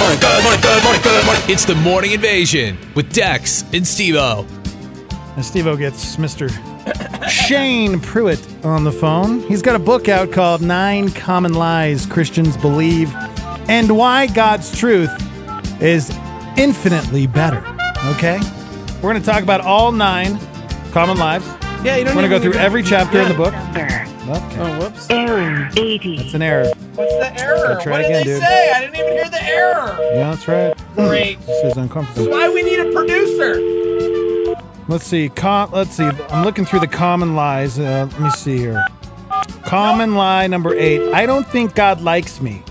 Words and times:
morning, 0.00 0.18
good 0.18 0.42
morning, 0.42 0.60
good 0.62 0.82
morning, 0.82 1.02
good 1.02 1.26
morning. 1.26 1.42
It's 1.46 1.64
the 1.66 1.74
morning 1.74 2.12
invasion 2.12 2.78
with 2.94 3.12
Dex 3.12 3.62
and 3.74 3.84
Stevo. 3.84 4.46
And 5.36 5.44
Steve 5.44 5.66
O 5.66 5.76
gets 5.76 6.16
Mr. 6.16 6.48
Shane 7.28 8.00
Pruitt 8.00 8.64
on 8.64 8.84
the 8.84 8.92
phone. 8.92 9.40
He's 9.40 9.60
got 9.60 9.76
a 9.76 9.78
book 9.78 10.08
out 10.08 10.32
called 10.32 10.62
Nine 10.62 11.10
Common 11.10 11.52
Lies 11.52 12.06
Christians 12.06 12.56
Believe 12.56 13.14
and 13.68 13.94
Why 13.96 14.26
God's 14.26 14.76
Truth 14.76 15.10
is 15.82 16.10
Infinitely 16.56 17.26
Better. 17.26 17.62
Okay? 18.06 18.40
We're 18.96 19.10
going 19.12 19.20
to 19.20 19.26
talk 19.26 19.42
about 19.42 19.60
all 19.60 19.92
nine 19.92 20.38
common 20.92 21.18
lies. 21.18 21.46
Yeah, 21.84 21.96
you 21.96 22.04
don't 22.04 22.16
We're 22.16 22.28
going 22.28 22.30
to 22.30 22.38
go 22.38 22.52
through 22.52 22.60
every 22.60 22.82
chapter 22.82 23.20
in 23.20 23.28
the 23.28 23.34
book. 23.34 23.52
Number. 23.52 24.06
Okay. 24.30 24.60
Oh, 24.60 24.78
whoops. 24.78 25.10
Error 25.10 25.68
80. 25.76 26.16
It's 26.16 26.34
an 26.34 26.42
error. 26.42 26.72
What's 27.00 27.14
the 27.14 27.42
error? 27.42 27.78
try 27.82 27.92
What 27.92 28.00
again, 28.04 28.12
did 28.12 28.26
they 28.26 28.32
dude. 28.34 28.42
say? 28.42 28.72
I 28.72 28.80
didn't 28.80 28.96
even 28.96 29.12
hear 29.12 29.28
the 29.30 29.42
error. 29.42 29.98
Yeah, 30.14 30.30
that's 30.34 30.46
right. 30.48 30.74
Great. 30.94 31.40
This 31.46 31.64
is 31.72 31.76
uncomfortable. 31.76 32.24
That's 32.24 32.32
Why 32.36 32.48
we 32.52 32.62
need 32.62 32.78
a 32.80 32.92
producer? 32.92 33.54
Let's 34.88 35.04
see. 35.04 35.28
Com- 35.28 35.70
let's 35.72 35.92
see. 35.96 36.04
I'm 36.04 36.44
looking 36.44 36.64
through 36.64 36.80
the 36.80 36.88
common 36.88 37.34
lies. 37.36 37.78
Uh, 37.78 38.08
let 38.10 38.20
me 38.20 38.30
see 38.30 38.58
here. 38.58 38.84
Common 39.64 40.14
lie 40.14 40.46
number 40.48 40.74
eight. 40.74 41.12
I 41.14 41.26
don't 41.26 41.46
think 41.46 41.74
God 41.74 42.00
likes 42.00 42.40
me. 42.40 42.62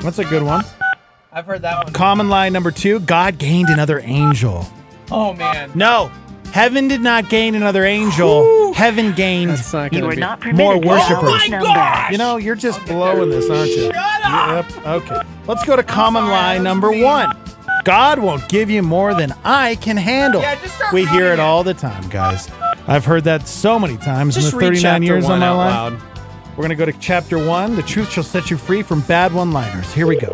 That's 0.00 0.18
a 0.18 0.24
good 0.24 0.42
one. 0.42 0.64
I've 1.32 1.46
heard 1.46 1.62
that 1.62 1.84
one. 1.84 1.92
Common 1.92 2.28
lie 2.28 2.48
number 2.48 2.70
two. 2.70 3.00
God 3.00 3.38
gained 3.38 3.68
another 3.68 4.00
angel. 4.00 4.66
Oh 5.10 5.32
man. 5.32 5.70
No, 5.74 6.10
heaven 6.54 6.88
did 6.88 7.00
not 7.02 7.28
gain 7.28 7.54
another 7.54 7.84
angel. 7.84 8.72
Heaven 8.74 9.12
gained. 9.12 9.50
That's 9.50 9.72
not 9.72 9.92
You 9.92 10.00
gonna 10.00 10.12
are 10.12 10.14
be. 10.14 10.20
not 10.20 10.40
permitted 10.40 10.58
More 10.58 10.74
to 10.80 10.88
worshipers. 10.88 11.18
Oh 11.22 11.48
my 11.48 11.48
gosh! 11.48 12.10
You 12.12 12.18
know, 12.18 12.36
you're 12.38 12.54
just 12.56 12.84
blowing 12.86 13.28
this, 13.30 13.50
aren't 13.50 13.70
you? 13.70 13.92
Shut 13.92 13.96
up! 14.24 14.70
Yep. 14.70 14.86
Okay. 14.86 15.20
Let's 15.46 15.64
go 15.64 15.76
to 15.76 15.82
common 15.82 16.22
sorry, 16.22 16.32
lie 16.32 16.58
number 16.58 16.90
being- 16.90 17.02
one. 17.04 17.36
God 17.84 18.18
won't 18.18 18.48
give 18.48 18.70
you 18.70 18.82
more 18.82 19.12
than 19.12 19.34
I 19.44 19.74
can 19.74 19.98
handle. 19.98 20.40
Yeah, 20.40 20.54
just 20.62 20.76
start 20.76 20.94
we 20.94 21.02
hear 21.04 21.24
running 21.24 21.28
it 21.28 21.32
it. 21.34 21.40
all 21.40 21.62
the 21.62 21.74
time, 21.74 22.08
guys. 22.08 22.50
I've 22.86 23.04
heard 23.04 23.24
that 23.24 23.46
so 23.46 23.78
many 23.78 23.98
times 23.98 24.34
Just 24.36 24.54
in 24.54 24.58
read 24.58 24.66
the 24.72 24.80
39 24.80 24.82
chapter 25.02 25.04
years 25.04 25.24
one 25.24 25.32
on 25.34 25.40
my 25.40 25.46
out 25.48 25.56
life. 25.58 25.74
loud. 26.00 26.02
We're 26.52 26.56
going 26.66 26.70
to 26.70 26.76
go 26.76 26.86
to 26.86 26.92
chapter 26.94 27.36
one. 27.46 27.76
The 27.76 27.82
truth 27.82 28.10
shall 28.10 28.24
set 28.24 28.50
you 28.50 28.56
free 28.56 28.82
from 28.82 29.00
bad 29.02 29.34
one 29.34 29.52
liners. 29.52 29.92
Here 29.92 30.06
we 30.06 30.16
go. 30.16 30.28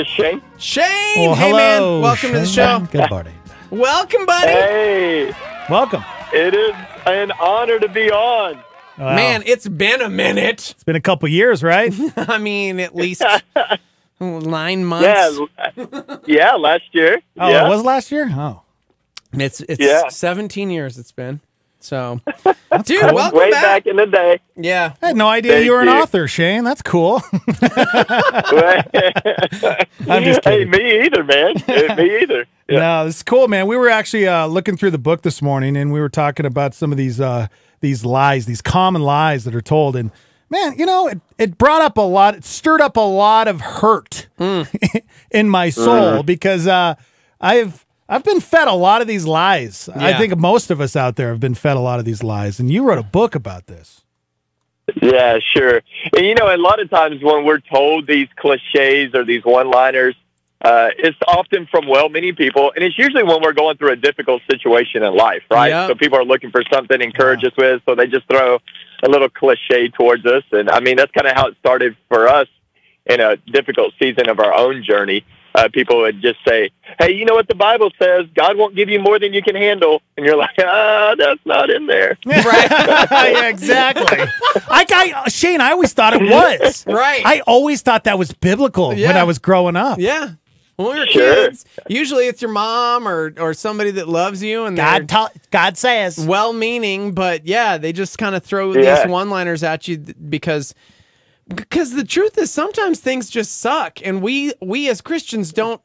This 0.00 0.08
is 0.08 0.14
Shane. 0.14 0.42
Shane, 0.56 0.86
Well, 1.26 1.34
hey 1.34 1.50
hello. 1.50 1.56
man, 1.58 2.00
welcome 2.02 2.32
to 2.32 2.38
the 2.40 2.46
show. 2.46 2.88
Good 2.90 3.10
morning. 3.10 3.34
Welcome, 3.68 4.24
buddy. 4.24 4.50
Hey, 4.52 5.32
Welcome. 5.68 6.02
it 6.32 6.54
is 6.54 6.74
an 7.04 7.32
honor 7.32 7.78
to 7.78 7.86
be 7.86 8.10
on. 8.10 8.54
Wow. 8.96 9.14
Man, 9.14 9.42
it's 9.44 9.68
been 9.68 10.00
a 10.00 10.08
minute. 10.08 10.70
it's 10.74 10.84
been 10.84 10.96
a 10.96 11.02
couple 11.02 11.28
years, 11.28 11.62
right? 11.62 11.92
I 12.16 12.38
mean, 12.38 12.80
at 12.80 12.96
least 12.96 13.22
nine 14.20 14.86
months. 14.86 15.38
Yeah, 15.76 16.16
yeah, 16.26 16.54
last 16.54 16.84
year. 16.92 17.20
Oh, 17.38 17.50
yeah. 17.50 17.66
it 17.66 17.68
was 17.68 17.84
last 17.84 18.10
year? 18.10 18.30
Oh. 18.32 18.62
It's 19.34 19.60
it's 19.60 19.84
Yeah. 19.84 20.08
17 20.08 20.70
years 20.70 20.96
it's 20.96 21.12
been. 21.12 21.40
So, 21.82 22.20
dude, 22.84 23.00
cool. 23.00 23.14
welcome 23.14 23.38
Way 23.38 23.50
back. 23.50 23.62
back 23.62 23.86
in 23.86 23.96
the 23.96 24.06
day. 24.06 24.38
Yeah. 24.54 24.92
I 25.02 25.08
had 25.08 25.16
no 25.16 25.28
idea 25.28 25.52
Thank 25.52 25.64
you 25.64 25.72
were 25.72 25.80
an 25.80 25.88
you. 25.88 25.94
author, 25.94 26.28
Shane. 26.28 26.62
That's 26.62 26.82
cool. 26.82 27.22
I'm 30.08 30.22
just 30.24 30.42
kidding. 30.42 30.42
hey, 30.42 30.42
kidding. 30.42 30.70
me 30.70 31.04
either, 31.06 31.24
man. 31.24 31.54
Me 31.96 32.22
either. 32.22 32.46
Yeah. 32.68 32.78
No, 32.80 33.04
this 33.06 33.16
is 33.16 33.22
cool, 33.22 33.48
man. 33.48 33.66
We 33.66 33.76
were 33.76 33.88
actually 33.88 34.28
uh, 34.28 34.46
looking 34.46 34.76
through 34.76 34.90
the 34.92 34.98
book 34.98 35.22
this 35.22 35.42
morning, 35.42 35.76
and 35.76 35.92
we 35.92 36.00
were 36.00 36.08
talking 36.08 36.46
about 36.46 36.74
some 36.74 36.92
of 36.92 36.98
these 36.98 37.20
uh, 37.20 37.48
these 37.80 38.04
lies, 38.04 38.46
these 38.46 38.62
common 38.62 39.02
lies 39.02 39.44
that 39.44 39.54
are 39.54 39.60
told. 39.62 39.96
And 39.96 40.10
man, 40.50 40.78
you 40.78 40.86
know, 40.86 41.08
it, 41.08 41.20
it 41.38 41.58
brought 41.58 41.82
up 41.82 41.96
a 41.96 42.02
lot. 42.02 42.34
It 42.34 42.44
stirred 42.44 42.80
up 42.80 42.96
a 42.96 43.00
lot 43.00 43.48
of 43.48 43.60
hurt 43.60 44.28
in 45.30 45.48
my 45.48 45.70
soul 45.70 46.22
because 46.22 46.66
uh, 46.66 46.94
I've 47.40 47.84
I've 48.10 48.24
been 48.24 48.40
fed 48.40 48.66
a 48.66 48.72
lot 48.72 49.00
of 49.00 49.06
these 49.06 49.24
lies. 49.24 49.88
I 49.94 50.18
think 50.18 50.36
most 50.36 50.72
of 50.72 50.80
us 50.80 50.96
out 50.96 51.14
there 51.14 51.30
have 51.30 51.38
been 51.38 51.54
fed 51.54 51.76
a 51.76 51.80
lot 51.80 52.00
of 52.00 52.04
these 52.04 52.24
lies. 52.24 52.58
And 52.58 52.70
you 52.70 52.82
wrote 52.82 52.98
a 52.98 53.04
book 53.04 53.36
about 53.36 53.68
this. 53.68 54.02
Yeah, 55.00 55.38
sure. 55.38 55.80
And 56.16 56.26
you 56.26 56.34
know, 56.34 56.52
a 56.52 56.58
lot 56.58 56.80
of 56.80 56.90
times 56.90 57.22
when 57.22 57.44
we're 57.44 57.60
told 57.60 58.08
these 58.08 58.26
cliches 58.36 59.14
or 59.14 59.24
these 59.24 59.44
one-liners, 59.44 60.16
uh, 60.62 60.88
it's 60.98 61.16
often 61.28 61.66
from 61.70 61.86
well-meaning 61.86 62.34
people, 62.34 62.72
and 62.74 62.84
it's 62.84 62.98
usually 62.98 63.22
when 63.22 63.40
we're 63.40 63.54
going 63.54 63.78
through 63.78 63.92
a 63.92 63.96
difficult 63.96 64.42
situation 64.50 65.02
in 65.02 65.14
life, 65.14 65.42
right? 65.50 65.68
Yep. 65.68 65.88
So 65.88 65.94
people 65.94 66.18
are 66.18 66.24
looking 66.24 66.50
for 66.50 66.62
something 66.70 66.98
to 66.98 67.04
encourage 67.04 67.44
us 67.44 67.52
with, 67.56 67.80
so 67.86 67.94
they 67.94 68.08
just 68.08 68.28
throw 68.28 68.58
a 69.02 69.08
little 69.08 69.30
cliche 69.30 69.88
towards 69.88 70.26
us. 70.26 70.42
And 70.52 70.68
I 70.68 70.80
mean, 70.80 70.96
that's 70.96 71.12
kind 71.12 71.26
of 71.26 71.34
how 71.34 71.46
it 71.46 71.56
started 71.60 71.96
for 72.08 72.28
us 72.28 72.48
in 73.06 73.20
a 73.20 73.36
difficult 73.36 73.94
season 73.98 74.28
of 74.28 74.38
our 74.38 74.52
own 74.52 74.82
journey. 74.82 75.24
Uh, 75.54 75.68
people 75.72 75.98
would 75.98 76.20
just 76.22 76.38
say, 76.46 76.70
"Hey, 76.98 77.12
you 77.12 77.24
know 77.24 77.34
what 77.34 77.48
the 77.48 77.54
Bible 77.54 77.90
says? 77.98 78.26
God 78.34 78.56
won't 78.56 78.76
give 78.76 78.88
you 78.88 79.00
more 79.00 79.18
than 79.18 79.32
you 79.32 79.42
can 79.42 79.56
handle," 79.56 80.00
and 80.16 80.24
you're 80.24 80.36
like, 80.36 80.54
"Ah, 80.60 81.14
that's 81.18 81.40
not 81.44 81.70
in 81.70 81.86
there." 81.86 82.16
Right? 82.26 82.70
yeah, 83.10 83.48
exactly. 83.48 84.18
I, 84.68 84.84
I 85.24 85.28
Shane, 85.28 85.60
I 85.60 85.70
always 85.72 85.92
thought 85.92 86.14
it 86.14 86.22
was. 86.22 86.86
Right. 86.86 87.22
I 87.24 87.40
always 87.46 87.82
thought 87.82 88.04
that 88.04 88.18
was 88.18 88.32
biblical 88.32 88.90
when 88.90 89.16
I 89.16 89.24
was 89.24 89.38
growing 89.38 89.76
up. 89.76 89.98
Yeah. 89.98 90.30
When 90.76 90.92
we 90.94 90.98
were 91.00 91.06
Sure. 91.08 91.34
kids, 91.34 91.66
usually 91.88 92.26
it's 92.26 92.40
your 92.40 92.50
mom 92.52 93.06
or 93.06 93.34
or 93.38 93.52
somebody 93.52 93.90
that 93.92 94.08
loves 94.08 94.42
you 94.42 94.64
and 94.64 94.76
God, 94.76 95.08
ta- 95.10 95.30
God 95.50 95.76
says. 95.76 96.18
well-meaning, 96.18 97.12
but 97.12 97.46
yeah, 97.46 97.76
they 97.76 97.92
just 97.92 98.16
kind 98.16 98.34
of 98.34 98.42
throw 98.42 98.72
Yeah. 98.72 99.02
these 99.02 99.10
one-liners 99.10 99.62
at 99.62 99.86
you 99.88 99.98
th- 99.98 100.16
because 100.30 100.74
because 101.54 101.94
the 101.94 102.04
truth 102.04 102.38
is 102.38 102.50
sometimes 102.50 103.00
things 103.00 103.28
just 103.30 103.60
suck 103.60 104.00
and 104.04 104.22
we 104.22 104.52
we 104.60 104.88
as 104.88 105.00
Christians 105.00 105.52
don't 105.52 105.80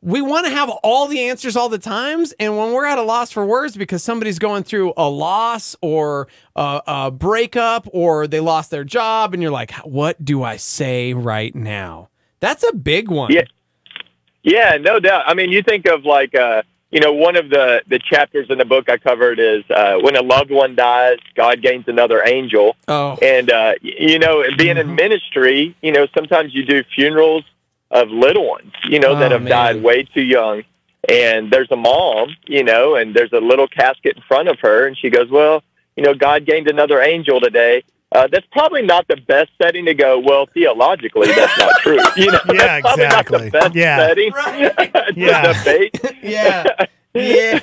we 0.00 0.20
want 0.22 0.46
to 0.46 0.52
have 0.52 0.70
all 0.82 1.08
the 1.08 1.20
answers 1.28 1.56
all 1.56 1.68
the 1.68 1.78
times 1.78 2.32
and 2.38 2.56
when 2.56 2.72
we're 2.72 2.86
at 2.86 2.98
a 2.98 3.02
loss 3.02 3.30
for 3.30 3.44
words 3.44 3.76
because 3.76 4.02
somebody's 4.02 4.38
going 4.38 4.62
through 4.62 4.92
a 4.96 5.08
loss 5.08 5.74
or 5.80 6.28
a, 6.56 6.82
a 6.86 7.10
breakup 7.10 7.88
or 7.92 8.26
they 8.26 8.40
lost 8.40 8.70
their 8.70 8.84
job 8.84 9.34
and 9.34 9.42
you're 9.42 9.52
like 9.52 9.72
what 9.84 10.24
do 10.24 10.42
i 10.44 10.56
say 10.56 11.14
right 11.14 11.54
now 11.54 12.08
that's 12.40 12.64
a 12.68 12.72
big 12.72 13.10
one 13.10 13.32
Yeah. 13.32 13.42
Yeah, 14.44 14.78
no 14.80 14.98
doubt. 15.00 15.24
I 15.26 15.34
mean, 15.34 15.50
you 15.50 15.62
think 15.62 15.86
of 15.86 16.04
like, 16.04 16.34
uh, 16.34 16.62
you 16.90 17.00
know, 17.00 17.12
one 17.12 17.36
of 17.36 17.50
the 17.50 17.82
the 17.86 17.98
chapters 17.98 18.46
in 18.50 18.58
the 18.58 18.64
book 18.64 18.88
I 18.88 18.96
covered 18.98 19.38
is 19.38 19.62
uh, 19.70 19.98
when 20.00 20.16
a 20.16 20.22
loved 20.22 20.50
one 20.50 20.74
dies, 20.74 21.18
God 21.34 21.60
gains 21.62 21.84
another 21.86 22.22
angel. 22.26 22.76
oh 22.88 23.18
And 23.20 23.50
uh, 23.50 23.74
you 23.82 24.18
know, 24.18 24.44
being 24.56 24.76
in 24.78 24.94
ministry, 24.94 25.76
you 25.82 25.92
know, 25.92 26.06
sometimes 26.16 26.54
you 26.54 26.64
do 26.64 26.82
funerals 26.94 27.44
of 27.90 28.08
little 28.08 28.46
ones, 28.48 28.72
you 28.84 29.00
know, 29.00 29.18
that 29.18 29.30
Oh, 29.32 29.34
have 29.36 29.42
man. 29.42 29.50
died 29.50 29.82
way 29.82 30.04
too 30.04 30.22
young. 30.22 30.62
And 31.08 31.50
there's 31.50 31.70
a 31.70 31.76
mom, 31.76 32.36
you 32.46 32.64
know, 32.64 32.96
and 32.96 33.14
there's 33.14 33.32
a 33.32 33.40
little 33.40 33.68
casket 33.68 34.16
in 34.16 34.22
front 34.26 34.48
of 34.48 34.58
her, 34.60 34.86
and 34.86 34.96
she 34.98 35.10
goes, 35.10 35.30
"Well, 35.30 35.62
you 35.96 36.02
know, 36.02 36.12
God 36.14 36.44
gained 36.44 36.68
another 36.68 37.00
angel 37.00 37.40
today." 37.40 37.84
Uh, 38.10 38.26
that's 38.32 38.46
probably 38.52 38.82
not 38.82 39.06
the 39.08 39.16
best 39.16 39.50
setting 39.60 39.84
to 39.84 39.94
go. 39.94 40.18
Well, 40.18 40.46
theologically, 40.46 41.28
that's 41.32 41.58
not 41.58 41.72
true. 41.82 41.98
You 42.16 42.32
know, 42.32 42.40
Yeah, 42.52 42.80
that's 42.80 42.82
probably 42.82 43.04
exactly. 43.04 43.38
not 43.38 43.44
the 43.44 43.50
best 43.50 43.74
Yeah. 43.74 43.98
setting 43.98 44.32
Right. 44.32 44.76
to 44.94 45.12
Yeah. 45.16 45.52
debate. 45.52 46.00
yeah 46.22 46.64
yeah 47.14 47.60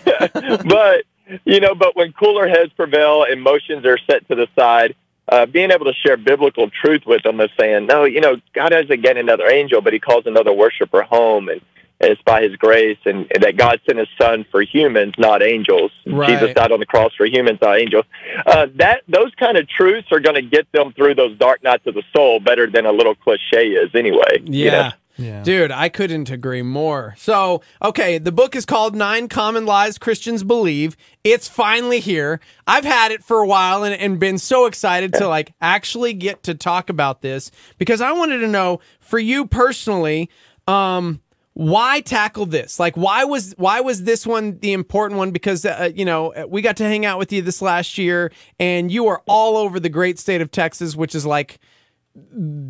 but 0.63 1.05
you 1.45 1.59
know, 1.59 1.73
but 1.73 1.95
when 1.95 2.11
cooler 2.13 2.47
heads 2.47 2.71
prevail, 2.73 3.23
emotions 3.23 3.85
are 3.85 3.97
set 4.09 4.27
to 4.29 4.35
the 4.35 4.47
side. 4.57 4.95
Uh, 5.27 5.47
being 5.47 5.71
able 5.71 5.85
to 5.85 5.93
share 6.05 6.17
biblical 6.17 6.69
truth 6.69 7.01
with 7.07 7.23
them 7.23 7.41
is 7.41 7.49
saying, 7.59 7.87
no, 7.87 8.03
you 8.03 8.21
know, 8.21 8.35
God 8.53 8.69
doesn't 8.69 9.01
get 9.01 9.17
another 9.17 9.47
angel, 9.49 9.81
but 9.81 9.91
He 9.91 9.97
calls 9.99 10.27
another 10.27 10.53
worshiper 10.53 11.01
home, 11.01 11.49
and, 11.49 11.59
and 11.59 11.74
it's 11.99 12.21
by 12.23 12.43
His 12.43 12.55
grace, 12.55 12.97
and, 13.05 13.27
and 13.33 13.43
that 13.43 13.57
God 13.57 13.79
sent 13.85 13.99
His 13.99 14.07
Son 14.19 14.45
for 14.51 14.61
humans, 14.61 15.13
not 15.17 15.41
angels. 15.41 15.91
Right. 16.05 16.29
Jesus 16.29 16.53
died 16.53 16.71
on 16.71 16.79
the 16.79 16.85
cross 16.85 17.13
for 17.15 17.25
humans, 17.25 17.59
not 17.61 17.79
angels. 17.79 18.05
Uh, 18.45 18.67
that 18.75 19.03
those 19.07 19.33
kind 19.35 19.57
of 19.57 19.67
truths 19.67 20.11
are 20.11 20.19
going 20.19 20.35
to 20.35 20.41
get 20.41 20.71
them 20.71 20.93
through 20.93 21.15
those 21.15 21.37
dark 21.37 21.63
nights 21.63 21.87
of 21.87 21.93
the 21.93 22.03
soul 22.15 22.39
better 22.39 22.69
than 22.69 22.85
a 22.85 22.91
little 22.91 23.15
cliche 23.15 23.69
is, 23.69 23.89
anyway. 23.93 24.41
you 24.43 24.71
know? 24.71 24.77
Yeah. 24.77 24.91
Yeah. 25.17 25.43
Dude, 25.43 25.71
I 25.71 25.89
couldn't 25.89 26.29
agree 26.29 26.61
more. 26.61 27.15
So, 27.17 27.61
okay, 27.81 28.17
the 28.17 28.31
book 28.31 28.55
is 28.55 28.65
called 28.65 28.95
Nine 28.95 29.29
Common 29.29 29.65
Lies 29.65 29.97
Christians 29.97 30.43
Believe. 30.43 30.97
It's 31.23 31.47
finally 31.47 31.99
here. 32.01 32.41
I've 32.67 32.83
had 32.83 33.11
it 33.11 33.23
for 33.23 33.39
a 33.39 33.47
while 33.47 33.83
and, 33.83 33.95
and 33.95 34.19
been 34.19 34.37
so 34.37 34.65
excited 34.65 35.13
to 35.13 35.27
like 35.27 35.53
actually 35.61 36.13
get 36.13 36.43
to 36.43 36.53
talk 36.53 36.89
about 36.89 37.21
this 37.21 37.49
because 37.77 38.01
I 38.01 38.11
wanted 38.11 38.39
to 38.39 38.47
know 38.47 38.81
for 38.99 39.17
you 39.17 39.45
personally, 39.45 40.29
um, 40.67 41.21
why 41.55 42.01
tackle 42.01 42.45
this? 42.45 42.81
Like, 42.81 42.97
why 42.97 43.23
was 43.23 43.53
why 43.57 43.79
was 43.79 44.03
this 44.03 44.27
one 44.27 44.59
the 44.59 44.73
important 44.73 45.17
one? 45.17 45.31
Because 45.31 45.65
uh, 45.65 45.89
you 45.95 46.03
know 46.03 46.33
we 46.49 46.61
got 46.61 46.75
to 46.77 46.83
hang 46.83 47.05
out 47.05 47.17
with 47.17 47.31
you 47.31 47.41
this 47.41 47.61
last 47.61 47.97
year, 47.97 48.31
and 48.59 48.91
you 48.91 49.07
are 49.07 49.23
all 49.25 49.55
over 49.55 49.79
the 49.79 49.89
great 49.89 50.19
state 50.19 50.41
of 50.41 50.51
Texas, 50.51 50.97
which 50.97 51.15
is 51.15 51.25
like 51.25 51.59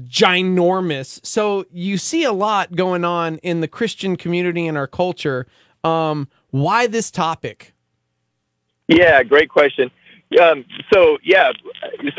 ginormous. 0.03 1.19
So 1.25 1.65
you 1.71 1.97
see 1.97 2.23
a 2.23 2.31
lot 2.31 2.75
going 2.75 3.03
on 3.03 3.37
in 3.39 3.61
the 3.61 3.67
Christian 3.67 4.15
community 4.15 4.67
and 4.67 4.77
our 4.77 4.87
culture. 4.87 5.47
Um, 5.83 6.27
why 6.51 6.85
this 6.85 7.09
topic? 7.09 7.73
Yeah, 8.87 9.23
great 9.23 9.49
question. 9.49 9.89
Um, 10.39 10.63
so 10.93 11.17
yeah, 11.23 11.51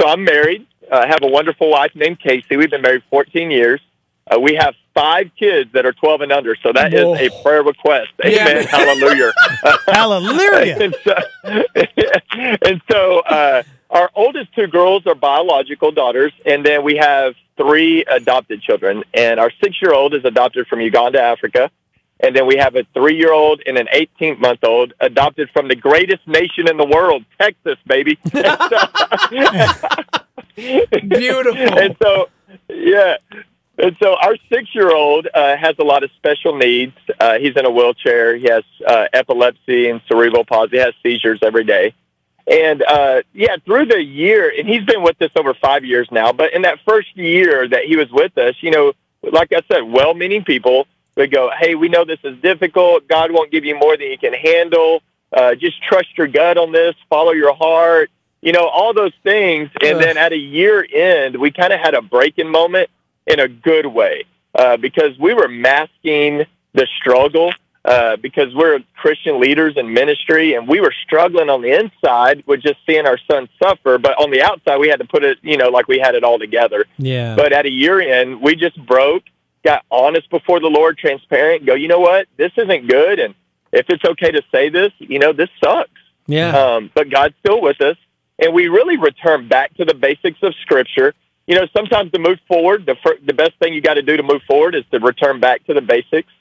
so 0.01 0.09
I'm 0.09 0.25
married. 0.25 0.67
I 0.91 0.97
uh, 0.97 1.07
have 1.07 1.21
a 1.23 1.29
wonderful 1.29 1.71
wife 1.71 1.93
named 1.95 2.19
Casey. 2.19 2.57
We've 2.57 2.71
been 2.71 2.83
married 2.83 3.05
14 3.09 3.53
years. 3.53 3.81
Uh, 4.29 4.41
we 4.41 4.55
have 4.55 4.75
five 4.95 5.31
kids 5.39 5.71
that 5.73 5.87
are 5.87 5.93
12 5.93 6.23
and 6.23 6.33
under. 6.33 6.57
So 6.57 6.73
that 6.73 6.93
Whoa. 6.93 7.15
is 7.15 7.31
a 7.31 7.43
prayer 7.43 7.63
request. 7.63 8.11
Amen. 8.25 8.63
Yeah. 8.63 8.63
Hallelujah. 8.71 9.33
Hallelujah. 9.87 10.79
and 10.81 10.97
so, 11.05 11.15
and 12.63 12.83
so 12.91 13.21
uh, 13.21 13.63
our 13.91 14.11
oldest 14.15 14.53
two 14.55 14.67
girls 14.67 15.07
are 15.07 15.15
biological 15.15 15.93
daughters, 15.93 16.33
and 16.45 16.65
then 16.67 16.83
we 16.83 16.97
have 16.97 17.35
three 17.57 18.05
adopted 18.05 18.63
children. 18.63 19.05
And 19.15 19.39
our 19.39 19.53
six-year-old 19.63 20.15
is 20.15 20.25
adopted 20.25 20.67
from 20.67 20.81
Uganda, 20.81 21.21
Africa. 21.21 21.71
And 22.19 22.35
then 22.35 22.47
we 22.47 22.57
have 22.57 22.77
a 22.77 22.85
three-year-old 22.95 23.63
and 23.67 23.77
an 23.77 23.89
18-month-old 23.93 24.95
adopted 25.01 25.51
from 25.51 25.69
the 25.69 25.77
greatest 25.77 26.27
nation 26.27 26.67
in 26.69 26.79
the 26.79 26.87
world, 26.87 27.25
Texas, 27.39 27.77
baby. 27.87 28.19
Beautiful. 30.57 31.79
and 31.79 31.95
so, 32.03 32.31
yeah. 32.71 33.17
And 33.79 33.95
so 34.03 34.17
our 34.17 34.37
six-year-old 34.51 35.29
uh, 35.35 35.57
has 35.57 35.75
a 35.79 35.85
lot 35.85 36.03
of 36.03 36.11
special 36.17 36.57
needs. 36.57 36.97
Uh, 37.21 37.39
he's 37.39 37.55
in 37.57 37.67
a 37.67 37.71
wheelchair. 37.71 38.37
He 38.37 38.49
has 38.49 38.65
uh, 38.87 39.07
epilepsy 39.13 39.91
and 39.91 40.01
cerebral 40.09 40.45
palsy. 40.47 40.77
He 40.77 40.83
has 40.83 40.95
seizures 41.03 41.41
every 41.43 41.65
day. 41.65 41.95
And 42.47 42.83
uh, 42.83 43.23
yeah, 43.35 43.57
through 43.65 43.87
the 43.87 44.03
year, 44.03 44.53
and 44.57 44.69
he's 44.69 44.85
been 44.85 45.03
with 45.03 45.21
us 45.21 45.31
over 45.37 45.53
five 45.53 45.85
years 45.85 46.09
now. 46.11 46.33
But 46.33 46.55
in 46.55 46.63
that 46.63 46.79
first 46.87 47.17
year 47.17 47.69
that 47.69 47.85
he 47.85 47.97
was 47.97 48.11
with 48.11 48.39
us, 48.39 48.55
you 48.61 48.71
know, 48.71 48.93
like 49.23 49.53
I 49.53 49.63
said, 49.71 49.83
well-meaning 49.83 50.45
people 50.45 50.87
would 51.17 51.31
go, 51.31 51.51
"Hey, 51.59 51.75
we 51.75 51.89
know 51.89 52.05
this 52.05 52.21
is 52.23 52.39
difficult. 52.41 53.09
God 53.09 53.33
won't 53.33 53.51
give 53.51 53.65
you 53.65 53.75
more 53.75 53.97
than 53.97 54.07
you 54.11 54.19
can 54.19 54.33
handle. 54.33 55.03
Uh, 55.33 55.55
just 55.55 55.83
trust 55.83 56.17
your 56.17 56.29
gut 56.29 56.57
on 56.57 56.73
this. 56.73 56.95
Follow 57.11 57.33
your 57.33 57.53
heart. 57.53 58.11
You 58.41 58.53
know, 58.53 58.69
all 58.69 58.95
those 58.95 59.15
things." 59.23 59.69
And 59.83 59.97
Ugh. 59.97 60.03
then 60.03 60.17
at 60.17 60.33
a 60.33 60.39
year 60.39 60.87
end, 60.95 61.37
we 61.37 61.51
kind 61.51 61.73
of 61.73 61.81
had 61.81 61.95
a 61.95 62.01
breaking 62.01 62.49
moment 62.49 62.89
in 63.27 63.41
a 63.41 63.49
good 63.49 63.87
way 63.87 64.25
uh, 64.55 64.77
because 64.77 65.19
we 65.19 65.35
were 65.35 65.49
masking 65.49 66.45
the 66.73 66.87
struggle 66.99 67.53
uh, 67.87 68.17
because 68.17 68.53
we're 68.55 68.81
Christian 68.97 69.41
leaders 69.41 69.75
in 69.77 69.93
ministry 69.93 70.55
and 70.55 70.67
we 70.67 70.81
were 70.81 70.93
struggling 71.05 71.49
on 71.49 71.63
the 71.63 71.73
inside 71.73 72.43
with 72.47 72.61
just 72.61 72.79
seeing 72.85 73.07
our 73.07 73.19
son 73.31 73.49
suffer, 73.63 73.97
but 73.99 74.21
on 74.21 74.31
the 74.31 74.43
outside 74.43 74.79
we 74.79 74.89
had 74.89 74.99
to 74.99 75.07
put 75.07 75.23
it, 75.23 75.39
you 75.43 75.57
know, 75.57 75.69
like 75.69 75.87
we 75.87 75.99
had 75.99 76.17
it 76.17 76.25
all 76.25 76.39
together. 76.39 76.85
yeah. 76.99 77.37
But 77.37 77.53
at 77.53 77.65
a 77.65 77.71
year 77.71 78.01
end, 78.01 78.43
we 78.43 78.57
just 78.57 78.77
broke, 78.85 79.23
got 79.65 79.85
honest 79.91 80.29
before 80.31 80.59
the 80.59 80.67
Lord, 80.67 80.99
transparent, 80.99 81.65
go, 81.65 81.75
you 81.75 81.87
know 81.87 82.01
what, 82.01 82.27
this 82.37 82.51
isn't 82.57 82.89
good, 82.89 83.21
and 83.21 83.35
if 83.73 83.87
it's 83.89 84.05
okay 84.05 84.33
to 84.33 84.43
say 84.51 84.69
this, 84.69 84.93
you 84.99 85.21
know, 85.21 85.33
this 85.33 85.51
sucks. 85.63 85.91
yeah. 86.27 86.57
Um, 86.57 86.91
but 86.93 87.09
God's 87.09 87.35
still 87.39 87.61
with 87.61 87.81
us, 87.81 87.97
and 88.39 88.53
we 88.53 88.67
really 88.67 88.97
return 88.97 89.49
back 89.49 89.75
to 89.77 89.85
the 89.85 89.95
basics 89.95 90.39
of 90.43 90.55
Scripture. 90.63 91.15
You 91.47 91.55
know, 91.55 91.67
sometimes 91.77 92.11
to 92.13 92.19
move 92.19 92.39
forward, 92.49 92.87
the 92.87 92.97
fir- 93.03 93.19
the 93.25 93.33
best 93.35 93.53
thing 93.61 93.73
you 93.73 93.81
got 93.81 93.95
to 93.95 94.03
do 94.03 94.17
to 94.17 94.23
move 94.23 94.43
forward 94.47 94.75
is 94.75 94.85
to 94.91 94.99
return 94.99 95.39
back 95.41 95.65
to 95.67 95.75
the 95.75 95.81
basics 95.81 96.33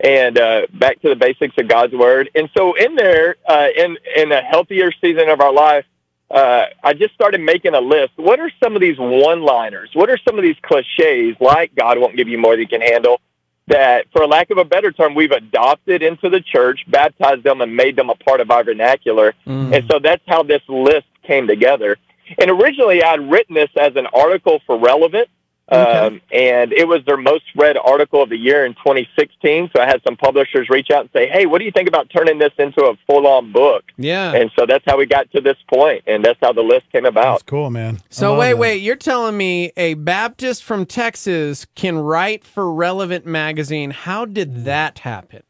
and 0.00 0.38
uh, 0.38 0.66
back 0.72 1.00
to 1.02 1.08
the 1.08 1.16
basics 1.16 1.54
of 1.58 1.68
God's 1.68 1.94
Word. 1.94 2.30
And 2.34 2.48
so, 2.56 2.74
in 2.74 2.94
there, 2.96 3.36
uh, 3.46 3.68
in 3.76 3.98
in 4.16 4.32
a 4.32 4.40
healthier 4.40 4.90
season 5.00 5.28
of 5.28 5.40
our 5.40 5.52
life, 5.52 5.84
uh, 6.30 6.64
I 6.82 6.94
just 6.94 7.14
started 7.14 7.40
making 7.40 7.74
a 7.74 7.80
list. 7.80 8.12
What 8.16 8.40
are 8.40 8.50
some 8.62 8.74
of 8.74 8.80
these 8.80 8.98
one-liners? 8.98 9.90
What 9.92 10.08
are 10.08 10.18
some 10.26 10.38
of 10.38 10.42
these 10.42 10.56
cliches, 10.62 11.36
like 11.40 11.74
God 11.74 11.98
won't 11.98 12.16
give 12.16 12.28
you 12.28 12.38
more 12.38 12.52
than 12.52 12.60
you 12.60 12.68
can 12.68 12.80
handle? 12.80 13.20
That, 13.66 14.06
for 14.12 14.26
lack 14.26 14.50
of 14.50 14.58
a 14.58 14.64
better 14.64 14.92
term, 14.92 15.14
we've 15.14 15.30
adopted 15.30 16.02
into 16.02 16.28
the 16.28 16.40
church, 16.40 16.84
baptized 16.88 17.44
them, 17.44 17.60
and 17.60 17.74
made 17.74 17.96
them 17.96 18.10
a 18.10 18.14
part 18.14 18.40
of 18.40 18.50
our 18.50 18.62
vernacular. 18.62 19.34
Mm. 19.46 19.74
And 19.74 19.90
so 19.90 19.98
that's 19.98 20.22
how 20.26 20.42
this 20.42 20.60
list 20.68 21.06
came 21.22 21.46
together. 21.46 21.96
And 22.38 22.50
originally, 22.50 23.02
I'd 23.02 23.30
written 23.30 23.54
this 23.54 23.70
as 23.78 23.96
an 23.96 24.06
article 24.06 24.60
for 24.66 24.78
Relevant, 24.78 25.28
um, 25.68 26.20
and 26.30 26.72
it 26.72 26.86
was 26.86 27.02
their 27.06 27.16
most 27.16 27.44
read 27.56 27.78
article 27.78 28.22
of 28.22 28.28
the 28.28 28.36
year 28.36 28.66
in 28.66 28.74
2016. 28.74 29.70
So 29.74 29.82
I 29.82 29.86
had 29.86 30.02
some 30.06 30.16
publishers 30.16 30.68
reach 30.68 30.90
out 30.90 31.02
and 31.02 31.10
say, 31.12 31.26
"Hey, 31.26 31.46
what 31.46 31.58
do 31.58 31.64
you 31.64 31.70
think 31.70 31.88
about 31.88 32.10
turning 32.10 32.38
this 32.38 32.52
into 32.58 32.84
a 32.84 32.94
full-on 33.06 33.50
book?" 33.50 33.84
yeah. 33.96 34.32
And 34.32 34.50
so 34.58 34.66
that's 34.66 34.84
how 34.86 34.98
we 34.98 35.06
got 35.06 35.30
to 35.32 35.40
this 35.40 35.56
point, 35.72 36.04
and 36.06 36.22
that's 36.22 36.38
how 36.42 36.52
the 36.52 36.62
list 36.62 36.90
came 36.92 37.06
about. 37.06 37.34
That's 37.34 37.42
cool, 37.44 37.70
man. 37.70 38.00
So 38.10 38.38
wait, 38.38 38.52
that. 38.52 38.58
wait, 38.58 38.82
you're 38.82 38.96
telling 38.96 39.36
me 39.36 39.72
a 39.76 39.94
Baptist 39.94 40.62
from 40.62 40.84
Texas 40.84 41.66
can 41.74 41.98
write 41.98 42.44
for 42.44 42.70
Relevant 42.70 43.24
magazine. 43.24 43.90
How 43.90 44.26
did 44.26 44.64
that 44.66 45.00
happen? 45.00 45.44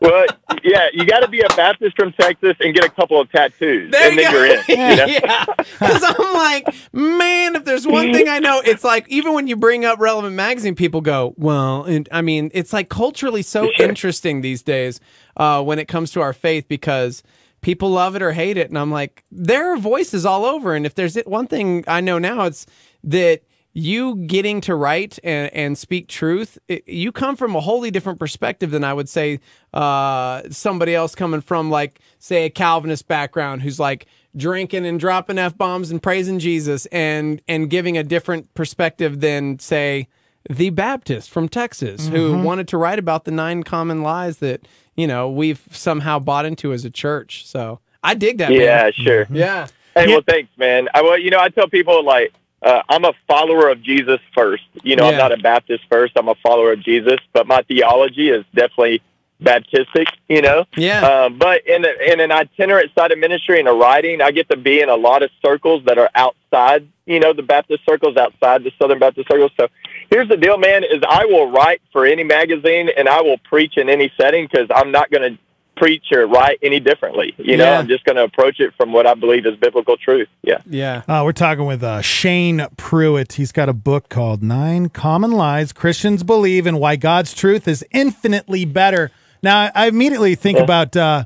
Well, 0.00 0.26
yeah, 0.62 0.88
you 0.92 1.06
got 1.06 1.20
to 1.20 1.28
be 1.28 1.40
a 1.40 1.48
Baptist 1.56 1.96
from 1.96 2.12
Texas 2.12 2.54
and 2.60 2.74
get 2.74 2.84
a 2.84 2.90
couple 2.90 3.20
of 3.20 3.30
tattoos, 3.32 3.90
There 3.92 4.08
and 4.10 4.16
you 4.16 4.22
then 4.22 4.32
go. 4.32 4.38
you're 4.44 4.46
in. 4.46 4.64
You 4.68 4.96
know? 4.96 5.06
yeah. 5.06 5.44
Because 5.56 6.02
I'm 6.04 6.34
like, 6.34 6.66
man, 6.92 7.56
if 7.56 7.64
there's 7.64 7.86
one 7.86 8.12
thing 8.12 8.28
I 8.28 8.38
know, 8.38 8.60
it's 8.64 8.84
like 8.84 9.08
even 9.08 9.32
when 9.32 9.46
you 9.46 9.56
bring 9.56 9.84
up 9.84 9.98
Relevant 9.98 10.34
Magazine, 10.34 10.74
people 10.74 11.00
go, 11.00 11.34
well, 11.38 11.84
and 11.84 12.08
I 12.12 12.20
mean, 12.22 12.50
it's 12.54 12.72
like 12.72 12.88
culturally 12.88 13.42
so 13.42 13.70
Sure. 13.76 13.88
interesting 13.88 14.40
these 14.42 14.62
days 14.62 15.00
uh, 15.36 15.62
when 15.62 15.78
it 15.78 15.86
comes 15.88 16.10
to 16.12 16.20
our 16.20 16.32
faith 16.32 16.66
because 16.68 17.22
people 17.62 17.90
love 17.90 18.14
it 18.16 18.22
or 18.22 18.32
hate 18.32 18.56
it. 18.58 18.68
And 18.68 18.78
I'm 18.78 18.90
like, 18.90 19.24
there 19.32 19.72
are 19.72 19.76
voices 19.78 20.26
all 20.26 20.44
over. 20.44 20.74
And 20.74 20.84
if 20.86 20.94
there's 20.94 21.16
one 21.24 21.46
thing 21.46 21.84
I 21.88 22.00
know 22.02 22.18
now, 22.18 22.42
it's 22.44 22.66
that 23.04 23.40
you 23.78 24.16
getting 24.16 24.62
to 24.62 24.74
write 24.74 25.18
and, 25.22 25.52
and 25.52 25.76
speak 25.76 26.08
truth, 26.08 26.56
it, 26.66 26.88
you 26.88 27.12
come 27.12 27.36
from 27.36 27.54
a 27.54 27.60
wholly 27.60 27.90
different 27.90 28.18
perspective 28.18 28.70
than 28.70 28.82
I 28.82 28.94
would 28.94 29.06
say 29.06 29.38
uh, 29.74 30.40
somebody 30.48 30.94
else 30.94 31.14
coming 31.14 31.42
from, 31.42 31.70
like, 31.70 32.00
say, 32.18 32.46
a 32.46 32.50
Calvinist 32.50 33.06
background 33.06 33.60
who's 33.60 33.78
like 33.78 34.06
drinking 34.34 34.86
and 34.86 34.98
dropping 34.98 35.36
f 35.36 35.58
bombs 35.58 35.90
and 35.90 36.02
praising 36.02 36.38
Jesus 36.38 36.86
and 36.86 37.42
and 37.48 37.68
giving 37.68 37.98
a 37.98 38.02
different 38.02 38.54
perspective 38.54 39.20
than, 39.20 39.58
say, 39.58 40.08
the 40.48 40.70
Baptist 40.70 41.28
from 41.28 41.46
Texas 41.46 42.08
who 42.08 42.38
wanted 42.38 42.68
to 42.68 42.78
write 42.78 42.98
about 42.98 43.24
the 43.26 43.30
nine 43.30 43.62
common 43.62 44.02
lies 44.02 44.38
that 44.38 44.66
you 44.96 45.06
know 45.06 45.28
we've 45.28 45.60
somehow 45.70 46.18
bought 46.18 46.46
into 46.46 46.72
as 46.72 46.86
a 46.86 46.90
church. 46.90 47.46
So 47.46 47.80
I 48.02 48.14
dig 48.14 48.38
that. 48.38 48.52
Yeah, 48.52 48.84
man. 48.84 48.92
sure. 48.94 49.26
yeah. 49.30 49.66
Hey, 49.94 50.06
Yeah. 50.08 50.14
well, 50.14 50.22
thanks, 50.26 50.50
man. 50.56 50.88
I 50.94 51.02
well, 51.02 51.18
you 51.18 51.28
know, 51.28 51.40
I 51.40 51.50
tell 51.50 51.68
people 51.68 52.02
like 52.02 52.32
uh, 52.62 52.82
I'm 52.88 53.04
a 53.04 53.12
follower 53.28 53.68
of 53.68 53.82
Jesus 53.82 54.18
first. 54.34 54.64
You 54.82 54.96
know, 54.96 55.04
I'm 55.08 55.16
not 55.18 55.32
a 55.32 55.36
Baptist 55.36 55.84
first. 55.90 56.14
I'm 56.16 56.28
a 56.28 56.34
follower 56.36 56.72
of 56.72 56.82
Jesus, 56.82 57.18
but 57.32 57.46
my 57.46 57.62
theology 57.62 58.30
is 58.30 58.44
definitely 58.54 59.02
Baptistic. 59.42 60.06
You 60.28 60.40
know, 60.42 60.64
Yeah. 60.76 61.00
um, 61.26 61.38
but 61.38 61.66
in 61.66 61.84
a, 61.84 62.12
in 62.12 62.20
an 62.20 62.32
itinerant 62.32 62.90
side 62.98 63.12
of 63.12 63.18
ministry 63.18 63.58
and 63.58 63.68
a 63.68 63.72
writing, 63.72 64.20
I 64.22 64.30
get 64.30 64.48
to 64.48 64.56
be 64.56 64.80
in 64.80 64.88
a 64.88 64.96
lot 64.96 65.22
of 65.22 65.30
circles 65.44 65.84
that 65.84 65.98
are 65.98 66.10
outside. 66.14 66.88
You 67.04 67.20
know, 67.20 67.32
the 67.34 67.42
Baptist 67.42 67.82
circles 67.88 68.16
outside 68.16 68.64
the 68.64 68.72
Southern 68.78 68.98
Baptist 68.98 69.28
circles. 69.30 69.52
So 69.60 69.68
here's 70.10 70.28
the 70.28 70.36
deal, 70.38 70.56
man: 70.58 70.82
is 70.84 71.02
I 71.08 71.26
will 71.26 71.50
write 71.50 71.82
for 71.92 72.06
any 72.06 72.24
magazine 72.24 72.88
and 72.96 73.08
I 73.08 73.20
will 73.20 73.38
preach 73.38 73.76
in 73.76 73.88
any 73.88 74.10
setting 74.18 74.48
because 74.50 74.68
I'm 74.74 74.90
not 74.90 75.10
going 75.10 75.34
to 75.34 75.38
preach 75.76 76.06
or 76.12 76.26
write 76.26 76.58
any 76.62 76.80
differently. 76.80 77.34
You 77.38 77.56
know, 77.56 77.64
Yeah. 77.64 77.78
I'm 77.78 77.86
just 77.88 78.04
going 78.04 78.16
to 78.16 78.24
approach 78.24 78.60
it 78.60 78.72
from 78.76 78.92
what 78.92 79.06
I 79.06 79.14
believe 79.14 79.46
is 79.46 79.56
biblical 79.56 79.96
truth. 79.96 80.28
Yeah. 80.42 80.58
yeah. 80.68 81.02
Uh, 81.06 81.22
we're 81.24 81.32
talking 81.32 81.66
with 81.66 81.82
uh, 81.82 82.00
Shane 82.02 82.66
Pruitt. 82.76 83.34
He's 83.34 83.52
got 83.52 83.68
a 83.68 83.72
book 83.72 84.08
called 84.08 84.42
Nine 84.42 84.88
Common 84.88 85.32
Lies 85.32 85.72
Christians 85.72 86.22
Believe 86.22 86.66
and 86.66 86.80
Why 86.80 86.96
God's 86.96 87.34
Truth 87.34 87.68
is 87.68 87.84
Infinitely 87.92 88.64
Better. 88.64 89.10
Now, 89.42 89.70
I 89.74 89.86
immediately 89.86 90.34
think 90.34 90.58
about, 90.58 90.96
uh, 90.96 91.24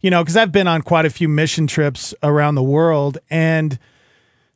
you 0.00 0.10
know, 0.10 0.22
because 0.24 0.36
I've 0.36 0.50
been 0.50 0.66
on 0.66 0.82
quite 0.82 1.04
a 1.04 1.10
few 1.10 1.28
mission 1.28 1.66
trips 1.66 2.14
around 2.22 2.54
the 2.54 2.62
world. 2.62 3.18
And 3.30 3.78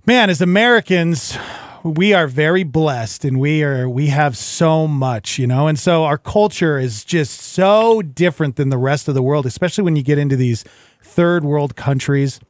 man, 0.06 0.30
as 0.30 0.40
Americans, 0.40 1.36
we 1.84 2.12
are 2.14 2.26
very 2.26 2.64
blessed 2.64 3.24
and 3.24 3.38
we 3.38 3.62
are 3.62 3.88
we 3.88 4.08
have 4.08 4.36
so 4.36 4.88
much 4.88 5.38
you 5.38 5.46
know? 5.46 5.68
And 5.68 5.78
so 5.78 6.04
our 6.04 6.18
culture 6.18 6.78
is 6.78 7.04
just 7.04 7.40
so 7.40 8.02
different 8.02 8.56
than 8.56 8.70
the 8.70 8.78
rest 8.78 9.06
of 9.06 9.14
the 9.14 9.22
world 9.22 9.46
especially 9.46 9.84
when 9.84 9.94
you 9.94 10.02
get 10.02 10.18
into 10.18 10.34
these 10.34 10.64
third 11.02 11.44
world 11.44 11.76
countries. 11.76 12.40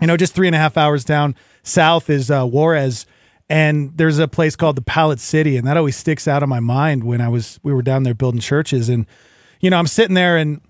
You 0.00 0.06
know, 0.06 0.16
just 0.16 0.34
three 0.34 0.48
and 0.48 0.56
a 0.56 0.58
half 0.58 0.76
hours 0.76 1.04
down 1.04 1.36
south 1.62 2.08
is 2.08 2.30
uh, 2.30 2.46
Juarez, 2.46 3.04
and 3.50 3.96
there's 3.96 4.18
a 4.18 4.26
place 4.26 4.56
called 4.56 4.76
the 4.76 4.82
Pallet 4.82 5.20
City, 5.20 5.58
and 5.58 5.66
that 5.66 5.76
always 5.76 5.96
sticks 5.96 6.26
out 6.26 6.42
of 6.42 6.48
my 6.48 6.60
mind 6.60 7.04
when 7.04 7.20
I 7.20 7.28
was 7.28 7.60
we 7.62 7.74
were 7.74 7.82
down 7.82 8.02
there 8.02 8.14
building 8.14 8.40
churches, 8.40 8.88
and 8.88 9.06
you 9.60 9.68
know, 9.68 9.76
I'm 9.78 9.86
sitting 9.86 10.14
there 10.14 10.38
and 10.38 10.62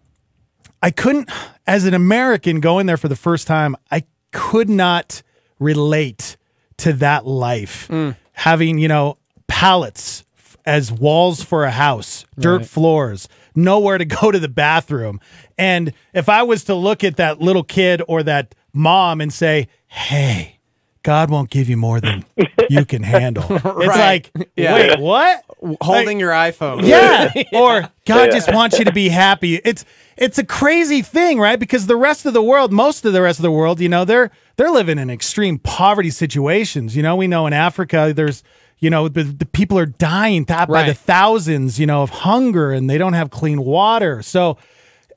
I 0.83 0.91
couldn't, 0.91 1.31
as 1.67 1.85
an 1.85 1.95
American 1.95 2.61
going 2.61 2.87
there 2.87 2.97
for 2.97 3.09
the 3.09 3.17
first 3.17 3.47
time, 3.47 3.77
I 3.91 4.05
could 4.33 4.69
not 4.69 5.23
relate 5.59 6.37
to 6.81 6.93
that 6.95 7.27
life, 7.27 7.89
mm. 7.89 8.17
having 8.33 8.79
you 8.79 8.89
know 8.89 9.19
pallets 9.47 10.25
as 10.65 10.93
walls 10.93 11.43
for 11.43 11.65
a 11.65 11.71
house, 11.71 12.25
dirt 12.39 12.67
floors, 12.67 13.29
nowhere 13.55 13.99
to 13.99 14.05
go 14.21 14.31
to 14.31 14.39
the 14.39 14.49
bathroom. 14.49 15.21
And 15.59 15.93
if 16.13 16.29
I 16.29 16.43
was 16.43 16.65
to 16.65 16.75
look 16.75 17.03
at 17.03 17.17
that 17.17 17.41
little 17.41 17.65
kid 17.65 18.03
or 18.07 18.23
that 18.23 18.55
mom 18.73 19.21
and 19.21 19.33
say, 19.33 19.69
"Hey, 19.87 20.60
God 21.03 21.31
won't 21.31 21.49
give 21.51 21.69
you 21.69 21.77
more 21.77 22.01
than 22.01 22.25
you 22.71 22.85
can 22.85 23.03
handle. 23.03 23.45
It's 23.49 23.65
Right. 23.65 24.29
like, 24.35 24.49
Yeah. 24.57 24.75
wait, 24.75 25.01
what? 25.01 25.45
Holding 25.81 26.21
your 26.21 26.31
iPhone. 26.33 26.87
Yeah. 26.87 27.33
Or 27.53 27.89
God 28.07 28.31
just 28.33 28.53
wants 28.53 28.79
you 28.79 28.85
to 28.85 28.93
be 28.93 29.09
happy. 29.09 29.57
It's 29.57 29.85
it's 30.17 30.37
a 30.39 30.45
crazy 30.45 31.01
thing, 31.03 31.39
right? 31.39 31.59
Because 31.59 31.87
the 31.87 31.97
rest 31.97 32.27
of 32.27 32.35
the 32.35 32.43
world, 32.43 32.73
most 32.73 33.05
of 33.07 33.13
the 33.15 33.23
rest 33.23 33.39
of 33.39 33.43
the 33.43 33.51
world, 33.51 33.81
you 33.81 33.89
know, 33.89 34.05
they're 34.05 34.31
they're 34.57 34.71
living 34.71 34.99
in 34.99 35.09
extreme 35.11 35.59
poverty 35.59 36.11
situations. 36.11 36.97
You 36.97 37.03
know, 37.03 37.17
we 37.17 37.27
know 37.27 37.47
in 37.47 37.53
Africa 37.55 38.13
there's 38.15 38.43
you 38.79 38.91
know 38.91 39.09
the, 39.09 39.25
the 39.25 39.47
people 39.47 39.79
are 39.79 39.87
dying 39.87 40.45
th- 40.45 40.69
by 40.69 40.83
the 40.85 40.95
thousands, 40.95 41.79
you 41.81 41.87
know, 41.87 42.03
of 42.03 42.11
hunger 42.11 42.73
and 42.73 42.89
they 42.91 42.99
don't 42.99 43.15
have 43.15 43.31
clean 43.31 43.63
water. 43.65 44.23
So 44.23 44.59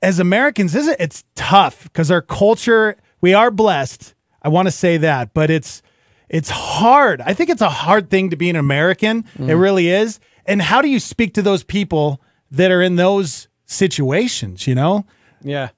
as 0.02 0.20
Americans, 0.20 0.76
is 0.76 0.88
it 0.88 0.98
it's 1.00 1.24
tough 1.36 1.84
because 1.84 2.10
our 2.12 2.22
culture, 2.22 2.96
we 3.22 3.34
are 3.34 3.52
blessed. 3.52 4.13
I 4.44 4.50
want 4.50 4.68
to 4.68 4.72
say 4.72 4.98
that, 4.98 5.34
but 5.34 5.50
it's 5.50 5.82
it's 6.30 6.50
hard. 6.50 7.22
I 7.22 7.34
think 7.34 7.50
it's 7.50 7.62
a 7.62 7.70
hard 7.70 8.10
thing 8.10 8.30
to 8.32 8.36
be 8.36 8.50
an 8.50 8.56
American. 8.56 9.26
It 9.38 9.54
really 9.54 9.90
is. 9.90 10.20
And 10.46 10.62
how 10.62 10.82
do 10.82 10.90
you 10.90 11.00
speak 11.00 11.34
to 11.36 11.42
those 11.42 11.64
people 11.64 12.22
that 12.52 12.72
are 12.72 12.82
in 12.82 12.96
those 12.96 13.48
situations, 13.66 14.68
you 14.68 14.76
know? 14.76 15.06
Yeah. 15.42 15.70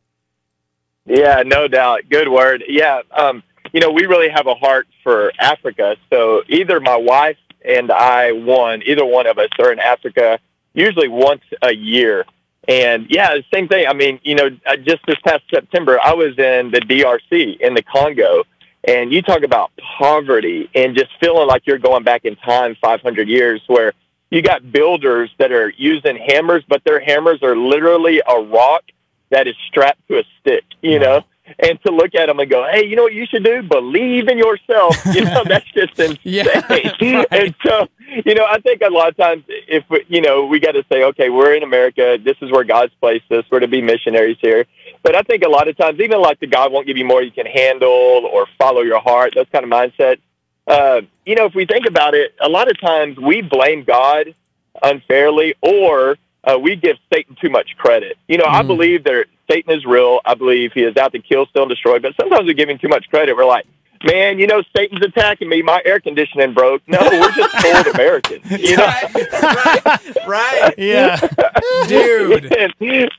Yeah, 1.05 1.43
no 1.45 1.67
doubt. 1.67 2.03
Good 2.09 2.29
word. 2.29 2.63
Yeah, 2.67 3.01
um, 3.11 3.43
you 3.73 3.79
know, 3.79 3.91
we 3.91 4.05
really 4.05 4.29
have 4.29 4.47
a 4.47 4.55
heart 4.55 4.87
for 5.03 5.31
Africa. 5.39 5.97
So 6.09 6.43
either 6.47 6.79
my 6.79 6.95
wife 6.95 7.37
and 7.63 7.91
I, 7.91 8.31
one, 8.31 8.81
either 8.85 9.05
one 9.05 9.27
of 9.27 9.37
us 9.37 9.49
are 9.59 9.71
in 9.71 9.79
Africa 9.79 10.39
usually 10.73 11.07
once 11.07 11.41
a 11.61 11.73
year. 11.73 12.25
And 12.67 13.07
yeah, 13.09 13.35
same 13.53 13.67
thing. 13.67 13.87
I 13.87 13.93
mean, 13.93 14.19
you 14.23 14.35
know, 14.35 14.49
uh, 14.65 14.77
just 14.77 15.05
this 15.05 15.17
past 15.25 15.43
September, 15.53 15.99
I 16.03 16.13
was 16.13 16.37
in 16.37 16.71
the 16.71 16.81
DRC 16.81 17.59
in 17.59 17.75
the 17.75 17.83
Congo, 17.83 18.43
and 18.87 19.11
you 19.11 19.21
talk 19.21 19.43
about 19.43 19.71
poverty 19.97 20.69
and 20.75 20.95
just 20.95 21.11
feeling 21.19 21.47
like 21.47 21.63
you're 21.65 21.79
going 21.79 22.03
back 22.03 22.25
in 22.25 22.35
time 22.35 22.75
500 22.81 23.27
years, 23.27 23.61
where 23.67 23.93
you 24.29 24.41
got 24.41 24.71
builders 24.71 25.31
that 25.39 25.51
are 25.51 25.73
using 25.77 26.17
hammers, 26.17 26.63
but 26.67 26.83
their 26.83 26.99
hammers 26.99 27.41
are 27.41 27.55
literally 27.55 28.21
a 28.27 28.41
rock 28.41 28.83
that 29.29 29.47
is 29.47 29.55
strapped 29.67 30.07
to 30.07 30.19
a 30.19 30.23
stick, 30.39 30.63
you 30.81 30.99
know? 30.99 31.23
And 31.59 31.79
to 31.83 31.91
look 31.91 32.15
at 32.15 32.25
them 32.25 32.39
and 32.39 32.49
go, 32.49 32.67
hey, 32.71 32.85
you 32.85 32.95
know 32.95 33.03
what 33.03 33.13
you 33.13 33.27
should 33.27 33.43
do? 33.43 33.61
Believe 33.61 34.27
in 34.29 34.37
yourself. 34.37 34.97
You 35.13 35.25
know, 35.25 35.43
that's 35.47 35.71
just 35.73 35.99
insane. 35.99 36.17
Yeah, 36.23 36.65
right. 36.69 37.27
And 37.31 37.55
so, 37.63 37.87
you 38.25 38.33
know, 38.33 38.45
I 38.49 38.59
think 38.61 38.81
a 38.81 38.89
lot 38.89 39.09
of 39.09 39.17
times 39.17 39.43
if, 39.47 39.83
we, 39.89 40.05
you 40.07 40.21
know, 40.21 40.47
we 40.47 40.59
got 40.59 40.71
to 40.71 40.83
say, 40.91 41.03
okay, 41.03 41.29
we're 41.29 41.53
in 41.53 41.61
America. 41.61 42.17
This 42.23 42.35
is 42.41 42.51
where 42.51 42.63
God's 42.63 42.93
placed 42.99 43.31
us. 43.31 43.45
We're 43.51 43.59
to 43.59 43.67
be 43.67 43.81
missionaries 43.81 44.37
here. 44.41 44.65
But 45.05 45.13
I 45.13 45.21
think 45.21 45.43
a 45.43 45.49
lot 45.49 45.67
of 45.67 45.77
times, 45.77 45.99
even 45.99 46.19
like 46.19 46.39
the 46.39 46.47
God 46.47 46.71
won't 46.71 46.87
give 46.87 46.97
you 46.97 47.05
more 47.05 47.21
you 47.21 47.29
can 47.29 47.45
handle 47.45 48.27
or 48.33 48.47
follow 48.57 48.81
your 48.81 48.99
heart, 48.99 49.33
those 49.35 49.45
kind 49.51 49.63
of 49.63 49.69
mindsets. 49.69 50.19
Uh, 50.65 51.01
you 51.27 51.35
know, 51.35 51.45
if 51.45 51.53
we 51.53 51.67
think 51.67 51.85
about 51.85 52.15
it, 52.15 52.33
a 52.41 52.49
lot 52.49 52.71
of 52.71 52.81
times 52.81 53.15
we 53.19 53.43
blame 53.43 53.83
God 53.83 54.33
unfairly 54.81 55.53
or 55.61 56.17
uh, 56.43 56.57
we 56.57 56.75
give 56.75 56.97
Satan 57.13 57.37
too 57.39 57.51
much 57.51 57.77
credit. 57.77 58.17
You 58.27 58.39
know, 58.39 58.45
I 58.45 58.63
believe 58.63 59.03
that 59.03 59.25
Satan 59.47 59.73
is 59.73 59.85
real. 59.85 60.21
I 60.25 60.33
believe 60.33 60.71
he 60.73 60.81
is 60.81 60.97
out 60.97 61.11
to 61.11 61.19
kill, 61.19 61.45
steal, 61.45 61.63
and 61.63 61.69
destroy. 61.69 61.99
But 61.99 62.15
sometimes 62.19 62.47
we 62.47 62.55
give 62.55 62.67
him 62.67 62.79
too 62.79 62.89
much 62.89 63.07
credit. 63.11 63.37
We're 63.37 63.45
like, 63.45 63.67
man, 64.03 64.39
you 64.39 64.47
know, 64.47 64.63
Satan's 64.75 65.05
attacking 65.05 65.49
me. 65.49 65.61
My 65.61 65.83
air 65.85 65.99
conditioning 65.99 66.55
broke. 66.55 66.81
No, 66.87 66.97
we're 66.99 67.31
just 67.31 67.55
cold 67.61 67.87
Americans. 67.93 68.49
You 68.49 68.77
know? 68.77 68.85
right. 68.85 69.13
Right. 69.43 70.27
Right. 70.27 70.73
Yeah. 70.79 71.19
Dude. 71.87 72.51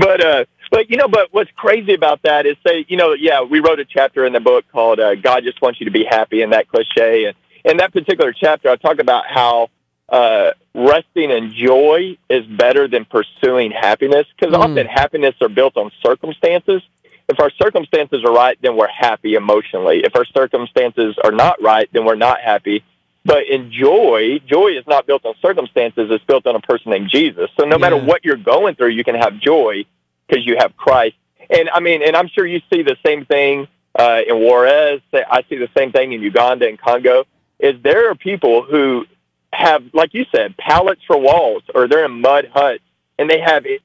But 0.00 0.24
uh, 0.24 0.44
but 0.72 0.88
you 0.90 0.96
know, 0.96 1.06
but 1.06 1.28
what's 1.32 1.50
crazy 1.54 1.92
about 1.92 2.22
that 2.22 2.46
is 2.46 2.56
say, 2.66 2.86
you 2.88 2.96
know, 2.96 3.12
yeah, 3.12 3.42
we 3.42 3.60
wrote 3.60 3.78
a 3.78 3.84
chapter 3.84 4.24
in 4.24 4.32
the 4.32 4.40
book 4.40 4.64
called 4.72 4.98
uh, 4.98 5.14
"God 5.14 5.44
Just 5.44 5.60
Wants 5.60 5.78
You 5.78 5.84
to 5.84 5.92
Be 5.92 6.04
Happy," 6.04 6.40
and 6.40 6.54
that 6.54 6.66
cliche, 6.66 7.26
and 7.26 7.36
in 7.62 7.76
that 7.76 7.92
particular 7.92 8.32
chapter, 8.32 8.70
I 8.70 8.76
talk 8.76 8.98
about 8.98 9.26
how 9.28 9.68
uh, 10.08 10.52
resting 10.74 11.30
in 11.30 11.52
joy 11.52 12.16
is 12.30 12.46
better 12.46 12.88
than 12.88 13.04
pursuing 13.04 13.70
happiness 13.70 14.26
because 14.34 14.54
often 14.54 14.86
happiness 14.86 15.34
are 15.42 15.50
built 15.50 15.76
on 15.76 15.92
circumstances. 16.02 16.82
If 17.28 17.38
our 17.38 17.50
circumstances 17.50 18.24
are 18.24 18.32
right, 18.32 18.58
then 18.62 18.74
we're 18.74 18.88
happy 18.88 19.34
emotionally. 19.34 20.00
If 20.02 20.16
our 20.16 20.24
circumstances 20.24 21.16
are 21.22 21.32
not 21.32 21.62
right, 21.62 21.88
then 21.92 22.06
we're 22.06 22.14
not 22.14 22.40
happy. 22.40 22.82
But 23.24 23.46
in 23.46 23.70
joy, 23.70 24.40
joy 24.46 24.68
is 24.68 24.86
not 24.86 25.06
built 25.06 25.24
on 25.24 25.34
circumstances, 25.40 26.10
it's 26.10 26.24
built 26.24 26.46
on 26.46 26.56
a 26.56 26.60
person 26.60 26.90
named 26.90 27.10
Jesus. 27.10 27.50
So 27.58 27.66
no 27.66 27.78
matter 27.78 27.96
what 27.96 28.24
you're 28.24 28.36
going 28.36 28.74
through, 28.74 28.88
you 28.88 29.04
can 29.04 29.14
have 29.14 29.38
joy 29.38 29.84
because 30.32 30.46
you 30.46 30.56
have 30.58 30.76
Christ. 30.76 31.16
And 31.50 31.68
I 31.68 31.80
mean, 31.80 32.02
and 32.02 32.16
I'm 32.16 32.28
sure 32.28 32.46
you 32.46 32.60
see 32.72 32.82
the 32.82 32.96
same 33.04 33.26
thing 33.26 33.68
uh, 33.98 34.20
in 34.26 34.40
Juarez. 34.40 35.02
I 35.12 35.44
see 35.48 35.56
the 35.56 35.68
same 35.76 35.92
thing 35.92 36.12
in 36.12 36.22
Uganda 36.22 36.66
and 36.66 36.80
Congo. 36.80 37.24
Is 37.58 37.80
there 37.82 38.10
are 38.10 38.14
people 38.14 38.62
who 38.62 39.04
have, 39.52 39.84
like 39.92 40.14
you 40.14 40.24
said, 40.34 40.56
pallets 40.56 41.02
for 41.06 41.18
walls, 41.18 41.62
or 41.74 41.86
they're 41.86 42.06
in 42.06 42.20
mud 42.20 42.50
huts, 42.52 42.82
and 43.18 43.28
they 43.28 43.40
have 43.40 43.66
it. 43.66 43.82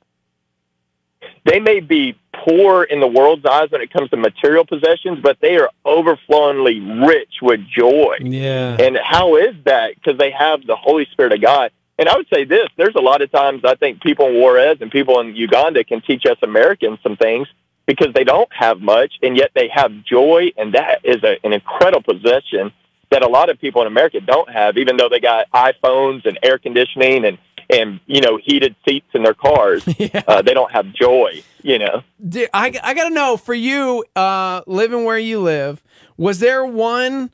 They 1.45 1.59
may 1.59 1.81
be 1.81 2.17
poor 2.31 2.83
in 2.83 2.99
the 2.99 3.07
world's 3.07 3.45
eyes 3.45 3.69
when 3.71 3.81
it 3.81 3.91
comes 3.91 4.09
to 4.11 4.17
material 4.17 4.65
possessions, 4.65 5.19
but 5.21 5.37
they 5.41 5.57
are 5.57 5.69
overflowingly 5.83 6.79
rich 6.79 7.35
with 7.41 7.59
joy. 7.67 8.17
Yeah. 8.21 8.77
And 8.79 8.97
how 8.97 9.35
is 9.35 9.55
that? 9.65 9.95
Because 9.95 10.17
they 10.17 10.31
have 10.31 10.65
the 10.65 10.75
Holy 10.75 11.07
Spirit 11.11 11.33
of 11.33 11.41
God. 11.41 11.71
And 11.99 12.07
I 12.07 12.15
would 12.15 12.27
say 12.31 12.43
this: 12.43 12.67
there's 12.77 12.95
a 12.95 13.01
lot 13.01 13.21
of 13.21 13.31
times 13.31 13.61
I 13.65 13.75
think 13.75 14.01
people 14.01 14.27
in 14.27 14.35
Juarez 14.35 14.77
and 14.81 14.91
people 14.91 15.19
in 15.19 15.35
Uganda 15.35 15.83
can 15.83 16.01
teach 16.01 16.25
us 16.25 16.37
Americans 16.41 16.99
some 17.01 17.17
things 17.17 17.47
because 17.85 18.13
they 18.13 18.23
don't 18.23 18.51
have 18.53 18.81
much, 18.81 19.13
and 19.23 19.35
yet 19.35 19.51
they 19.55 19.69
have 19.73 20.03
joy, 20.03 20.51
and 20.57 20.73
that 20.73 20.99
is 21.03 21.23
a, 21.23 21.37
an 21.43 21.53
incredible 21.53 22.03
possession 22.03 22.71
that 23.09 23.23
a 23.23 23.27
lot 23.27 23.49
of 23.49 23.59
people 23.59 23.81
in 23.81 23.87
America 23.87 24.19
don't 24.19 24.49
have, 24.49 24.77
even 24.77 24.97
though 24.97 25.09
they 25.09 25.21
got 25.21 25.49
iPhones 25.51 26.25
and 26.25 26.37
air 26.43 26.57
conditioning 26.57 27.25
and 27.25 27.37
and 27.69 27.99
you 28.05 28.21
know 28.21 28.37
heated 28.37 28.75
seats 28.87 29.07
in 29.13 29.23
their 29.23 29.33
cars. 29.33 29.87
uh, 30.27 30.41
they 30.41 30.53
don't 30.53 30.71
have 30.71 30.93
joy. 30.93 31.43
You 31.63 31.79
know. 31.79 32.03
Dude, 32.27 32.49
I, 32.53 32.73
I 32.83 32.93
got 32.93 33.09
to 33.09 33.13
know 33.13 33.37
for 33.37 33.53
you, 33.53 34.05
uh, 34.15 34.61
living 34.67 35.03
where 35.03 35.17
you 35.17 35.39
live, 35.39 35.81
was 36.15 36.39
there 36.39 36.65
one 36.65 37.31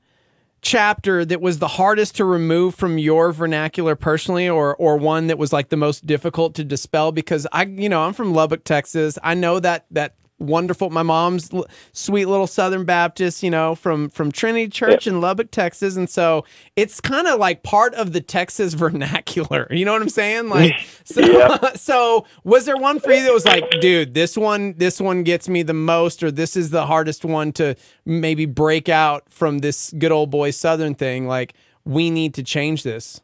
chapter 0.63 1.23
that 1.23 1.41
was 1.41 1.59
the 1.59 1.67
hardest 1.67 2.15
to 2.15 2.25
remove 2.25 2.73
from 2.73 2.97
your 2.97 3.31
vernacular 3.31 3.95
personally 3.95 4.49
or 4.49 4.75
or 4.77 4.97
one 4.97 5.27
that 5.27 5.37
was 5.37 5.53
like 5.53 5.69
the 5.69 5.77
most 5.77 6.05
difficult 6.07 6.55
to 6.55 6.63
dispel? 6.63 7.11
Because 7.11 7.45
I 7.51 7.65
you 7.65 7.89
know 7.89 8.03
I'm 8.03 8.13
from 8.13 8.33
Lubbock 8.33 8.63
Texas. 8.63 9.19
I 9.21 9.35
know 9.35 9.59
that 9.59 9.85
that 9.91 10.15
wonderful 10.39 10.89
my 10.89 11.03
mom's 11.03 11.53
l- 11.53 11.65
sweet 11.93 12.25
little 12.25 12.47
southern 12.47 12.83
baptist 12.83 13.43
you 13.43 13.49
know 13.49 13.75
from 13.75 14.09
from 14.09 14.31
Trinity 14.31 14.67
Church 14.67 15.07
in 15.07 15.21
Lubbock 15.21 15.51
Texas 15.51 15.95
and 15.95 16.09
so 16.09 16.43
it's 16.75 16.99
kind 16.99 17.27
of 17.27 17.39
like 17.39 17.63
part 17.63 17.93
of 17.93 18.11
the 18.13 18.19
Texas 18.19 18.73
vernacular 18.73 19.67
you 19.69 19.85
know 19.85 19.93
what 19.93 20.01
I'm 20.01 20.09
saying 20.09 20.49
like 20.49 20.73
so 21.05 21.21
Yeah. 21.21 21.73
so 21.75 22.25
was 22.43 22.65
there 22.65 22.75
one 22.75 22.99
for 22.99 23.11
you 23.13 23.23
that 23.23 23.33
was 23.33 23.45
like 23.45 23.63
dude 23.79 24.13
this 24.15 24.35
one 24.35 24.73
this 24.73 24.99
one 24.99 25.23
gets 25.23 25.47
me 25.47 25.63
the 25.63 25.73
most 25.73 26.23
or 26.23 26.31
this 26.31 26.57
is 26.57 26.71
the 26.71 26.85
hardest 26.87 27.23
one 27.23 27.51
to 27.53 27.75
maybe 28.05 28.45
break 28.45 28.89
out 28.89 29.23
from 29.31 29.59
this 29.59 29.93
good 29.97 30.11
old 30.11 30.29
boy 30.29 30.51
southern 30.51 30.95
thing 30.95 31.27
like 31.27 31.53
we 31.85 32.09
need 32.09 32.33
to 32.33 32.43
change 32.43 32.83
this 32.83 33.21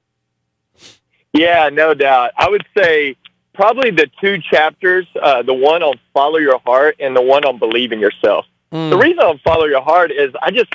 Yeah, 1.34 1.70
no 1.72 1.94
doubt. 1.94 2.32
I 2.38 2.50
would 2.50 2.66
say 2.78 3.16
probably 3.54 3.92
the 3.92 4.10
two 4.22 4.40
chapters, 4.40 5.06
uh, 5.22 5.42
the 5.44 5.54
one 5.54 5.84
on 5.84 6.00
follow 6.14 6.38
your 6.38 6.60
heart 6.60 6.96
and 7.00 7.16
the 7.16 7.22
one 7.22 7.46
on 7.46 7.58
believe 7.60 7.92
in 7.92 8.00
yourself. 8.00 8.46
The 8.72 8.98
reason 8.98 9.20
on 9.20 9.40
follow 9.40 9.66
your 9.66 9.82
heart 9.82 10.12
is 10.12 10.32
I 10.42 10.52
just, 10.52 10.70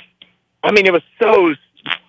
I 0.63 0.71
mean, 0.71 0.85
it 0.85 0.91
was 0.93 1.03
so 1.19 1.53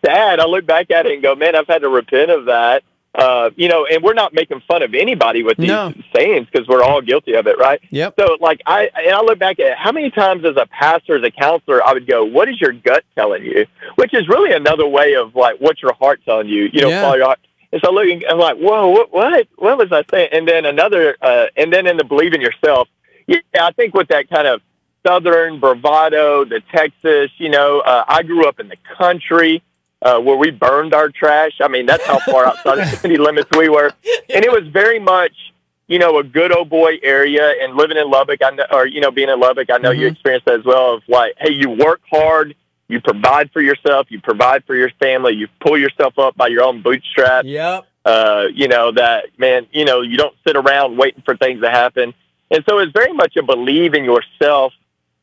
sad. 0.04 0.40
I 0.40 0.46
look 0.46 0.66
back 0.66 0.90
at 0.90 1.06
it 1.06 1.12
and 1.12 1.22
go, 1.22 1.34
man, 1.36 1.54
I've 1.54 1.68
had 1.68 1.82
to 1.82 1.88
repent 1.88 2.30
of 2.30 2.46
that. 2.46 2.82
Uh, 3.14 3.48
you 3.56 3.66
know, 3.68 3.86
and 3.86 4.02
we're 4.02 4.12
not 4.12 4.34
making 4.34 4.60
fun 4.68 4.82
of 4.82 4.94
anybody 4.94 5.42
with 5.42 5.56
these 5.56 5.68
No. 5.68 5.94
sayings 6.14 6.46
because 6.52 6.68
we're 6.68 6.82
all 6.82 7.00
guilty 7.00 7.32
of 7.32 7.46
it, 7.46 7.56
right? 7.56 7.80
Yep. 7.88 8.14
So, 8.18 8.36
like, 8.40 8.60
I 8.66 8.90
and 8.94 9.14
I 9.14 9.22
look 9.22 9.38
back 9.38 9.58
at 9.58 9.78
how 9.78 9.90
many 9.90 10.10
times 10.10 10.44
as 10.44 10.56
a 10.58 10.66
pastor, 10.66 11.16
as 11.16 11.22
a 11.22 11.30
counselor, 11.30 11.82
I 11.82 11.94
would 11.94 12.06
go, 12.06 12.24
"What 12.26 12.50
is 12.50 12.60
your 12.60 12.72
gut 12.72 13.04
telling 13.14 13.42
you?" 13.46 13.64
Which 13.94 14.12
is 14.12 14.28
really 14.28 14.52
another 14.52 14.86
way 14.86 15.14
of 15.14 15.34
like, 15.34 15.56
what's 15.60 15.80
your 15.80 15.94
heart 15.94 16.20
telling 16.26 16.48
you? 16.48 16.68
You 16.70 16.82
know, 16.82 16.88
Yeah. 16.90 17.00
follow 17.00 17.14
your 17.16 17.24
heart. 17.26 17.38
And 17.76 17.82
so 17.84 17.92
looking, 17.92 18.22
I'm 18.26 18.38
like, 18.38 18.56
whoa, 18.56 18.88
what, 18.88 19.12
what, 19.12 19.48
what 19.56 19.76
was 19.76 19.92
I 19.92 20.02
saying? 20.10 20.30
And 20.32 20.48
then 20.48 20.64
another, 20.64 21.14
uh, 21.20 21.48
and 21.58 21.70
then 21.70 21.86
in 21.86 21.98
the 21.98 22.04
believe 22.04 22.32
in 22.32 22.40
yourself. 22.40 22.88
Yeah, 23.26 23.40
I 23.60 23.70
think 23.72 23.92
with 23.92 24.08
that 24.08 24.30
kind 24.30 24.46
of 24.46 24.62
southern 25.06 25.60
bravado, 25.60 26.46
the 26.46 26.62
Texas, 26.72 27.30
you 27.36 27.50
know, 27.50 27.80
uh, 27.80 28.02
I 28.08 28.22
grew 28.22 28.48
up 28.48 28.60
in 28.60 28.68
the 28.68 28.78
country 28.96 29.62
uh, 30.00 30.18
where 30.20 30.38
we 30.38 30.50
burned 30.50 30.94
our 30.94 31.10
trash. 31.10 31.58
I 31.60 31.68
mean, 31.68 31.84
that's 31.84 32.06
how 32.06 32.18
far 32.20 32.46
outside 32.46 32.78
the 32.78 32.96
city 32.96 33.18
limits 33.18 33.50
we 33.54 33.68
were, 33.68 33.92
and 34.34 34.42
it 34.42 34.50
was 34.50 34.66
very 34.68 34.98
much, 34.98 35.52
you 35.86 35.98
know, 35.98 36.18
a 36.18 36.24
good 36.24 36.56
old 36.56 36.70
boy 36.70 36.98
area. 37.02 37.56
And 37.60 37.76
living 37.76 37.98
in 37.98 38.10
Lubbock, 38.10 38.40
I 38.42 38.52
know, 38.52 38.64
or 38.70 38.86
you 38.86 39.02
know, 39.02 39.10
being 39.10 39.28
in 39.28 39.38
Lubbock, 39.38 39.68
I 39.70 39.76
know 39.76 39.90
you 39.90 40.06
experienced 40.06 40.46
that 40.46 40.60
as 40.60 40.64
well. 40.64 40.94
Of 40.94 41.02
like, 41.08 41.34
hey, 41.38 41.52
you 41.52 41.68
work 41.68 42.00
hard. 42.10 42.54
You 42.88 43.00
provide 43.00 43.50
for 43.52 43.60
yourself. 43.60 44.06
You 44.10 44.20
provide 44.20 44.64
for 44.64 44.74
your 44.74 44.90
family. 45.00 45.34
You 45.34 45.48
pull 45.60 45.76
yourself 45.78 46.18
up 46.18 46.36
by 46.36 46.48
your 46.48 46.62
own 46.62 46.82
bootstraps 46.82 47.46
Yep. 47.46 47.86
uh, 48.04 48.44
you 48.54 48.68
know, 48.68 48.92
that 48.92 49.24
man, 49.38 49.66
you 49.72 49.84
know, 49.84 50.02
you 50.02 50.16
don't 50.16 50.34
sit 50.46 50.56
around 50.56 50.96
waiting 50.96 51.22
for 51.24 51.36
things 51.36 51.60
to 51.62 51.70
happen. 51.70 52.14
And 52.50 52.64
so 52.68 52.78
it's 52.78 52.92
very 52.92 53.12
much 53.12 53.36
a 53.36 53.42
believe 53.42 53.94
in 53.94 54.04
yourself 54.04 54.72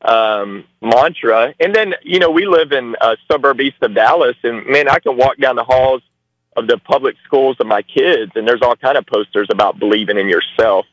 um, 0.02 0.64
mantra. 0.82 1.54
And 1.58 1.74
then, 1.74 1.94
you 2.02 2.18
know, 2.18 2.30
we 2.30 2.46
live 2.46 2.72
in 2.72 2.94
a 3.00 3.16
suburb 3.30 3.60
east 3.60 3.76
of 3.80 3.94
Dallas, 3.94 4.36
and 4.42 4.66
man, 4.66 4.88
I 4.88 4.98
can 4.98 5.16
walk 5.16 5.38
down 5.38 5.56
the 5.56 5.64
halls 5.64 6.02
of 6.56 6.66
the 6.66 6.76
public 6.78 7.16
schools 7.24 7.56
of 7.58 7.66
my 7.66 7.80
kids, 7.80 8.32
and 8.34 8.46
there's 8.46 8.60
all 8.60 8.76
kind 8.76 8.98
of 8.98 9.06
posters 9.06 9.48
about 9.50 9.78
believing 9.78 10.18
in 10.18 10.28
yourself. 10.28 10.84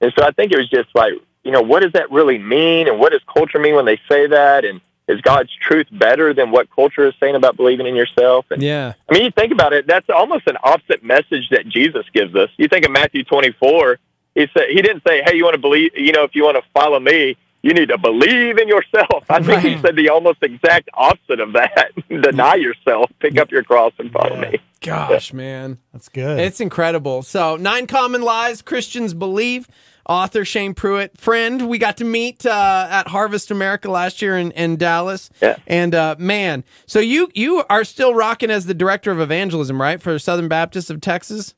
And 0.00 0.12
so 0.16 0.24
I 0.24 0.30
think 0.30 0.52
it 0.52 0.56
was 0.56 0.70
just 0.70 0.88
like, 0.94 1.12
you 1.42 1.50
know, 1.50 1.60
what 1.60 1.82
does 1.82 1.92
that 1.92 2.10
really 2.12 2.38
mean, 2.38 2.86
and 2.86 3.00
what 3.00 3.10
does 3.12 3.20
culture 3.32 3.58
mean 3.58 3.74
when 3.74 3.84
they 3.86 3.98
say 4.08 4.28
that, 4.28 4.64
and 4.64 4.80
is 5.10 5.20
God's 5.22 5.50
truth 5.66 5.86
better 5.92 6.32
than 6.32 6.50
what 6.50 6.68
culture 6.74 7.06
is 7.08 7.14
saying 7.20 7.34
about 7.34 7.56
believing 7.56 7.86
in 7.86 7.94
yourself? 7.96 8.46
And, 8.50 8.62
Yeah. 8.62 8.94
I 9.08 9.12
mean, 9.14 9.24
you 9.24 9.30
think 9.30 9.52
about 9.52 9.72
it, 9.72 9.86
that's 9.86 10.08
almost 10.08 10.46
an 10.46 10.56
opposite 10.62 11.02
message 11.02 11.48
that 11.50 11.66
Jesus 11.68 12.04
gives 12.14 12.34
us. 12.34 12.48
You 12.56 12.68
think 12.68 12.84
of 12.84 12.92
Matthew 12.92 13.24
24, 13.24 13.98
he 14.34 14.46
said 14.56 14.68
he 14.70 14.80
didn't 14.80 15.02
say, 15.06 15.22
"Hey, 15.24 15.36
you 15.36 15.44
want 15.44 15.54
to 15.54 15.60
believe, 15.60 15.90
you 15.96 16.12
know, 16.12 16.22
if 16.22 16.34
you 16.34 16.44
want 16.44 16.56
to 16.56 16.62
follow 16.72 17.00
me, 17.00 17.36
you 17.62 17.74
need 17.74 17.88
to 17.88 17.98
believe 17.98 18.56
in 18.58 18.68
yourself." 18.68 19.24
I 19.28 19.42
think 19.42 19.60
he 19.62 19.76
said 19.82 19.96
the 19.96 20.08
almost 20.10 20.38
exact 20.42 20.88
opposite 20.94 21.40
of 21.40 21.52
that. 21.54 21.90
Deny 22.08 22.54
yourself, 22.54 23.10
pick 23.18 23.36
up 23.38 23.50
your 23.50 23.64
cross 23.64 23.92
and 23.98 24.10
follow 24.12 24.34
Yeah. 24.40 24.50
me. 24.52 24.58
Gosh, 24.82 25.32
man. 25.34 25.78
That's 25.92 26.08
good. 26.08 26.38
It's 26.40 26.60
incredible. 26.60 27.22
So, 27.22 27.56
Nine 27.56 27.86
Common 27.86 28.22
Lies 28.22 28.62
Christians 28.62 29.12
Believe. 29.14 29.68
Author 30.10 30.44
Shane 30.44 30.74
Pruitt, 30.74 31.16
friend, 31.16 31.68
we 31.68 31.78
got 31.78 31.96
to 31.98 32.04
meet 32.04 32.44
uh, 32.44 32.88
at 32.90 33.06
Harvest 33.06 33.52
America 33.52 33.88
last 33.88 34.20
year 34.20 34.36
in, 34.36 34.50
in 34.50 34.76
Dallas. 34.76 35.30
Yeah. 35.40 35.54
And 35.68 35.94
uh, 35.94 36.16
man, 36.18 36.64
so 36.84 36.98
you 36.98 37.30
you 37.32 37.62
are 37.70 37.84
still 37.84 38.12
rocking 38.12 38.50
as 38.50 38.66
the 38.66 38.74
director 38.74 39.12
of 39.12 39.20
evangelism, 39.20 39.80
right, 39.80 40.02
for 40.02 40.18
Southern 40.18 40.48
Baptist 40.48 40.90
of 40.90 41.00
Texas? 41.00 41.54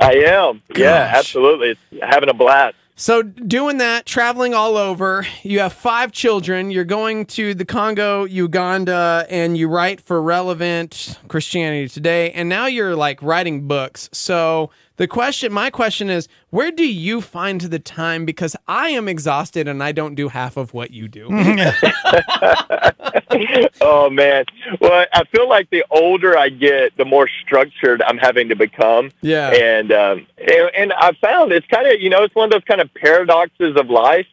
I 0.00 0.14
am. 0.14 0.62
Yeah, 0.74 1.12
absolutely. 1.14 1.76
Having 2.00 2.30
a 2.30 2.34
blast. 2.34 2.76
So 2.94 3.22
doing 3.22 3.78
that, 3.78 4.06
traveling 4.06 4.54
all 4.54 4.76
over, 4.76 5.26
you 5.42 5.60
have 5.60 5.72
five 5.72 6.12
children. 6.12 6.70
You're 6.70 6.84
going 6.84 7.26
to 7.26 7.54
the 7.54 7.64
Congo, 7.64 8.24
Uganda, 8.24 9.26
and 9.28 9.56
you 9.56 9.68
write 9.68 10.00
for 10.00 10.22
Relevant 10.22 11.18
Christianity 11.28 11.88
Today, 11.88 12.32
and 12.32 12.48
now 12.48 12.66
you're 12.66 12.94
like 12.94 13.22
writing 13.22 13.66
books. 13.66 14.08
So 14.12 14.70
the 15.02 15.08
question, 15.08 15.52
my 15.52 15.68
question 15.68 16.08
is, 16.08 16.28
where 16.50 16.70
do 16.70 16.86
you 16.86 17.20
find 17.20 17.60
the 17.60 17.80
time? 17.80 18.24
Because 18.24 18.54
I 18.68 18.90
am 18.90 19.08
exhausted 19.08 19.66
and 19.66 19.82
I 19.82 19.90
don't 19.90 20.14
do 20.14 20.28
half 20.28 20.56
of 20.56 20.74
what 20.74 20.92
you 20.92 21.08
do. 21.08 21.26
oh 23.80 24.08
man. 24.10 24.44
Well, 24.80 25.04
I 25.12 25.24
feel 25.24 25.48
like 25.48 25.70
the 25.70 25.84
older 25.90 26.38
I 26.38 26.50
get, 26.50 26.96
the 26.96 27.04
more 27.04 27.28
structured 27.44 28.00
I'm 28.00 28.16
having 28.16 28.48
to 28.50 28.54
become. 28.54 29.10
Yeah. 29.22 29.50
And 29.50 29.90
um, 29.90 30.24
and, 30.38 30.70
and 30.78 30.92
I 30.92 31.14
found 31.20 31.50
it's 31.50 31.66
kind 31.66 31.88
of 31.88 32.00
you 32.00 32.08
know 32.08 32.22
it's 32.22 32.36
one 32.36 32.44
of 32.44 32.52
those 32.52 32.62
kind 32.62 32.80
of 32.80 32.88
paradoxes 32.94 33.74
of 33.76 33.90
life 33.90 34.28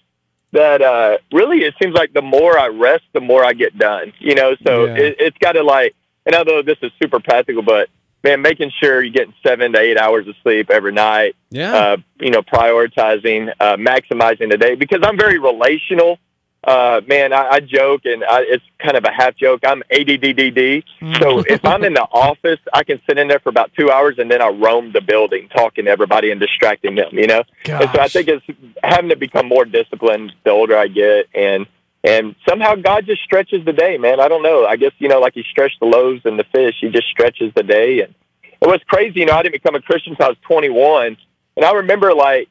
that 0.51 0.83
uh, 0.83 1.17
really 1.33 1.63
it 1.63 1.73
seems 1.81 1.95
like 1.95 2.13
the 2.13 2.21
more 2.21 2.59
I 2.59 2.67
rest, 2.67 3.05
the 3.13 3.21
more 3.21 3.43
I 3.43 3.53
get 3.53 3.75
done. 3.75 4.13
You 4.19 4.35
know, 4.35 4.55
so 4.63 4.85
Yeah. 4.85 4.97
it, 4.97 5.15
it's 5.17 5.38
got 5.39 5.53
to 5.53 5.63
like. 5.63 5.95
And 6.27 6.35
although 6.35 6.61
this 6.61 6.77
is 6.83 6.91
super 7.01 7.19
practical, 7.19 7.63
but 7.63 7.89
man, 8.23 8.41
making 8.41 8.71
sure 8.81 9.03
you're 9.03 9.13
getting 9.13 9.33
seven 9.45 9.73
to 9.73 9.79
eight 9.79 9.97
hours 9.97 10.27
of 10.27 10.35
sleep 10.43 10.69
every 10.69 10.91
night. 10.91 11.35
Yeah. 11.49 11.75
Uh, 11.75 11.97
you 12.19 12.31
know, 12.31 12.41
prioritizing, 12.41 13.53
uh, 13.59 13.77
maximizing 13.77 14.49
the 14.51 14.57
day 14.57 14.75
because 14.75 14.99
I'm 15.03 15.17
very 15.17 15.39
relational. 15.39 16.19
Uh, 16.61 16.99
man, 17.07 17.31
I, 17.31 17.47
I 17.49 17.59
joke 17.61 18.01
and 18.03 18.21
I, 18.23 18.41
it's 18.41 18.63
kind 18.79 18.97
of 18.97 19.05
a 19.05 19.11
half 19.11 19.35
joke. 19.38 19.61
I'm 19.65 19.81
ADDDD. 19.89 20.83
So 21.21 21.39
if 21.47 21.63
I'm 21.63 21.85
in 21.85 21.93
the 21.93 22.03
office, 22.11 22.59
I 22.73 22.83
can 22.83 22.99
sit 23.07 23.17
in 23.17 23.29
there 23.29 23.39
for 23.39 23.47
about 23.47 23.71
two 23.77 23.89
hours 23.89 24.15
and 24.19 24.29
then 24.29 24.41
I 24.41 24.49
roam 24.49 24.91
the 24.91 24.99
building 24.99 25.47
talking 25.55 25.85
to 25.85 25.91
everybody 25.91 26.31
and 26.31 26.39
distracting 26.39 26.95
them, 26.95 27.11
you 27.13 27.27
know? 27.27 27.43
And 27.81 27.89
so 27.91 28.01
I 28.01 28.09
think 28.09 28.27
it's 28.27 28.45
having 28.83 29.09
to 29.09 29.15
become 29.15 29.47
more 29.47 29.63
disciplined 29.63 30.33
the 30.43 30.51
older 30.51 30.77
I 30.77 30.88
get. 30.88 31.27
And, 31.33 31.65
and 32.03 32.36
somehow 32.48 32.75
God 32.75 33.06
just 33.06 33.22
stretches 33.24 33.65
the 33.65 33.74
day, 33.74 33.98
man. 33.98 34.20
I 34.20 34.27
don't 34.27 34.44
know. 34.44 34.65
I 34.65 34.75
guess, 34.77 34.91
you 35.00 35.08
know, 35.10 35.20
like 35.20 35.34
he 35.34 35.44
stretched 35.50 35.79
the 35.79 35.86
loaves 35.86 36.22
and 36.25 36.39
the 36.39 36.46
fish, 36.46 36.75
he 36.79 36.89
just 36.89 37.08
stretches 37.10 37.51
the 37.56 37.63
day. 37.63 38.01
And 38.01 38.13
it 38.62 38.68
was 38.68 38.79
crazy. 38.88 39.20
You 39.22 39.25
know, 39.25 39.34
I 39.34 39.44
didn't 39.44 39.53
become 39.56 39.75
a 39.75 39.82
Christian 39.82 40.13
until 40.13 40.27
I 40.27 40.29
was 40.29 40.38
21. 40.44 41.18
And 41.58 41.65
I 41.65 41.72
remember 41.74 42.13
like, 42.13 42.48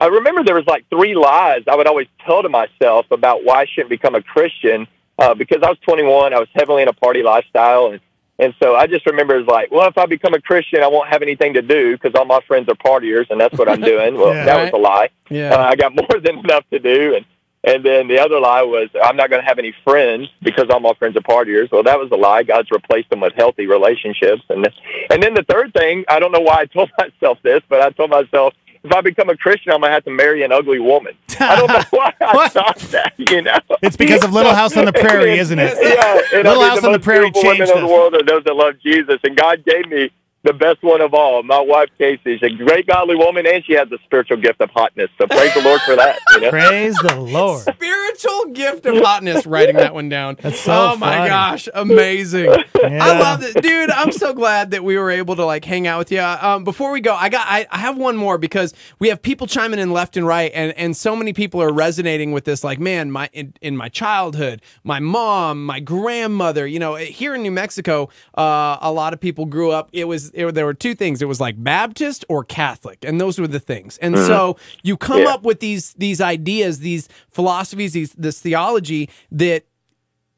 I 0.00 0.06
remember 0.06 0.44
there 0.44 0.54
was 0.56 0.66
like 0.66 0.84
three 0.90 1.14
lies 1.14 1.62
I 1.66 1.74
would 1.76 1.86
always 1.86 2.08
tell 2.26 2.42
to 2.42 2.48
myself 2.48 3.06
about 3.10 3.44
why 3.44 3.62
I 3.62 3.66
shouldn't 3.66 3.90
become 3.90 4.14
a 4.14 4.22
Christian. 4.22 4.86
Uh, 5.18 5.34
because 5.34 5.62
I 5.64 5.68
was 5.68 5.78
21, 5.80 6.32
I 6.32 6.38
was 6.38 6.48
heavily 6.54 6.82
in 6.82 6.88
a 6.88 6.92
party 6.92 7.22
lifestyle, 7.24 7.86
and 7.88 8.00
and 8.38 8.54
so 8.62 8.76
I 8.76 8.86
just 8.86 9.04
remember 9.04 9.36
it's 9.36 9.48
like, 9.48 9.72
well, 9.72 9.88
if 9.88 9.98
I 9.98 10.06
become 10.06 10.32
a 10.32 10.40
Christian, 10.40 10.80
I 10.80 10.86
won't 10.86 11.08
have 11.08 11.22
anything 11.22 11.54
to 11.54 11.62
do 11.62 11.96
because 11.98 12.14
all 12.14 12.24
my 12.24 12.38
friends 12.46 12.68
are 12.68 12.76
partiers, 12.76 13.28
and 13.30 13.40
that's 13.40 13.58
what 13.58 13.68
I'm 13.68 13.80
doing. 13.80 14.14
Well, 14.16 14.32
Yeah. 14.34 14.44
that 14.44 14.62
was 14.62 14.72
a 14.74 14.76
lie. 14.76 15.08
yeah. 15.28 15.54
Uh, 15.54 15.58
I 15.64 15.74
got 15.74 15.92
more 15.96 16.20
than 16.20 16.38
enough 16.38 16.62
to 16.70 16.78
do, 16.78 17.16
and 17.16 17.24
and 17.68 17.84
then 17.84 18.08
the 18.08 18.18
other 18.18 18.40
lie 18.40 18.62
was 18.62 18.88
I'm 19.02 19.16
not 19.16 19.30
going 19.30 19.42
to 19.42 19.46
have 19.46 19.58
any 19.58 19.74
friends 19.84 20.28
because 20.42 20.64
I'm 20.70 20.84
all 20.86 20.94
my 20.94 20.98
friends 20.98 21.16
are 21.16 21.20
partiers. 21.20 21.70
Well, 21.70 21.82
that 21.82 21.98
was 21.98 22.10
a 22.12 22.16
lie. 22.16 22.42
God's 22.42 22.70
replaced 22.70 23.10
them 23.10 23.20
with 23.20 23.34
healthy 23.34 23.66
relationships, 23.66 24.42
and 24.48 24.64
then, 24.64 24.72
and 25.10 25.22
then 25.22 25.34
the 25.34 25.44
third 25.44 25.72
thing, 25.74 26.04
I 26.08 26.18
don't 26.20 26.32
know 26.32 26.40
why 26.40 26.60
I 26.62 26.66
told 26.66 26.90
myself 26.98 27.38
this, 27.42 27.62
but 27.68 27.80
I 27.82 27.90
told 27.90 28.10
myself 28.10 28.54
if 28.84 28.92
I 28.92 29.00
become 29.00 29.28
a 29.28 29.36
Christian, 29.36 29.72
I'm 29.72 29.80
gonna 29.80 29.92
have 29.92 30.04
to 30.04 30.10
marry 30.10 30.42
an 30.44 30.52
ugly 30.52 30.78
woman. 30.78 31.14
I 31.40 31.56
don't 31.56 31.68
know 31.68 31.82
why 31.90 32.12
I 32.20 32.48
thought 32.48 32.78
that. 32.92 33.12
You 33.18 33.42
know, 33.42 33.58
It's 33.82 33.96
because 33.96 34.24
of 34.24 34.32
Little 34.32 34.54
House 34.54 34.76
on 34.76 34.84
the 34.86 34.92
Prairie, 34.92 35.38
isn't 35.38 35.58
it? 35.58 35.76
yeah, 35.80 36.20
Little 36.38 36.52
I 36.52 36.56
mean, 36.56 36.68
House 36.70 36.80
the 36.80 36.86
on 36.86 36.92
the 36.92 36.98
Prairie 37.00 37.30
beautiful 37.30 37.42
women 37.50 37.66
changed 37.66 37.72
in 37.72 37.80
the 37.82 37.92
world 37.92 38.14
are 38.14 38.22
those 38.22 38.44
that 38.44 38.54
love 38.54 38.74
Jesus, 38.82 39.18
and 39.24 39.36
God 39.36 39.64
gave 39.64 39.88
me 39.88 40.10
the 40.44 40.52
best 40.52 40.82
one 40.82 41.00
of 41.00 41.14
all, 41.14 41.42
my 41.42 41.60
wife 41.60 41.88
Casey. 41.98 42.38
She's 42.38 42.42
a 42.42 42.50
great 42.50 42.86
godly 42.86 43.16
woman, 43.16 43.44
and 43.46 43.64
she 43.64 43.72
has 43.74 43.88
the 43.88 43.98
spiritual 44.04 44.36
gift 44.36 44.60
of 44.60 44.70
hotness. 44.70 45.10
So 45.18 45.26
praise 45.26 45.52
the 45.54 45.62
Lord 45.62 45.80
for 45.82 45.96
that. 45.96 46.20
You 46.32 46.40
know? 46.40 46.50
Praise 46.50 46.96
the 46.98 47.16
Lord. 47.20 47.62
Spiritual 47.62 48.52
gift 48.52 48.86
of 48.86 48.96
hotness, 48.98 49.46
writing 49.46 49.76
that 49.76 49.94
one 49.94 50.08
down. 50.08 50.36
That's 50.40 50.60
so 50.60 50.72
Oh 50.92 50.96
my 50.96 51.26
gosh, 51.26 51.68
amazing. 51.74 52.44
Yeah. 52.44 53.04
I 53.04 53.18
love 53.18 53.42
it, 53.42 53.60
dude. 53.60 53.90
I'm 53.90 54.12
so 54.12 54.32
glad 54.32 54.70
that 54.70 54.84
we 54.84 54.96
were 54.96 55.10
able 55.10 55.34
to 55.36 55.44
like 55.44 55.64
hang 55.64 55.86
out 55.86 55.98
with 55.98 56.12
you. 56.12 56.20
Um, 56.20 56.62
before 56.62 56.92
we 56.92 57.00
go, 57.00 57.14
I 57.14 57.28
got 57.28 57.46
I, 57.48 57.66
I 57.70 57.78
have 57.78 57.98
one 57.98 58.16
more 58.16 58.38
because 58.38 58.72
we 59.00 59.08
have 59.08 59.20
people 59.20 59.46
chiming 59.48 59.80
in 59.80 59.92
left 59.92 60.16
and 60.16 60.26
right, 60.26 60.52
and 60.54 60.72
and 60.78 60.96
so 60.96 61.16
many 61.16 61.32
people 61.32 61.60
are 61.60 61.72
resonating 61.72 62.30
with 62.30 62.44
this. 62.44 62.62
Like, 62.62 62.78
man, 62.78 63.10
my 63.10 63.28
in, 63.32 63.54
in 63.60 63.76
my 63.76 63.88
childhood, 63.88 64.62
my 64.84 65.00
mom, 65.00 65.66
my 65.66 65.80
grandmother. 65.80 66.66
You 66.66 66.78
know, 66.78 66.94
here 66.94 67.34
in 67.34 67.42
New 67.42 67.50
Mexico, 67.50 68.08
uh, 68.36 68.78
a 68.80 68.92
lot 68.92 69.12
of 69.12 69.20
people 69.20 69.44
grew 69.46 69.72
up. 69.72 69.88
It 69.92 70.04
was 70.04 70.27
it, 70.34 70.54
there 70.54 70.64
were 70.66 70.74
two 70.74 70.94
things. 70.94 71.22
It 71.22 71.28
was 71.28 71.40
like 71.40 71.62
Baptist 71.62 72.24
or 72.28 72.44
Catholic, 72.44 73.04
and 73.04 73.20
those 73.20 73.38
were 73.38 73.46
the 73.46 73.60
things. 73.60 73.98
And 73.98 74.14
mm-hmm. 74.14 74.26
so 74.26 74.56
you 74.82 74.96
come 74.96 75.22
Yeah. 75.22 75.34
up 75.34 75.42
with 75.42 75.60
these 75.60 75.94
these 75.94 76.20
ideas, 76.20 76.80
these 76.80 77.08
philosophies, 77.28 77.92
these 77.92 78.12
this 78.12 78.40
theology 78.40 79.08
that 79.30 79.64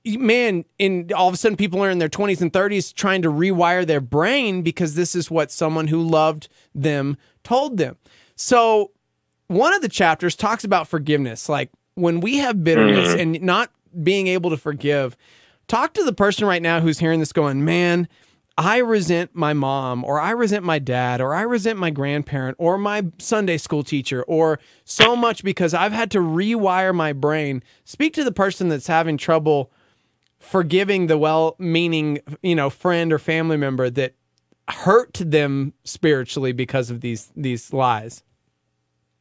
man, 0.07 0.65
in 0.79 1.11
all 1.15 1.29
of 1.29 1.35
a 1.35 1.37
sudden 1.37 1.57
people 1.57 1.83
are 1.85 1.91
in 1.91 1.99
their 1.99 2.09
20s 2.09 2.41
and 2.41 2.53
30s 2.53 2.95
trying 2.95 3.23
to 3.23 3.31
rewire 3.31 3.87
their 3.87 4.01
brain 4.01 4.63
because 4.63 4.95
this 4.95 5.15
is 5.15 5.31
what 5.31 5.51
someone 5.51 5.89
who 5.89 6.03
loved 6.03 6.49
them 6.75 7.17
told 7.45 7.77
them. 7.77 7.97
So, 8.37 8.93
one 9.49 9.75
of 9.75 9.83
the 9.83 9.89
chapters 9.89 10.37
talks 10.37 10.65
about 10.65 10.89
forgiveness. 10.89 11.49
Like 11.49 11.71
when 11.95 12.21
we 12.21 12.39
have 12.39 12.63
bitterness 12.65 13.09
mm-hmm. 13.09 13.21
and 13.21 13.43
not 13.43 13.71
being 14.03 14.29
able 14.29 14.51
to 14.51 14.57
forgive, 14.57 15.17
talk 15.67 15.93
to 15.95 16.05
the 16.05 16.13
person 16.13 16.47
right 16.47 16.63
now 16.63 16.81
who's 16.81 16.99
hearing 16.99 17.21
this 17.21 17.33
going, 17.33 17.65
man, 17.65 18.09
I 18.61 18.77
resent 18.77 19.31
my 19.33 19.55
mom, 19.55 20.05
or 20.05 20.21
I 20.21 20.33
resent 20.33 20.67
my 20.67 20.79
dad, 20.79 21.23
or 21.23 21.35
I 21.35 21.41
resent 21.41 21.79
my 21.79 21.89
grandparent, 21.89 22.57
or 22.59 22.77
my 22.77 23.07
Sunday 23.17 23.57
school 23.57 23.83
teacher, 23.83 24.23
or 24.25 24.61
so 24.85 25.17
much 25.17 25.43
because 25.43 25.73
I've 25.73 25.93
had 25.93 26.11
to 26.11 26.19
rewire 26.19 26.95
my 26.95 27.15
brain. 27.15 27.63
Speak 27.87 28.13
to 28.15 28.23
the 28.23 28.33
person 28.33 28.69
that's 28.69 28.87
having 28.87 29.17
trouble 29.17 29.71
forgiving 30.39 31.07
the 31.07 31.17
well-meaning, 31.17 32.21
you 32.43 32.55
know, 32.55 32.69
friend 32.69 33.15
or 33.15 33.19
family 33.19 33.57
member 33.57 33.89
that 33.89 34.13
hurt 34.69 35.15
them 35.15 35.73
spiritually 35.85 36.53
because 36.53 36.91
of 36.91 37.01
these 37.01 37.33
these 37.35 37.73
lies. 37.73 38.23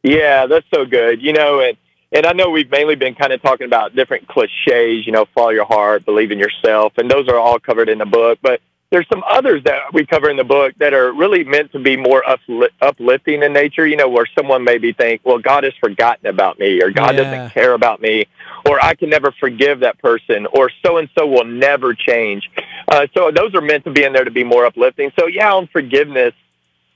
Yeah, 0.03 0.47
that's 0.47 0.67
so 0.73 0.83
good. 0.83 1.21
You 1.21 1.31
know, 1.31 1.61
and 1.61 1.77
and 2.11 2.25
I 2.25 2.33
know 2.33 2.49
we've 2.49 2.69
mainly 2.69 2.95
been 2.95 3.15
kind 3.15 3.31
of 3.31 3.41
talking 3.41 3.67
about 3.67 3.95
different 3.95 4.27
cliches. 4.27 5.07
You 5.07 5.13
know, 5.13 5.27
follow 5.33 5.51
your 5.51 5.65
heart, 5.65 6.03
believe 6.03 6.31
in 6.31 6.39
yourself, 6.39 6.91
and 6.97 7.09
those 7.09 7.29
are 7.29 7.39
all 7.39 7.57
covered 7.57 7.87
in 7.87 7.99
the 7.99 8.05
book. 8.05 8.39
But 8.41 8.59
there's 8.91 9.07
some 9.07 9.23
others 9.29 9.63
that 9.65 9.93
we 9.93 10.05
cover 10.05 10.29
in 10.31 10.37
the 10.37 10.43
book 10.43 10.73
that 10.79 10.93
are 10.95 11.11
really 11.13 11.43
meant 11.43 11.71
to 11.73 11.79
be 11.79 11.95
more 11.95 12.23
upli- 12.27 12.69
uplifting 12.81 13.43
in 13.43 13.53
nature. 13.53 13.85
You 13.85 13.95
know, 13.97 14.09
where 14.09 14.25
someone 14.37 14.63
maybe 14.63 14.93
think, 14.93 15.21
well, 15.23 15.37
God 15.37 15.63
has 15.63 15.73
forgotten 15.79 16.25
about 16.27 16.57
me, 16.59 16.81
or 16.81 16.89
God 16.89 17.15
Yeah. 17.15 17.23
doesn't 17.23 17.49
care 17.51 17.73
about 17.73 18.01
me, 18.01 18.25
or 18.67 18.83
I 18.83 18.95
can 18.95 19.09
never 19.09 19.31
forgive 19.39 19.81
that 19.81 19.99
person, 19.99 20.47
or 20.47 20.71
so 20.83 20.97
and 20.97 21.07
so 21.17 21.27
will 21.27 21.45
never 21.45 21.93
change. 21.93 22.49
Uh, 22.87 23.05
so 23.13 23.29
those 23.31 23.53
are 23.53 23.61
meant 23.61 23.83
to 23.83 23.91
be 23.91 24.03
in 24.03 24.11
there 24.13 24.25
to 24.25 24.31
be 24.31 24.43
more 24.43 24.65
uplifting. 24.65 25.11
So 25.19 25.27
yeah, 25.27 25.53
on 25.53 25.67
forgiveness. 25.67 26.33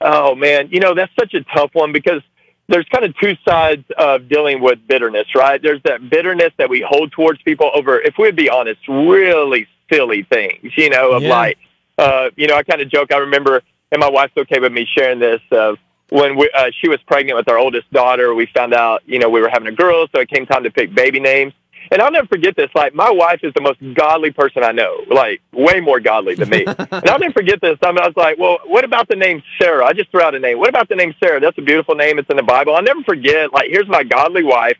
Oh 0.02 0.34
man, 0.36 0.70
you 0.72 0.80
know 0.80 0.96
that's 0.96 1.14
such 1.18 1.34
a 1.36 1.44
tough 1.56 1.70
one 1.74 1.92
because 1.92 2.22
there's 2.68 2.86
kind 2.90 3.06
of 3.06 3.16
two 3.20 3.36
sides 3.48 3.84
of 3.98 4.28
dealing 4.30 4.62
with 4.62 4.80
bitterness, 4.88 5.28
right? 5.36 5.62
There's 5.62 5.82
that 5.84 6.10
bitterness 6.10 6.54
that 6.58 6.70
we 6.70 6.82
hold 6.82 7.12
towards 7.12 7.42
people 7.44 7.70
over, 7.74 8.00
if 8.00 8.18
we'd 8.18 8.36
be 8.36 8.50
honest, 8.50 8.80
really 8.88 9.68
silly 9.92 10.24
things, 10.24 10.72
you 10.78 10.90
know, 10.90 11.12
of 11.12 11.24
Yeah. 11.24 11.30
like, 11.30 11.58
uh, 11.98 12.30
you 12.36 12.48
know, 12.48 12.56
I 12.56 12.64
kind 12.64 12.82
of 12.82 12.90
joke. 12.90 13.12
I 13.12 13.18
remember, 13.18 13.62
and 13.92 14.00
my 14.00 14.10
wife's 14.10 14.34
okay 14.38 14.60
with 14.60 14.72
me 14.72 14.86
sharing 14.86 15.20
this. 15.20 15.42
Uh, 15.52 15.76
when 16.10 16.38
we, 16.38 16.50
uh, 16.54 16.70
she 16.80 16.90
was 16.90 17.00
pregnant 17.08 17.38
with 17.38 17.50
our 17.50 17.58
oldest 17.58 17.92
daughter, 17.92 18.34
we 18.34 18.48
found 18.56 18.74
out, 18.74 19.02
you 19.06 19.20
know, 19.20 19.30
we 19.30 19.42
were 19.42 19.50
having 19.50 19.68
a 19.68 19.72
girl, 19.72 20.08
so 20.14 20.22
it 20.22 20.30
came 20.30 20.46
time 20.46 20.64
to 20.64 20.72
pick 20.72 20.94
baby 20.94 21.20
names. 21.20 21.54
And 21.92 22.02
I'll 22.02 22.12
never 22.12 22.28
forget 22.28 22.56
this. 22.56 22.70
Like, 22.74 22.96
my 22.96 23.12
wife 23.12 23.42
is 23.44 23.54
the 23.54 23.62
most 23.62 23.80
godly 23.94 24.32
person 24.32 24.64
I 24.64 24.72
know, 24.72 25.04
like, 25.10 25.42
way 25.52 25.80
more 25.80 26.00
godly 26.00 26.36
than 26.36 26.50
me. 26.50 26.66
and 26.68 27.10
I'll 27.10 27.20
never 27.20 27.34
forget 27.34 27.62
this. 27.62 27.78
I, 27.84 27.92
mean, 27.92 28.00
I 28.00 28.08
was 28.08 28.16
like, 28.16 28.38
well, 28.38 28.60
what 28.66 28.86
about 28.86 29.08
the 29.10 29.16
name 29.16 29.44
Sarah? 29.62 29.86
I 29.86 29.94
just 29.94 30.10
threw 30.12 30.22
out 30.22 30.34
a 30.34 30.40
name. 30.40 30.60
What 30.60 30.70
about 30.70 30.88
the 30.88 30.96
name 30.96 31.14
Sarah? 31.22 31.40
That's 31.40 31.58
a 31.58 31.62
beautiful 31.62 31.96
name. 31.96 32.20
It's 32.20 32.30
in 32.30 32.38
the 32.38 32.44
Bible. 32.44 32.76
I'll 32.76 32.84
never 32.84 33.04
forget, 33.04 33.52
like, 33.52 33.70
here's 33.70 33.88
my 33.88 34.04
godly 34.04 34.44
wife, 34.44 34.78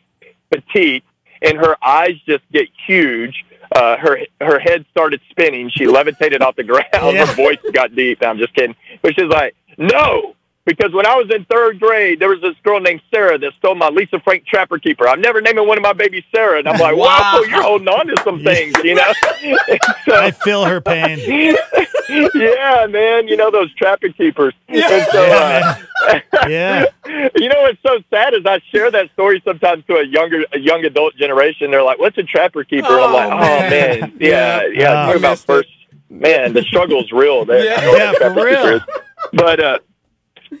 petite, 0.50 1.04
and 1.42 1.58
her 1.58 1.76
eyes 1.84 2.14
just 2.26 2.42
get 2.52 2.68
huge. 2.86 3.44
Uh, 3.72 3.96
her 3.96 4.18
her 4.40 4.58
head 4.58 4.84
started 4.90 5.20
spinning. 5.30 5.70
She 5.70 5.86
levitated 5.86 6.42
off 6.42 6.56
the 6.56 6.64
ground. 6.64 6.86
Yeah. 6.92 7.26
Her 7.26 7.34
voice 7.34 7.58
got 7.72 7.94
deep. 7.94 8.20
No, 8.20 8.28
I'm 8.28 8.38
just 8.38 8.54
kidding. 8.54 8.76
But 9.02 9.14
she's 9.14 9.28
like, 9.28 9.54
no, 9.78 10.34
because 10.66 10.92
when 10.92 11.06
I 11.06 11.14
was 11.16 11.30
in 11.30 11.44
third 11.44 11.78
grade, 11.78 12.20
there 12.20 12.28
was 12.28 12.40
this 12.40 12.54
girl 12.62 12.80
named 12.80 13.02
Sarah 13.12 13.36
that 13.38 13.52
stole 13.58 13.74
my 13.74 13.88
Lisa 13.88 14.18
Frank 14.20 14.46
Trapper 14.46 14.78
Keeper. 14.78 15.06
I'm 15.08 15.20
never 15.20 15.40
naming 15.40 15.66
one 15.68 15.76
of 15.78 15.82
my 15.82 15.92
babies 15.92 16.24
Sarah. 16.34 16.58
And 16.58 16.68
I'm 16.68 16.78
like, 16.80 16.96
wow, 16.96 17.04
Wow. 17.04 17.32
so 17.36 17.44
you're 17.44 17.62
holding 17.62 17.88
on 17.88 18.06
to 18.06 18.16
some 18.24 18.42
things, 18.42 18.74
you 18.82 18.94
know? 18.94 19.12
So, 20.06 20.14
I 20.14 20.30
feel 20.30 20.64
her 20.66 20.80
pain. 20.82 21.18
yeah, 22.34 22.86
man, 22.88 23.26
you 23.28 23.36
know 23.36 23.50
those 23.50 23.72
Trapper 23.74 24.08
Keepers. 24.10 24.54
And 24.68 25.06
so, 25.10 25.22
uh, 25.24 25.74
Yeah. 26.48 26.84
you 27.34 27.48
know 27.48 27.62
what's 27.62 27.78
so 27.86 27.98
sad 28.10 28.34
is 28.34 28.44
I 28.46 28.60
share 28.70 28.90
that 28.90 29.10
story 29.12 29.40
sometimes 29.44 29.84
to 29.86 29.96
a 29.96 30.04
younger, 30.04 30.44
a 30.52 30.58
young 30.58 30.84
adult 30.84 31.16
generation. 31.16 31.70
They're 31.70 31.82
like, 31.82 31.98
"What's 31.98 32.18
a 32.18 32.22
Trapper 32.22 32.64
Keeper?" 32.64 32.86
and 32.86 32.94
I'm 33.00 33.10
Oh, 33.10 33.14
like, 33.14 33.32
"Oh 33.32 33.38
man. 33.38 33.70
man, 34.00 34.12
yeah, 34.20 34.66
yeah." 34.72 34.92
Ah. 34.92 35.06
talk 35.06 35.16
about 35.16 35.30
Missed 35.30 35.44
it. 35.44 35.46
first, 35.46 35.68
man, 36.10 36.52
the 36.52 36.62
struggle's 36.62 37.10
real 37.12 37.44
there. 37.44 37.64
Yeah. 37.64 37.76
I 37.78 37.84
know 37.84 37.90
what 37.92 38.20
Yeah, 38.20 38.34
for 38.34 38.44
real. 38.44 38.80
But 39.32 39.60
uh, 39.60 39.78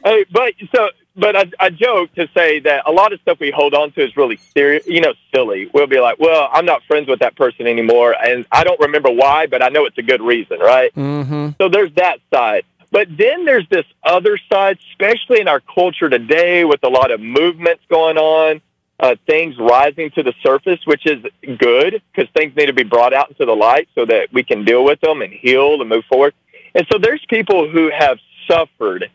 hey, 0.04 0.24
but 0.30 0.54
so, 0.74 0.88
but 1.16 1.36
I, 1.36 1.50
I 1.60 1.70
joke 1.70 2.12
to 2.14 2.28
say 2.34 2.60
that 2.60 2.84
a 2.86 2.92
lot 2.92 3.12
of 3.12 3.20
stuff 3.20 3.38
we 3.40 3.50
hold 3.50 3.74
on 3.74 3.92
to 3.92 4.04
is 4.04 4.16
really 4.16 4.36
serious, 4.36 4.86
you 4.86 5.00
know, 5.00 5.14
silly. 5.34 5.70
We'll 5.72 5.86
be 5.86 6.00
like, 6.00 6.18
"Well, 6.18 6.48
I'm 6.52 6.64
not 6.64 6.82
friends 6.84 7.08
with 7.08 7.20
that 7.20 7.36
person 7.36 7.66
anymore," 7.66 8.14
and 8.14 8.46
I 8.50 8.64
don't 8.64 8.80
remember 8.80 9.10
why, 9.10 9.46
but 9.46 9.62
I 9.62 9.68
know 9.68 9.86
it's 9.86 9.98
a 9.98 10.02
good 10.02 10.22
reason, 10.22 10.58
right? 10.58 10.94
Mm-hmm. 10.94 11.50
So 11.58 11.68
there's 11.68 11.92
that 11.94 12.18
side. 12.32 12.64
But 12.90 13.08
then 13.16 13.44
there's 13.44 13.68
this 13.70 13.86
other 14.04 14.38
side, 14.52 14.78
especially 14.92 15.40
in 15.40 15.48
our 15.48 15.58
culture 15.58 16.08
today 16.08 16.64
with 16.64 16.84
a 16.84 16.88
lot 16.88 17.10
of 17.10 17.20
movements 17.20 17.82
going 17.90 18.16
on, 18.16 18.60
uh, 19.00 19.16
things 19.26 19.56
rising 19.58 20.10
to 20.12 20.22
the 20.22 20.32
surface, 20.44 20.78
which 20.84 21.04
is 21.04 21.24
good 21.58 22.00
because 22.14 22.30
things 22.36 22.54
need 22.56 22.66
to 22.66 22.72
be 22.72 22.84
brought 22.84 23.12
out 23.12 23.30
into 23.30 23.44
the 23.44 23.56
light 23.56 23.88
so 23.96 24.06
that 24.06 24.32
we 24.32 24.44
can 24.44 24.64
deal 24.64 24.84
with 24.84 25.00
them 25.00 25.22
and 25.22 25.32
heal 25.32 25.80
and 25.80 25.88
move 25.88 26.04
forward. 26.04 26.34
And 26.74 26.86
so 26.90 26.98
there's 26.98 27.24
people 27.28 27.68
who 27.68 27.90
have 27.90 28.18
suffered 28.46 29.10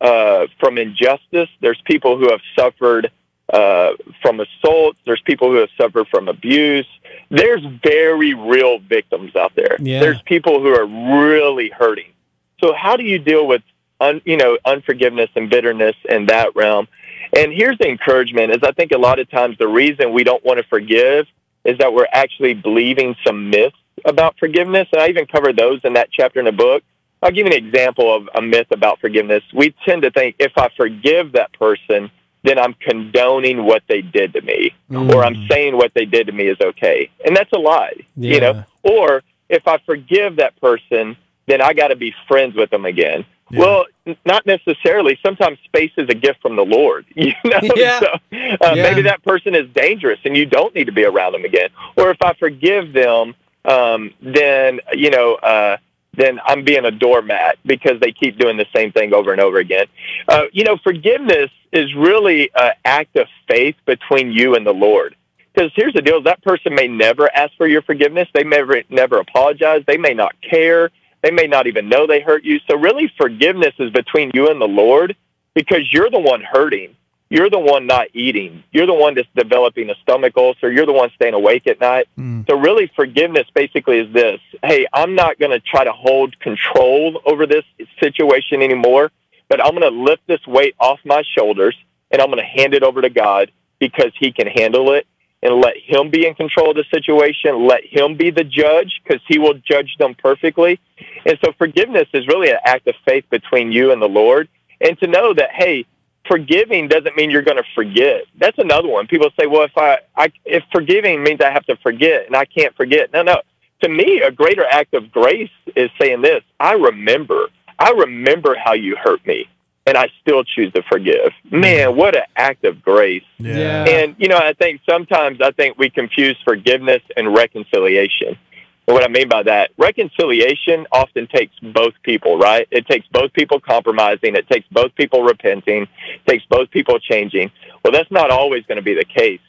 uh, 0.00 0.46
from 0.60 0.78
injustice. 0.78 1.48
There's 1.60 1.80
people 1.84 2.18
who 2.18 2.30
have 2.30 2.40
suffered 2.58 3.10
uh, 3.52 3.92
from 4.22 4.40
assaults. 4.40 4.98
There's 5.06 5.20
people 5.22 5.50
who 5.50 5.58
have 5.58 5.70
suffered 5.76 6.08
from 6.08 6.28
abuse. 6.28 6.86
There's 7.30 7.64
very 7.82 8.34
real 8.34 8.78
victims 8.78 9.36
out 9.36 9.52
there. 9.54 9.76
Yeah. 9.78 10.00
There's 10.00 10.20
people 10.22 10.60
who 10.60 10.68
are 10.68 10.86
really 10.86 11.70
hurting. 11.70 12.12
So 12.60 12.74
how 12.74 12.96
do 12.96 13.04
you 13.04 13.18
deal 13.18 13.46
with 13.46 13.62
un, 14.00 14.20
you 14.24 14.36
know 14.36 14.58
unforgiveness 14.64 15.30
and 15.36 15.50
bitterness 15.50 15.96
in 16.08 16.26
that 16.26 16.56
realm? 16.56 16.88
And 17.36 17.52
here's 17.52 17.78
the 17.78 17.88
encouragement: 17.88 18.52
is 18.52 18.62
I 18.62 18.72
think 18.72 18.92
a 18.92 18.98
lot 18.98 19.18
of 19.18 19.30
times 19.30 19.58
the 19.58 19.68
reason 19.68 20.12
we 20.12 20.24
don't 20.24 20.44
want 20.44 20.58
to 20.58 20.64
forgive 20.64 21.26
is 21.64 21.78
that 21.78 21.92
we're 21.92 22.06
actually 22.12 22.54
believing 22.54 23.16
some 23.26 23.50
myths 23.50 23.76
about 24.04 24.38
forgiveness, 24.38 24.88
and 24.92 25.00
I 25.00 25.08
even 25.08 25.26
cover 25.26 25.52
those 25.52 25.80
in 25.84 25.94
that 25.94 26.10
chapter 26.10 26.38
in 26.38 26.46
the 26.46 26.52
book. 26.52 26.82
I'll 27.22 27.30
give 27.30 27.46
you 27.46 27.52
an 27.52 27.64
example 27.66 28.14
of 28.14 28.28
a 28.34 28.42
myth 28.42 28.68
about 28.70 29.00
forgiveness. 29.00 29.42
We 29.54 29.74
tend 29.84 30.02
to 30.02 30.10
think 30.10 30.36
if 30.38 30.52
I 30.56 30.68
forgive 30.76 31.32
that 31.32 31.52
person, 31.58 32.10
then 32.44 32.58
I'm 32.58 32.74
condoning 32.74 33.64
what 33.64 33.82
they 33.88 34.02
did 34.02 34.32
to 34.34 34.40
me, 34.42 34.72
or 35.10 35.24
I'm 35.24 35.48
saying 35.50 35.76
what 35.76 35.92
they 35.94 36.04
did 36.04 36.26
to 36.28 36.32
me 36.32 36.46
is 36.46 36.58
okay, 36.60 37.10
and 37.24 37.34
that's 37.36 37.52
a 37.52 37.58
lie. 37.58 37.94
You 38.34 38.40
know, 38.40 38.64
or 38.82 39.22
if 39.48 39.66
I 39.66 39.78
forgive 39.78 40.36
that 40.36 40.60
person, 40.60 41.16
then 41.46 41.60
I 41.60 41.72
got 41.72 41.88
to 41.88 41.96
be 41.96 42.14
friends 42.28 42.54
with 42.54 42.70
them 42.70 42.84
again. 42.84 43.24
Well, 43.52 43.86
n- 44.06 44.16
not 44.24 44.44
necessarily. 44.44 45.18
Sometimes 45.24 45.58
space 45.64 45.92
is 45.96 46.08
a 46.08 46.14
gift 46.14 46.42
from 46.42 46.56
the 46.56 46.64
Lord. 46.64 47.06
You 47.16 47.32
know, 47.44 47.60
Yeah. 47.76 48.00
so 48.00 48.06
uh, 48.06 48.18
Yeah. 48.32 48.82
maybe 48.82 49.02
that 49.02 49.22
person 49.22 49.54
is 49.54 49.68
dangerous, 49.74 50.18
and 50.24 50.36
you 50.36 50.46
don't 50.46 50.74
need 50.74 50.84
to 50.86 50.92
be 50.92 51.04
around 51.04 51.32
them 51.32 51.44
again. 51.44 51.70
Or 51.96 52.10
if 52.10 52.18
I 52.22 52.34
forgive 52.34 52.92
them, 52.92 53.34
um, 53.64 54.12
then 54.20 54.80
you 54.92 55.10
know, 55.10 55.34
uh, 55.36 55.76
then 56.16 56.40
I'm 56.44 56.64
being 56.64 56.84
a 56.84 56.90
doormat 56.90 57.58
because 57.64 58.00
they 58.00 58.12
keep 58.12 58.38
doing 58.38 58.56
the 58.56 58.66
same 58.74 58.92
thing 58.92 59.14
over 59.14 59.32
and 59.32 59.40
over 59.40 59.58
again. 59.58 59.86
Uh, 60.28 60.44
you 60.52 60.64
know, 60.64 60.76
forgiveness 60.82 61.50
is 61.72 61.94
really 61.94 62.50
an 62.54 62.72
act 62.84 63.16
of 63.16 63.28
faith 63.48 63.76
between 63.86 64.32
you 64.32 64.54
and 64.54 64.66
the 64.66 64.72
Lord. 64.72 65.16
Because 65.54 65.70
here's 65.74 65.94
the 65.94 66.02
deal: 66.02 66.22
that 66.22 66.42
person 66.42 66.74
may 66.74 66.88
never 66.88 67.34
ask 67.34 67.54
for 67.56 67.66
your 67.66 67.82
forgiveness. 67.82 68.28
They 68.34 68.44
may 68.44 68.56
never, 68.56 68.82
never 68.90 69.18
apologize. 69.18 69.84
They 69.86 69.96
may 69.98 70.14
not 70.14 70.34
care. 70.42 70.90
They 71.22 71.30
may 71.30 71.46
not 71.46 71.66
even 71.66 71.88
know 71.88 72.06
they 72.06 72.20
hurt 72.20 72.44
you. 72.44 72.60
So 72.68 72.76
really, 72.76 73.12
forgiveness 73.16 73.74
is 73.78 73.90
between 73.90 74.30
you 74.34 74.48
and 74.48 74.60
the 74.60 74.68
Lord 74.68 75.16
because 75.54 75.92
you're 75.92 76.10
the 76.10 76.20
one 76.20 76.42
hurting. 76.42 76.95
You're 77.28 77.50
the 77.50 77.58
one 77.58 77.86
not 77.86 78.08
eating. 78.12 78.62
You're 78.70 78.86
the 78.86 78.94
one 78.94 79.14
that's 79.14 79.28
developing 79.34 79.90
a 79.90 79.94
stomach 80.02 80.34
ulcer. 80.36 80.70
You're 80.70 80.86
the 80.86 80.92
one 80.92 81.10
staying 81.16 81.34
awake 81.34 81.66
at 81.66 81.80
night. 81.80 82.06
Mm. 82.16 82.48
So 82.48 82.56
really, 82.56 82.90
forgiveness 82.94 83.46
basically 83.52 83.98
is 83.98 84.12
this: 84.12 84.40
Hey, 84.62 84.86
I'm 84.92 85.14
not 85.16 85.38
going 85.38 85.50
to 85.50 85.60
try 85.60 85.82
to 85.82 85.92
hold 85.92 86.38
control 86.38 87.20
over 87.24 87.46
this 87.46 87.64
situation 88.00 88.62
anymore, 88.62 89.10
but 89.48 89.64
I'm 89.64 89.72
going 89.72 89.92
to 89.92 90.00
lift 90.00 90.22
this 90.28 90.46
weight 90.46 90.76
off 90.78 91.00
my 91.04 91.22
shoulders 91.36 91.76
and 92.10 92.22
I'm 92.22 92.28
going 92.30 92.38
to 92.38 92.62
hand 92.62 92.74
it 92.74 92.82
over 92.82 93.02
to 93.02 93.10
God 93.10 93.50
because 93.78 94.12
He 94.18 94.32
can 94.32 94.46
handle 94.46 94.92
it 94.92 95.06
and 95.42 95.56
let 95.56 95.76
Him 95.76 96.10
be 96.10 96.26
in 96.26 96.34
control 96.34 96.70
of 96.70 96.76
the 96.76 96.84
situation. 96.90 97.66
Let 97.66 97.84
Him 97.84 98.16
be 98.16 98.30
the 98.30 98.44
judge 98.44 99.00
because 99.02 99.20
He 99.26 99.38
will 99.38 99.54
judge 99.54 99.96
them 99.98 100.14
perfectly. 100.14 100.80
And 101.24 101.38
so, 101.44 101.52
forgiveness 101.58 102.06
is 102.14 102.26
really 102.26 102.50
an 102.50 102.58
act 102.64 102.86
of 102.86 102.94
faith 103.04 103.24
between 103.30 103.72
you 103.72 103.92
and 103.92 104.00
the 104.00 104.08
Lord, 104.08 104.48
and 104.80 104.98
to 105.00 105.06
know 105.06 105.34
that 105.34 105.50
hey 105.52 105.86
forgiving 106.28 106.88
doesn't 106.88 107.16
mean 107.16 107.30
you're 107.30 107.42
going 107.42 107.56
to 107.56 107.64
forget. 107.74 108.24
That's 108.38 108.58
another 108.58 108.88
one. 108.88 109.06
People 109.06 109.30
say, 109.38 109.46
"Well, 109.46 109.62
if 109.62 109.76
I, 109.76 109.98
I 110.16 110.32
if 110.44 110.62
forgiving 110.72 111.22
means 111.22 111.40
I 111.40 111.50
have 111.50 111.64
to 111.66 111.76
forget 111.76 112.26
and 112.26 112.36
I 112.36 112.44
can't 112.44 112.74
forget." 112.76 113.12
No, 113.12 113.22
no. 113.22 113.40
To 113.82 113.88
me, 113.88 114.20
a 114.20 114.30
greater 114.30 114.64
act 114.64 114.94
of 114.94 115.10
grace 115.12 115.50
is 115.74 115.90
saying 116.00 116.22
this: 116.22 116.42
I 116.58 116.72
remember. 116.72 117.48
I 117.78 117.90
remember 117.90 118.56
how 118.56 118.72
you 118.72 118.96
hurt 118.96 119.26
me, 119.26 119.48
and 119.86 119.98
I 119.98 120.08
still 120.22 120.44
choose 120.44 120.72
to 120.72 120.82
forgive. 120.82 121.32
Man, 121.50 121.94
what 121.94 122.16
an 122.16 122.22
act 122.36 122.64
of 122.64 122.82
grace! 122.82 123.24
Yeah. 123.38 123.84
And 123.84 124.16
you 124.18 124.28
know, 124.28 124.38
I 124.38 124.54
think 124.54 124.80
sometimes 124.88 125.40
I 125.40 125.50
think 125.50 125.78
we 125.78 125.90
confuse 125.90 126.36
forgiveness 126.44 127.02
and 127.16 127.34
reconciliation. 127.34 128.38
And 128.86 128.94
what 128.94 129.02
I 129.04 129.08
mean 129.08 129.28
by 129.28 129.42
that, 129.42 129.70
reconciliation 129.76 130.86
often 130.92 131.26
takes 131.26 131.54
both 131.60 131.94
people, 132.02 132.38
right? 132.38 132.68
It 132.70 132.86
takes 132.86 133.06
both 133.08 133.32
people 133.32 133.58
compromising, 133.58 134.36
it 134.36 134.48
takes 134.48 134.66
both 134.68 134.94
people 134.94 135.22
repenting, 135.24 135.82
it 136.14 136.26
takes 136.26 136.44
both 136.46 136.70
people 136.70 136.98
changing. 137.00 137.50
Well, 137.84 137.92
that's 137.92 138.10
not 138.10 138.30
always 138.30 138.64
going 138.66 138.76
to 138.76 138.82
be 138.82 138.94
the 138.94 139.04
case. 139.04 139.40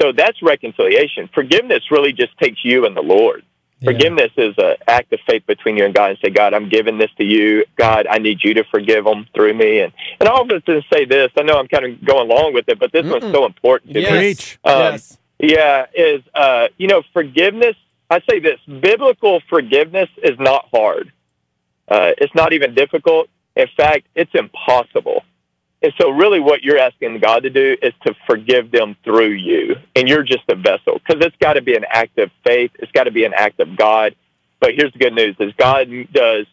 So 0.00 0.12
that's 0.12 0.42
reconciliation. 0.42 1.28
Forgiveness 1.34 1.90
really 1.90 2.12
just 2.12 2.36
takes 2.38 2.64
you 2.64 2.86
and 2.86 2.96
the 2.96 3.02
Lord. 3.02 3.44
Forgiveness 3.84 4.30
is 4.36 4.54
an 4.58 4.76
act 4.86 5.12
of 5.12 5.18
faith 5.26 5.44
between 5.46 5.76
you 5.76 5.84
and 5.84 5.92
God 5.92 6.10
and 6.10 6.18
say, 6.22 6.30
God, 6.30 6.54
I'm 6.54 6.68
giving 6.68 6.98
this 6.98 7.10
to 7.18 7.24
you. 7.24 7.64
God, 7.76 8.06
I 8.08 8.18
need 8.18 8.44
you 8.44 8.54
to 8.54 8.64
forgive 8.70 9.04
them 9.04 9.26
through 9.34 9.54
me. 9.54 9.80
And, 9.80 9.92
and 10.20 10.28
all 10.28 10.42
of 10.42 10.50
us 10.52 10.62
to 10.66 10.82
say 10.92 11.04
this, 11.04 11.32
I 11.36 11.42
know 11.42 11.54
I'm 11.54 11.66
kind 11.66 11.84
of 11.86 12.04
going 12.04 12.30
along 12.30 12.54
with 12.54 12.68
it, 12.68 12.78
but 12.78 12.92
this 12.92 13.04
one's 13.04 13.34
so 13.34 13.44
important 13.44 13.94
to 13.94 14.00
Yes. 14.00 14.12
me. 14.12 14.18
Preach. 14.18 14.58
Um, 14.64 14.78
yes. 14.78 15.18
Yeah, 15.40 15.86
is 15.94 16.22
uh, 16.34 16.68
you 16.76 16.86
know, 16.86 17.02
forgiveness. 17.12 17.74
I 18.12 18.20
say 18.28 18.38
this: 18.38 18.60
biblical 18.66 19.40
forgiveness 19.48 20.08
is 20.22 20.38
not 20.38 20.68
hard. 20.72 21.12
Uh, 21.88 22.12
it's 22.18 22.34
not 22.34 22.52
even 22.52 22.74
difficult. 22.74 23.28
In 23.56 23.66
fact, 23.76 24.06
it's 24.14 24.30
impossible. 24.34 25.24
And 25.82 25.92
so, 26.00 26.10
really, 26.10 26.38
what 26.38 26.62
you're 26.62 26.78
asking 26.78 27.18
God 27.18 27.42
to 27.42 27.50
do 27.50 27.76
is 27.82 27.92
to 28.06 28.14
forgive 28.26 28.70
them 28.70 28.96
through 29.02 29.32
you, 29.32 29.74
and 29.96 30.08
you're 30.08 30.22
just 30.22 30.44
a 30.48 30.54
vessel. 30.54 31.00
Because 31.04 31.24
it's 31.24 31.36
got 31.40 31.54
to 31.54 31.62
be 31.62 31.74
an 31.74 31.84
act 31.90 32.18
of 32.18 32.30
faith. 32.44 32.70
It's 32.78 32.92
got 32.92 33.04
to 33.04 33.10
be 33.10 33.24
an 33.24 33.34
act 33.34 33.58
of 33.60 33.76
God. 33.76 34.14
But 34.60 34.74
here's 34.76 34.92
the 34.92 35.00
good 35.00 35.14
news: 35.14 35.34
is 35.40 35.52
God 35.58 35.88
does 36.12 36.46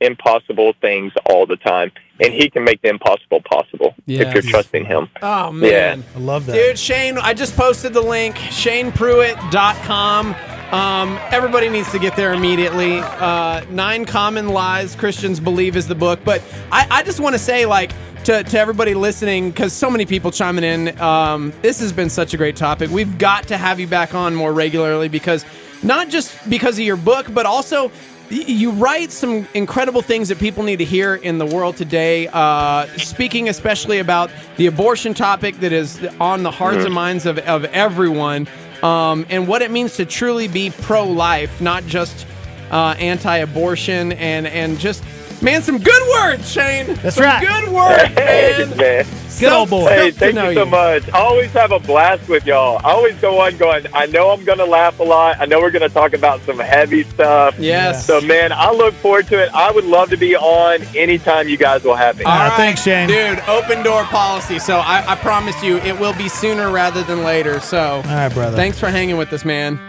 impossible 0.00 0.74
things 0.80 1.12
all 1.26 1.46
the 1.46 1.56
time, 1.56 1.92
and 2.20 2.34
He 2.34 2.50
can 2.50 2.62
make 2.64 2.82
the 2.82 2.88
impossible 2.88 3.40
possible 3.40 3.94
if 4.06 4.34
you're 4.34 4.42
trusting 4.42 4.84
Him. 4.84 5.08
Oh 5.22 5.50
man. 5.50 6.04
I 6.14 6.18
love 6.18 6.44
that. 6.46 6.52
Dude, 6.52 6.78
Shane, 6.78 7.16
I 7.16 7.32
just 7.32 7.56
posted 7.56 7.94
the 7.94 8.02
link, 8.02 8.36
shanepruitt.com. 8.36 10.34
Um, 10.74 11.20
everybody 11.30 11.68
needs 11.68 11.92
to 11.92 12.00
get 12.00 12.16
there 12.16 12.32
immediately. 12.32 12.98
Uh, 12.98 13.64
Nine 13.70 14.04
Common 14.04 14.48
Lies 14.48 14.96
Christians 14.96 15.38
Believe 15.38 15.76
is 15.76 15.86
the 15.86 15.94
book. 15.94 16.18
But 16.24 16.42
I, 16.72 16.88
I 16.90 17.02
just 17.04 17.20
want 17.20 17.34
to 17.34 17.38
say, 17.38 17.64
like, 17.64 17.92
to, 18.24 18.42
to 18.42 18.58
everybody 18.58 18.94
listening, 18.94 19.50
because 19.50 19.72
so 19.72 19.88
many 19.88 20.04
people 20.04 20.32
chiming 20.32 20.64
in, 20.64 21.00
um, 21.00 21.52
this 21.62 21.78
has 21.78 21.92
been 21.92 22.10
such 22.10 22.34
a 22.34 22.36
great 22.36 22.56
topic. 22.56 22.90
We've 22.90 23.18
got 23.18 23.46
to 23.48 23.56
have 23.56 23.78
you 23.78 23.86
back 23.86 24.16
on 24.16 24.34
more 24.34 24.52
regularly 24.52 25.08
because 25.08 25.44
not 25.84 26.08
just 26.08 26.50
because 26.50 26.76
of 26.76 26.84
your 26.84 26.96
book, 26.96 27.32
but 27.32 27.46
also 27.46 27.92
you 28.28 28.72
write 28.72 29.12
some 29.12 29.46
incredible 29.54 30.02
things 30.02 30.28
that 30.28 30.40
people 30.40 30.64
need 30.64 30.78
to 30.80 30.84
hear 30.84 31.14
in 31.14 31.38
the 31.38 31.46
world 31.46 31.76
today. 31.76 32.26
Uh, 32.32 32.86
speaking 32.96 33.48
especially 33.48 34.00
about 34.00 34.28
the 34.56 34.66
abortion 34.66 35.14
topic 35.14 35.60
that 35.60 35.70
is 35.70 36.04
on 36.18 36.42
the 36.42 36.50
hearts 36.50 36.84
and 36.84 36.92
minds 36.92 37.26
of, 37.26 37.38
of 37.38 37.64
everyone. 37.66 38.48
Um, 38.82 39.26
and 39.30 39.46
what 39.46 39.62
it 39.62 39.70
means 39.70 39.96
to 39.96 40.04
truly 40.04 40.48
be 40.48 40.70
pro-life, 40.70 41.60
not 41.60 41.86
just 41.86 42.26
uh, 42.70 42.94
anti-abortion, 42.98 44.12
and 44.12 44.46
and 44.46 44.78
just 44.78 45.04
man, 45.44 45.62
some 45.62 45.78
good 45.78 46.02
words, 46.14 46.50
Shane. 46.50 46.94
That's 46.96 47.16
some 47.16 47.24
right. 47.24 47.40
Good 47.46 47.72
words, 47.72 48.02
Hey, 48.18 48.54
man. 48.68 48.76
man. 48.76 49.06
Good 49.38 49.52
old 49.52 49.68
boy. 49.70 49.88
Hey, 49.88 50.10
Stoked 50.12 50.18
thank 50.36 50.48
you 50.48 50.54
so 50.54 50.64
much. 50.64 51.08
I 51.08 51.18
always 51.18 51.50
have 51.52 51.72
a 51.72 51.80
blast 51.80 52.28
with 52.28 52.46
y'all. 52.46 52.78
I 52.84 52.92
always 52.92 53.16
go 53.16 53.40
on 53.40 53.56
going, 53.56 53.84
I 53.92 54.06
know 54.06 54.30
I'm 54.30 54.44
going 54.44 54.58
to 54.58 54.64
laugh 54.64 55.00
a 55.00 55.02
lot. 55.02 55.38
I 55.40 55.46
know 55.46 55.58
we're 55.60 55.72
going 55.72 55.82
to 55.82 55.92
talk 55.92 56.12
about 56.12 56.40
some 56.42 56.60
heavy 56.60 57.02
stuff. 57.02 57.58
Yes. 57.58 58.06
So, 58.06 58.20
man, 58.20 58.52
I 58.52 58.70
look 58.70 58.94
forward 58.94 59.26
to 59.28 59.42
it. 59.42 59.50
I 59.52 59.72
would 59.72 59.84
love 59.86 60.10
to 60.10 60.16
be 60.16 60.36
on 60.36 60.82
anytime 60.96 61.48
you 61.48 61.56
guys 61.56 61.82
will 61.82 61.96
have 61.96 62.16
me. 62.16 62.24
All 62.24 62.30
right, 62.38 62.56
thanks, 62.56 62.82
Shane. 62.84 63.08
Dude, 63.08 63.40
open 63.48 63.82
door 63.82 64.04
policy. 64.04 64.60
So 64.60 64.76
I, 64.76 65.04
I 65.04 65.16
promise 65.16 65.60
you, 65.64 65.78
it 65.78 65.98
will 65.98 66.14
be 66.14 66.28
sooner 66.28 66.70
rather 66.70 67.02
than 67.02 67.24
later. 67.24 67.58
So, 67.58 67.96
All 67.96 68.02
right, 68.04 68.32
brother. 68.32 68.56
thanks 68.56 68.78
for 68.78 68.88
hanging 68.88 69.16
with 69.16 69.32
us, 69.32 69.44
man. 69.44 69.80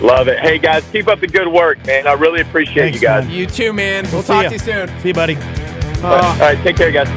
Love 0.00 0.28
it. 0.28 0.38
Hey, 0.40 0.58
guys, 0.58 0.84
keep 0.92 1.08
up 1.08 1.20
the 1.20 1.26
good 1.26 1.48
work, 1.48 1.84
man. 1.86 2.06
I 2.06 2.12
really 2.12 2.40
appreciate 2.40 2.82
Thanks, 2.92 3.00
you 3.00 3.06
guys. 3.08 3.24
man. 3.26 3.34
You 3.34 3.46
too, 3.46 3.72
man. 3.72 4.04
We'll, 4.12 4.22
see 4.22 4.28
talk 4.32 4.42
ya. 4.44 4.48
to 4.50 4.54
you 4.54 4.58
soon. 4.58 4.88
See 5.00 5.08
you, 5.08 5.14
buddy. 5.14 5.36
All 5.36 6.14
Oh, 6.14 6.36
right, 6.40 6.58
take 6.62 6.76
care, 6.76 6.90
guys. 6.92 7.08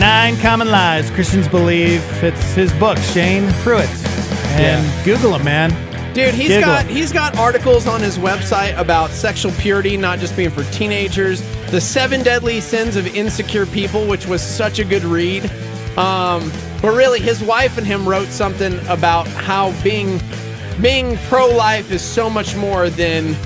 Nine 0.00 0.36
Common 0.38 0.70
Lies 0.70 1.10
Christians 1.12 1.46
Believe. 1.46 2.02
It's 2.22 2.54
his 2.54 2.72
book, 2.74 2.98
Shane 2.98 3.52
Pruitt. 3.62 3.88
And 4.56 5.04
Google 5.04 5.34
him, 5.34 5.44
man. 5.44 5.70
Dude, 6.14 6.32
he's 6.34 6.48
Giggle. 6.48 6.62
got 6.62 6.86
he's 6.86 7.12
got 7.12 7.36
articles 7.38 7.86
on 7.88 8.00
his 8.00 8.18
website 8.18 8.76
about 8.78 9.10
sexual 9.10 9.50
purity, 9.52 9.96
not 9.96 10.18
just 10.20 10.36
being 10.36 10.50
for 10.50 10.62
teenagers. 10.72 11.42
The 11.70 11.80
Seven 11.80 12.22
Deadly 12.22 12.60
Sins 12.60 12.94
of 12.96 13.06
Insecure 13.16 13.66
People, 13.66 14.06
which 14.06 14.26
was 14.26 14.40
such 14.42 14.78
a 14.78 14.84
good 14.84 15.02
read. 15.04 15.44
Um, 15.98 16.50
but 16.80 16.94
really, 16.94 17.18
his 17.20 17.42
wife 17.42 17.78
and 17.78 17.86
him 17.86 18.08
wrote 18.08 18.28
something 18.28 18.78
about 18.88 19.26
how 19.26 19.72
being 19.82 20.20
being 20.80 21.16
pro-life 21.28 21.90
is 21.90 22.02
so 22.02 22.28
much 22.28 22.56
more 22.56 22.90
than 22.90 23.36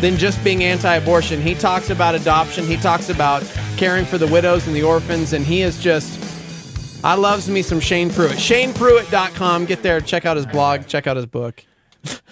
than 0.00 0.16
just 0.16 0.42
being 0.44 0.62
anti-abortion. 0.62 1.40
He 1.40 1.54
talks 1.54 1.90
about 1.90 2.14
adoption. 2.14 2.64
He 2.64 2.76
talks 2.76 3.10
about 3.10 3.42
caring 3.76 4.04
for 4.04 4.16
the 4.16 4.28
widows 4.28 4.66
and 4.68 4.76
the 4.76 4.84
orphans, 4.84 5.32
and 5.32 5.44
he 5.44 5.62
is 5.62 5.80
just 5.80 7.04
I 7.04 7.14
loves 7.14 7.48
me 7.48 7.62
some 7.62 7.80
Shane 7.80 8.10
Pruitt. 8.10 8.32
ShanePruitt.com. 8.32 9.66
Get 9.66 9.82
there, 9.82 10.00
check 10.00 10.26
out 10.26 10.36
his 10.36 10.46
blog, 10.46 10.86
check 10.86 11.06
out 11.06 11.16
his 11.16 11.26
book. 11.26 11.64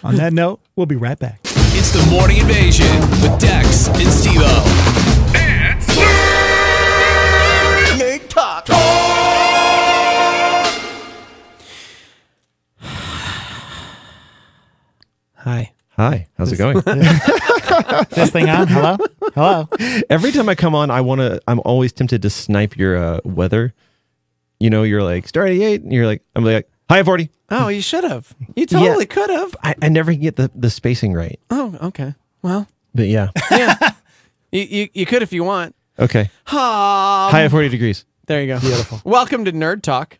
On 0.03 0.17
that 0.17 0.33
note, 0.33 0.61
we'll 0.75 0.87
be 0.87 0.97
right 0.97 1.19
back. 1.19 1.41
It's 1.45 1.91
the 1.91 2.05
Morning 2.11 2.39
Invasion 2.39 3.01
with 3.23 3.39
Dex 3.39 3.89
and 3.89 4.09
Steve-O. 4.09 5.17
Hi. 15.47 15.73
Hi, 15.91 16.27
how's 16.37 16.51
it 16.53 16.57
going? 16.57 16.83
This 18.11 18.31
thing 18.31 18.49
on? 18.49 18.67
Hello? 18.69 18.97
Hello? 19.35 19.69
Every 20.11 20.33
time 20.33 20.49
I 20.49 20.55
come 20.55 20.75
on, 20.75 20.91
I 20.91 21.01
want 21.03 21.21
to. 21.21 21.41
I'm 21.47 21.61
always 21.65 21.93
tempted 21.93 22.23
to 22.23 22.31
snipe 22.31 22.77
your 22.77 22.97
uh, 22.97 23.21
weather. 23.25 23.75
You 24.59 24.71
know, 24.71 24.83
you're 24.83 25.03
like 25.03 25.29
star 25.29 25.47
88, 25.47 25.83
and 25.83 25.93
you're 25.93 26.07
like, 26.07 26.23
I'm 26.35 26.45
like 26.45 26.69
high 26.91 27.03
40. 27.03 27.31
Oh, 27.51 27.69
you 27.69 27.81
should 27.81 28.03
have. 28.05 28.35
You 28.57 28.67
totally 28.67 29.07
could 29.07 29.31
have. 29.31 29.55
I, 29.63 29.75
I 29.83 29.89
never 29.89 30.13
get 30.15 30.35
the 30.37 30.51
the 30.55 30.69
spacing 30.71 31.13
right, 31.13 31.39
Oh, 31.51 31.77
okay. 31.83 32.15
Well, 32.43 32.67
but 32.95 33.07
yeah, 33.09 33.29
yeah. 33.51 33.77
you, 34.53 34.63
you 34.63 34.89
you 34.95 35.07
could 35.07 35.23
if 35.23 35.33
you 35.33 35.45
want. 35.45 35.75
okay. 35.99 36.23
Um, 36.47 37.31
High 37.31 37.43
of 37.43 37.53
40 37.53 37.69
degrees. 37.69 38.05
There 38.27 38.41
you 38.41 38.49
go. 38.49 38.59
Beautiful. 38.61 39.01
Welcome 39.05 39.45
to 39.45 39.53
Nerd 39.53 39.83
Talk. 39.83 40.19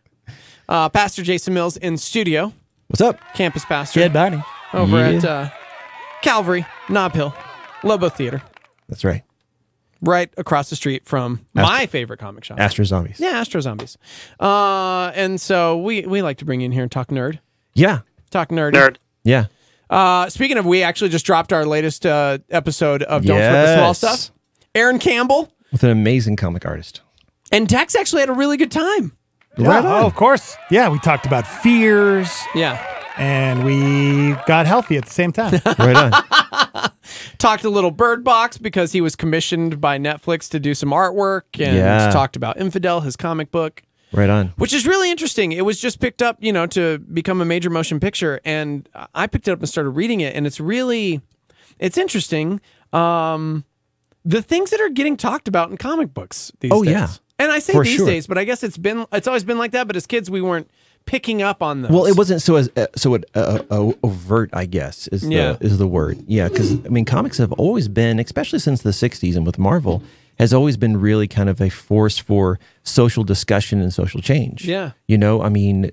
Uh, 0.69 0.89
pastor 0.89 1.23
Jason 1.23 1.53
Mills 1.53 1.75
in 1.77 1.97
studio, 1.97 2.53
What's 2.87 3.01
up? 3.01 3.19
campus 3.33 3.65
pastor 3.65 3.99
Good 3.99 4.13
buddy. 4.13 4.41
Over 4.73 4.97
Yeah. 4.99 5.09
at 5.17 5.25
uh, 5.25 5.49
Calvary, 6.21 6.65
Nob 6.89 7.13
Hill, 7.13 7.33
Lobo 7.83 8.09
Theater, 8.09 8.41
That's 8.89 9.03
right. 9.03 9.23
right 10.01 10.29
across 10.37 10.69
the 10.69 10.75
street 10.75 11.05
from 11.05 11.45
my 11.53 11.85
favorite 11.85 12.19
comic 12.19 12.43
shop. 12.43 12.59
Astro 12.59 12.85
zombies. 12.85 13.19
Yeah, 13.19 13.29
Astro 13.39 13.61
Zombies. 13.61 13.97
Uh, 14.39 15.11
and 15.15 15.39
so 15.39 15.77
we 15.77 16.05
we 16.05 16.21
like 16.21 16.37
to 16.37 16.45
bring 16.45 16.61
you 16.61 16.65
in 16.65 16.71
here 16.71 16.83
and 16.83 16.91
talk 16.91 17.09
nerd, 17.09 17.39
Yeah. 17.73 17.99
talk 18.31 18.49
nerd. 18.49 18.73
Nerd. 18.73 18.97
Yeah. 19.23 19.45
Uh, 19.89 20.27
speaking 20.29 20.57
of, 20.57 20.65
we 20.65 20.83
actually 20.83 21.09
just 21.09 21.25
dropped 21.25 21.53
our 21.53 21.65
latest 21.65 22.05
uh, 22.05 22.39
episode 22.49 23.03
of 23.03 23.23
Don't 23.23 23.37
Forget 23.37 23.65
the 23.67 23.75
Small 23.75 23.89
Yes. 23.89 23.97
Stuff. 23.97 24.31
Aaron 24.75 24.99
Campbell 24.99 25.51
With 25.71 25.83
an 25.83 25.91
amazing 25.91 26.35
comic 26.35 26.65
artist. 26.65 27.01
and 27.51 27.67
Dex 27.67 27.95
actually 27.95 28.19
had 28.21 28.29
a 28.29 28.33
really 28.33 28.57
good 28.57 28.71
time. 28.71 29.13
Yeah, 29.57 29.81
oh, 29.83 30.05
of 30.05 30.13
course. 30.13 30.55
Yeah, 30.69 30.89
we 30.89 30.99
talked 30.99 31.25
about 31.25 31.47
fears 31.47 32.29
Yeah, 32.53 32.79
and 33.17 33.63
we 33.63 34.33
got 34.45 34.65
healthy 34.65 34.97
at 34.97 35.05
the 35.05 35.11
same 35.11 35.31
time. 35.31 35.59
Right 35.79 35.95
on. 35.95 36.91
talked 37.37 37.63
a 37.63 37.69
little 37.69 37.91
Bird 37.91 38.23
Box 38.23 38.57
because 38.57 38.91
he 38.91 39.01
was 39.01 39.15
commissioned 39.15 39.79
by 39.79 39.97
Netflix 39.97 40.49
to 40.49 40.59
do 40.59 40.73
some 40.73 40.89
artwork, 40.89 41.43
and 41.59 41.77
Yeah. 41.77 42.09
talked 42.11 42.35
about 42.35 42.59
Infidel, 42.59 43.01
his 43.01 43.15
comic 43.15 43.51
book. 43.51 43.83
right 44.13 44.29
on. 44.29 44.53
which 44.57 44.73
is 44.73 44.87
really 44.87 45.11
interesting. 45.11 45.51
It 45.51 45.65
was 45.65 45.79
just 45.81 45.99
picked 45.99 46.21
up, 46.21 46.37
you 46.39 46.53
know, 46.53 46.65
to 46.67 46.97
become 46.99 47.41
a 47.41 47.45
major 47.45 47.69
motion 47.69 47.99
picture, 47.99 48.39
and 48.45 48.87
I 49.13 49.27
picked 49.27 49.47
it 49.47 49.51
up 49.51 49.59
and 49.59 49.67
started 49.69 49.91
reading 49.91 50.21
it, 50.21 50.35
and 50.35 50.47
it's 50.47 50.59
really, 50.59 51.21
it's 51.79 51.97
interesting. 51.97 52.61
Um, 52.93 53.65
the 54.23 54.41
things 54.41 54.69
that 54.71 54.79
are 54.81 54.89
getting 54.89 55.17
talked 55.17 55.47
about 55.47 55.69
in 55.69 55.77
comic 55.77 56.13
books 56.13 56.51
these 56.61 56.71
Oh, 56.73 56.83
days. 56.83 56.91
yeah. 56.93 57.07
and 57.39 57.51
I 57.51 57.59
say 57.59 57.73
For 57.73 57.83
these 57.83 57.97
sure. 57.97 58.05
days, 58.05 58.27
but 58.27 58.37
I 58.37 58.43
guess 58.45 58.63
it's 58.63 58.77
been, 58.77 59.05
it's 59.11 59.27
always 59.27 59.43
been 59.43 59.57
like 59.57 59.71
that. 59.71 59.87
But 59.87 59.95
as 59.95 60.07
kids, 60.07 60.29
we 60.31 60.41
weren't 60.41 60.69
picking 61.07 61.41
up 61.41 61.63
on 61.63 61.81
those. 61.81 61.91
Well, 61.91 62.05
it 62.05 62.15
wasn't 62.15 62.43
so 62.43 62.55
as 62.57 62.69
uh, 62.77 62.85
so 62.95 63.15
it, 63.15 63.25
uh, 63.33 63.63
uh, 63.71 63.91
overt, 64.03 64.51
I 64.53 64.65
guess, 64.67 65.07
is 65.07 65.23
Yeah. 65.27 65.53
the 65.53 65.65
is 65.65 65.77
the 65.79 65.87
word. 65.87 66.23
Yeah, 66.27 66.47
because 66.49 66.73
I 66.85 66.89
mean, 66.89 67.05
comics 67.05 67.39
have 67.39 67.51
always 67.53 67.87
been, 67.87 68.19
especially 68.19 68.59
since 68.59 68.83
the 68.83 68.91
'60s 68.91 69.35
and 69.35 69.45
with 69.45 69.57
Marvel, 69.57 70.03
has 70.37 70.53
always 70.53 70.77
been 70.77 70.97
really 70.97 71.27
kind 71.27 71.49
of 71.49 71.59
a 71.59 71.69
force 71.69 72.19
for 72.19 72.59
social 72.83 73.23
discussion 73.23 73.81
and 73.81 73.91
social 73.91 74.21
change. 74.21 74.65
Yeah. 74.65 74.91
you 75.07 75.17
know, 75.17 75.41
I 75.41 75.49
mean, 75.49 75.89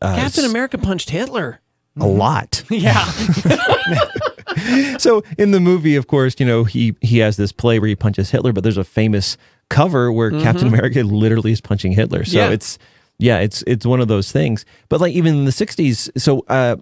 uh, 0.00 0.14
Captain 0.14 0.44
America 0.44 0.78
punched 0.78 1.10
Hitler. 1.10 1.60
a 1.98 2.06
lot. 2.06 2.62
Yeah, 2.70 3.04
so 4.98 5.22
in 5.38 5.50
the 5.52 5.60
movie, 5.60 5.96
of 5.96 6.06
course, 6.06 6.34
you 6.38 6.46
know 6.46 6.64
he 6.64 6.94
he 7.00 7.18
has 7.18 7.36
this 7.36 7.52
play 7.52 7.78
where 7.78 7.88
he 7.88 7.96
punches 7.96 8.30
Hitler, 8.30 8.52
but 8.52 8.62
there's 8.62 8.76
a 8.78 8.84
famous 8.84 9.36
cover 9.68 10.10
where 10.12 10.30
Captain 10.30 10.66
America 10.66 11.02
literally 11.02 11.52
is 11.52 11.60
punching 11.60 11.92
Hitler. 11.92 12.24
So 12.24 12.30
Mm-hmm. 12.38 12.48
Yeah. 12.48 12.54
it's 12.54 12.78
yeah, 13.20 13.38
it's 13.38 13.62
it's 13.66 13.86
one 13.86 14.00
of 14.00 14.08
those 14.08 14.32
things. 14.32 14.64
But 14.88 15.00
like 15.00 15.12
even 15.12 15.36
in 15.36 15.44
the 15.44 15.50
'60s, 15.52 16.10
so 16.20 16.44
uh, 16.48 16.76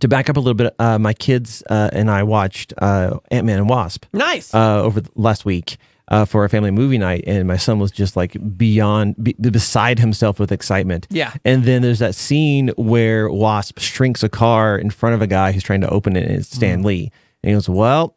to 0.00 0.08
back 0.08 0.28
up 0.28 0.36
a 0.36 0.40
little 0.40 0.54
bit, 0.54 0.74
uh, 0.78 0.98
my 0.98 1.12
kids 1.12 1.62
uh, 1.68 1.90
and 1.92 2.10
I 2.10 2.22
watched 2.22 2.72
uh, 2.78 3.18
Ant 3.30 3.46
Man 3.46 3.58
and 3.58 3.68
Wasp 3.68 4.04
nice. 4.12 4.54
uh, 4.54 4.82
over 4.82 5.00
the 5.00 5.10
last 5.14 5.44
week 5.44 5.76
uh, 6.08 6.24
for 6.24 6.42
our 6.42 6.48
family 6.48 6.70
movie 6.70 6.98
night, 6.98 7.24
and 7.26 7.46
my 7.46 7.56
son 7.56 7.78
was 7.78 7.90
just 7.90 8.16
like 8.16 8.36
beyond, 8.56 9.16
be, 9.22 9.32
beside 9.34 9.98
himself 9.98 10.38
with 10.40 10.50
excitement. 10.52 11.06
Yeah. 11.10 11.32
And 11.44 11.64
then 11.64 11.82
there's 11.82 11.98
that 12.00 12.14
scene 12.14 12.68
where 12.76 13.30
Wasp 13.30 13.78
shrinks 13.78 14.22
a 14.22 14.28
car 14.28 14.76
in 14.78 14.90
front 14.90 15.14
of 15.14 15.22
a 15.22 15.26
guy 15.26 15.52
who's 15.52 15.62
trying 15.62 15.80
to 15.82 15.88
open 15.90 16.16
it, 16.16 16.24
and 16.26 16.36
it's 16.36 16.50
Stan 16.54 16.78
Mm-hmm. 16.78 16.86
Lee, 16.86 17.12
and 17.42 17.50
he 17.50 17.54
goes, 17.54 17.68
"Well." 17.68 18.16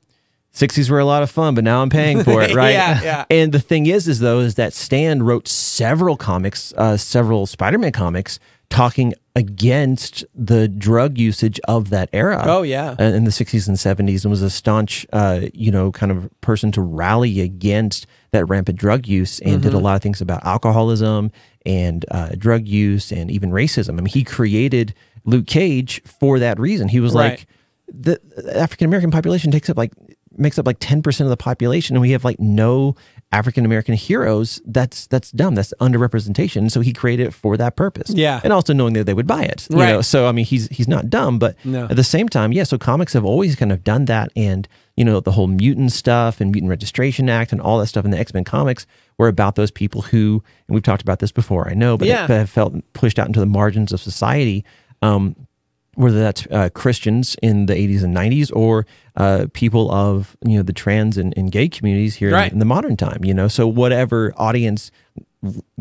60s 0.55 0.89
were 0.89 0.99
a 0.99 1.05
lot 1.05 1.21
of 1.21 1.29
fun, 1.29 1.53
but 1.53 1.63
now 1.63 1.81
I'm 1.81 1.89
paying 1.89 2.23
for 2.23 2.41
it, 2.41 2.55
right? 2.63 2.71
Yeah, 2.71 3.01
yeah. 3.03 3.25
And 3.29 3.51
the 3.51 3.59
thing 3.59 3.85
is, 3.85 4.07
is 4.07 4.19
though, 4.19 4.39
is 4.39 4.55
that 4.55 4.73
Stan 4.73 5.21
wrote 5.23 5.47
several 5.47 6.15
comics, 6.17 6.73
uh, 6.77 6.95
several 6.97 7.45
Spider-Man 7.45 7.91
comics, 7.91 8.39
talking 8.69 9.13
against 9.35 10.23
the 10.33 10.67
drug 10.67 11.17
usage 11.17 11.59
of 11.67 11.89
that 11.89 12.09
era. 12.13 12.41
Oh, 12.45 12.61
yeah. 12.63 12.95
uh, 12.99 13.03
in 13.03 13.25
the 13.25 13.31
60s 13.31 13.67
and 13.67 13.77
70s, 13.77 14.23
and 14.23 14.31
was 14.31 14.41
a 14.41 14.49
staunch, 14.49 15.05
uh, 15.13 15.41
you 15.53 15.71
know, 15.71 15.91
kind 15.91 16.11
of 16.11 16.29
person 16.41 16.71
to 16.71 16.81
rally 16.81 17.41
against 17.41 18.07
that 18.31 18.45
rampant 18.45 18.79
drug 18.79 19.07
use, 19.07 19.39
and 19.41 19.61
did 19.61 19.73
a 19.73 19.77
lot 19.77 19.95
of 19.95 20.01
things 20.01 20.19
about 20.21 20.43
alcoholism 20.45 21.31
and 21.65 22.05
uh, 22.11 22.29
drug 22.37 22.67
use, 22.67 23.11
and 23.11 23.29
even 23.29 23.51
racism. 23.51 23.89
I 23.91 24.01
mean, 24.01 24.05
he 24.07 24.23
created 24.23 24.93
Luke 25.25 25.47
Cage 25.47 26.01
for 26.03 26.39
that 26.39 26.59
reason. 26.59 26.87
He 26.87 26.99
was 26.99 27.13
Right. 27.13 27.31
like, 27.39 27.47
the 27.87 28.19
African 28.55 28.87
American 28.87 29.11
population 29.11 29.51
takes 29.51 29.69
up 29.69 29.77
like 29.77 29.91
makes 30.37 30.57
up 30.59 30.65
like 30.65 30.79
10% 30.79 31.21
of 31.21 31.29
the 31.29 31.37
population 31.37 31.95
and 31.95 32.01
we 32.01 32.11
have 32.11 32.23
like 32.25 32.39
no 32.39 32.95
African 33.31 33.65
American 33.65 33.95
heroes 33.95 34.61
that's 34.65 35.07
that's 35.07 35.31
dumb 35.31 35.55
that's 35.55 35.73
underrepresentation 35.81 36.69
so 36.71 36.81
he 36.81 36.93
created 36.93 37.27
it 37.27 37.33
for 37.33 37.57
that 37.57 37.75
purpose 37.75 38.11
Yeah. 38.11 38.39
and 38.43 38.53
also 38.53 38.73
knowing 38.73 38.93
that 38.93 39.05
they 39.05 39.13
would 39.13 39.27
buy 39.27 39.43
it 39.43 39.67
you 39.69 39.77
Right. 39.77 39.89
know 39.91 40.01
so 40.01 40.27
I 40.27 40.31
mean 40.31 40.45
he's 40.45 40.67
he's 40.69 40.87
not 40.87 41.09
dumb 41.09 41.39
but 41.39 41.55
No. 41.65 41.85
at 41.85 41.95
the 41.95 42.03
same 42.03 42.29
time 42.29 42.51
yeah 42.53 42.63
so 42.63 42.77
comics 42.77 43.13
have 43.13 43.25
always 43.25 43.55
kind 43.55 43.71
of 43.71 43.83
done 43.83 44.05
that 44.05 44.31
and 44.35 44.67
you 44.95 45.03
know 45.03 45.19
the 45.19 45.31
whole 45.31 45.47
mutant 45.47 45.91
stuff 45.91 46.39
and 46.39 46.51
mutant 46.51 46.69
registration 46.69 47.29
act 47.29 47.51
and 47.51 47.59
all 47.59 47.79
that 47.79 47.87
stuff 47.87 48.05
in 48.05 48.11
the 48.11 48.19
X-Men 48.19 48.43
comics 48.43 48.85
were 49.17 49.27
about 49.27 49.55
those 49.55 49.71
people 49.71 50.01
who 50.03 50.43
and 50.67 50.75
we've 50.75 50.83
talked 50.83 51.01
about 51.01 51.19
this 51.19 51.31
before 51.31 51.67
I 51.67 51.73
know 51.73 51.97
but 51.97 52.07
Yeah. 52.07 52.27
have 52.27 52.49
felt 52.49 52.73
pushed 52.93 53.19
out 53.19 53.27
into 53.27 53.39
the 53.39 53.45
margins 53.45 53.91
of 53.91 53.99
society 53.99 54.63
um, 55.01 55.35
whether 55.95 56.19
that's 56.19 56.45
uh, 56.51 56.69
Christians 56.73 57.35
in 57.41 57.65
the 57.65 57.73
80s 57.73 58.03
and 58.03 58.15
90s 58.15 58.55
or 58.55 58.85
uh, 59.15 59.47
people 59.53 59.91
of 59.91 60.35
you 60.45 60.57
know 60.57 60.63
the 60.63 60.73
trans 60.73 61.17
and, 61.17 61.33
and 61.37 61.51
gay 61.51 61.67
communities 61.69 62.15
here 62.15 62.29
in- 62.29 62.33
Right. 62.33 62.51
in, 62.51 62.59
the 62.59 62.65
modern 62.65 62.95
time. 62.97 63.23
You 63.25 63.33
know, 63.33 63.47
so 63.47 63.67
whatever 63.67 64.33
audience 64.37 64.91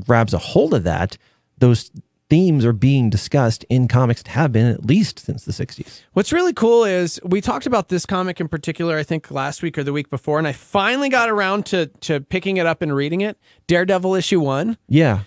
grabs 0.05 0.35
a 0.35 0.38
hold 0.38 0.74
of 0.74 0.85
that, 0.85 1.16
those 1.59 1.90
themes 2.31 2.64
are 2.64 2.72
being 2.72 3.11
discussed 3.11 3.64
in 3.68 3.87
comics 3.87 4.22
and 4.22 4.29
have 4.29 4.50
been 4.50 4.66
at 4.66 4.85
least 4.87 5.18
since 5.18 5.44
the 5.44 5.53
60s. 5.53 6.00
What's 6.14 6.33
really 6.33 6.55
cool 6.55 6.85
is 6.85 7.20
we 7.22 7.40
talked 7.40 7.66
about 7.66 7.88
this 7.90 8.07
comic 8.07 8.40
in 8.40 8.48
particular, 8.48 8.96
I 8.96 9.03
think 9.03 9.31
last 9.31 9.62
week 9.62 9.77
or 9.77 9.85
the 9.85 9.92
week 9.92 10.09
before, 10.11 10.38
and 10.38 10.48
I 10.48 10.53
finally 10.53 11.09
got 11.11 11.29
around 11.29 11.66
to 11.66 11.87
to 12.00 12.20
picking 12.20 12.57
it 12.57 12.66
up 12.66 12.83
and 12.83 12.94
reading 12.94 13.20
it. 13.20 13.38
Daredevil 13.66 14.14
issue 14.14 14.40
one 14.40 14.79
Yeah. 14.88 15.20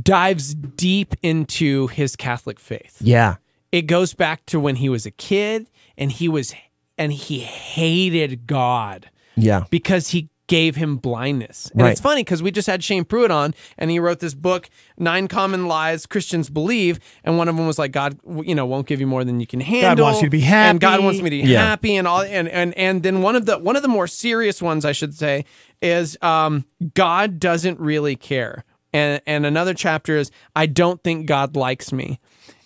dives 0.00 0.54
deep 0.54 1.14
into 1.22 1.88
his 1.88 2.14
Catholic 2.16 2.58
faith. 2.60 2.96
Yeah. 3.00 3.36
It 3.74 3.82
goes 3.88 4.14
back 4.14 4.46
to 4.46 4.60
when 4.60 4.76
he 4.76 4.88
was 4.88 5.04
a 5.04 5.10
kid 5.10 5.68
and 5.98 6.12
he 6.12 6.28
was 6.28 6.54
and 6.96 7.12
he 7.12 7.40
hated 7.40 8.46
God 8.46 9.10
Yeah. 9.34 9.64
because 9.68 10.08
he 10.10 10.28
gave 10.46 10.76
him 10.76 10.96
blindness. 10.96 11.70
And 11.72 11.82
Right. 11.82 11.90
it's 11.90 12.00
funny 12.00 12.20
because 12.22 12.40
we 12.40 12.52
just 12.52 12.68
had 12.68 12.84
Shane 12.84 13.04
Pruitt 13.04 13.32
on 13.32 13.52
and 13.78 13.90
he 13.90 13.98
wrote 13.98 14.20
this 14.20 14.34
book, 14.34 14.68
Nine 14.96 15.26
Common 15.26 15.66
Lies 15.66 16.06
Christians 16.06 16.50
Believe. 16.50 17.00
And 17.24 17.36
one 17.38 17.48
of 17.48 17.56
them 17.56 17.66
was 17.66 17.78
like, 17.78 17.90
God, 17.90 18.18
you 18.44 18.54
know, 18.54 18.64
won't 18.66 18.86
give 18.86 19.00
you 19.00 19.06
more 19.08 19.24
than 19.24 19.40
you 19.40 19.46
can 19.46 19.60
handle. 19.60 19.96
God 19.96 20.02
wants 20.02 20.20
you 20.22 20.26
to 20.26 20.30
be 20.30 20.40
happy. 20.42 20.70
And 20.70 20.80
God 20.80 20.90
happy. 20.92 21.04
wants 21.04 21.20
me 21.22 21.30
to 21.30 21.42
be 21.42 21.50
Yeah. 21.50 21.64
happy 21.64 21.96
and 21.96 22.06
all. 22.06 22.20
And, 22.20 22.46
and, 22.48 22.74
and 22.78 23.02
then 23.02 23.22
one 23.22 23.34
of 23.34 23.46
the, 23.46 23.58
one 23.58 23.74
of 23.74 23.82
the 23.82 23.88
more 23.88 24.06
serious 24.06 24.62
ones 24.62 24.84
I 24.84 24.92
should 24.92 25.14
say 25.14 25.46
is, 25.82 26.16
um, 26.22 26.64
God 26.94 27.40
doesn't 27.40 27.80
really 27.80 28.14
care. 28.14 28.62
And, 28.92 29.20
and 29.26 29.44
another 29.46 29.74
chapter 29.74 30.16
is, 30.16 30.30
I 30.54 30.66
don't 30.66 31.02
think 31.02 31.26
God 31.26 31.56
likes 31.56 31.90
me. 31.92 32.20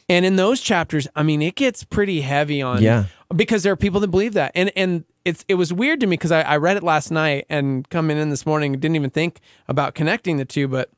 And 0.08 0.24
in 0.24 0.36
those 0.36 0.60
chapters, 0.60 1.06
I 1.14 1.22
mean, 1.22 1.42
it 1.42 1.54
gets 1.54 1.84
pretty 1.84 2.22
heavy 2.22 2.62
on 2.62 2.82
Yeah. 2.82 3.04
because 3.34 3.62
there 3.62 3.72
are 3.72 3.76
people 3.76 4.00
that 4.00 4.08
believe 4.08 4.34
that. 4.34 4.52
And 4.54 4.72
and 4.74 5.04
it's 5.24 5.44
it 5.48 5.54
was 5.54 5.72
weird 5.72 6.00
to 6.00 6.06
me 6.06 6.16
because 6.16 6.32
I, 6.32 6.42
I 6.42 6.56
read 6.56 6.76
it 6.76 6.82
last 6.82 7.10
night 7.10 7.44
and 7.50 7.88
coming 7.90 8.16
in 8.16 8.30
this 8.30 8.46
morning 8.46 8.72
didn't 8.72 8.96
even 8.96 9.10
think 9.10 9.40
about 9.68 9.94
connecting 9.94 10.38
the 10.38 10.44
two, 10.44 10.68
but 10.68 10.90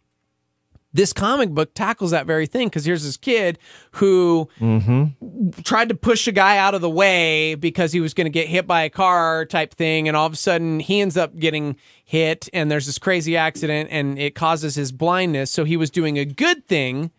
this 0.92 1.12
comic 1.12 1.51
book 1.51 1.73
tackles 1.75 2.11
that 2.11 2.27
very 2.27 2.46
thing 2.46 2.68
because 2.68 2.85
here's 2.85 3.05
this 3.05 3.16
kid 3.16 3.59
who 3.92 4.49
mm-hmm. 4.59 5.51
tried 5.62 5.88
to 5.88 5.94
push 5.94 6.27
a 6.27 6.33
guy 6.33 6.59
out 6.59 6.75
of 6.75 6.81
the 6.81 6.90
way 6.90 7.55
because 7.55 7.92
he 7.92 8.01
was 8.01 8.14
going 8.14 8.25
to 8.25 8.31
get 8.31 8.49
hit 8.49 8.66
by 8.66 8.83
a 8.83 8.90
car 8.90 9.44
type 9.44 9.75
thing 9.75 10.09
and 10.09 10.16
all 10.16 10.27
of 10.27 10.33
a 10.33 10.37
sudden 10.37 10.81
he 10.81 11.01
ends 11.01 11.16
up 11.16 11.37
getting 11.37 11.77
hit 12.05 12.49
and 12.53 12.70
there's 12.70 12.87
this 12.87 12.99
crazy 12.99 13.37
accident 13.37 13.88
and 13.92 14.18
it 14.18 14.35
causes 14.35 14.75
his 14.75 14.90
blindness 14.90 15.51
so 15.51 15.64
he 15.64 15.77
was 15.77 15.90
doing 15.90 16.18
a 16.18 16.25
good 16.25 16.66
thing 16.66 17.12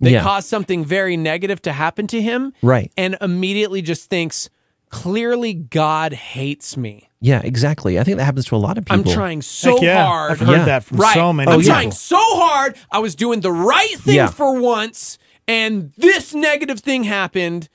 that 0.00 0.10
Yeah. 0.10 0.22
caused 0.22 0.48
something 0.48 0.84
very 0.84 1.16
negative 1.16 1.62
to 1.62 1.72
happen 1.72 2.06
to 2.08 2.20
him 2.20 2.52
Right. 2.62 2.90
and 2.96 3.16
immediately 3.20 3.80
just 3.82 4.10
thinks 4.10 4.50
clearly 4.90 5.54
god 5.54 6.12
hates 6.12 6.76
me 6.76 7.08
Yeah, 7.20 7.40
exactly. 7.42 7.98
I 7.98 8.04
think 8.04 8.18
that 8.18 8.24
happens 8.24 8.44
to 8.46 8.56
a 8.56 8.58
lot 8.58 8.78
of 8.78 8.84
people. 8.84 8.98
i'm 9.10 9.14
trying 9.14 9.42
so 9.42 9.82
yeah. 9.82 10.04
hard 10.06 10.32
I've 10.32 10.40
heard 10.40 10.58
Yeah. 10.58 10.64
that 10.66 10.84
from 10.84 10.98
right 10.98 11.14
so 11.14 11.32
many 11.32 11.48
i'm 11.50 11.56
oh, 11.56 11.58
people. 11.60 11.72
trying 11.74 11.90
so 11.92 12.18
hard 12.20 12.76
i 12.92 12.98
was 12.98 13.14
doing 13.14 13.40
the 13.40 13.52
right 13.52 13.98
thing 13.98 14.16
Yeah. 14.16 14.28
for 14.28 14.60
once 14.60 15.18
and 15.48 15.92
this 15.96 16.34
negative 16.34 16.80
thing 16.80 17.04
happened 17.04 17.68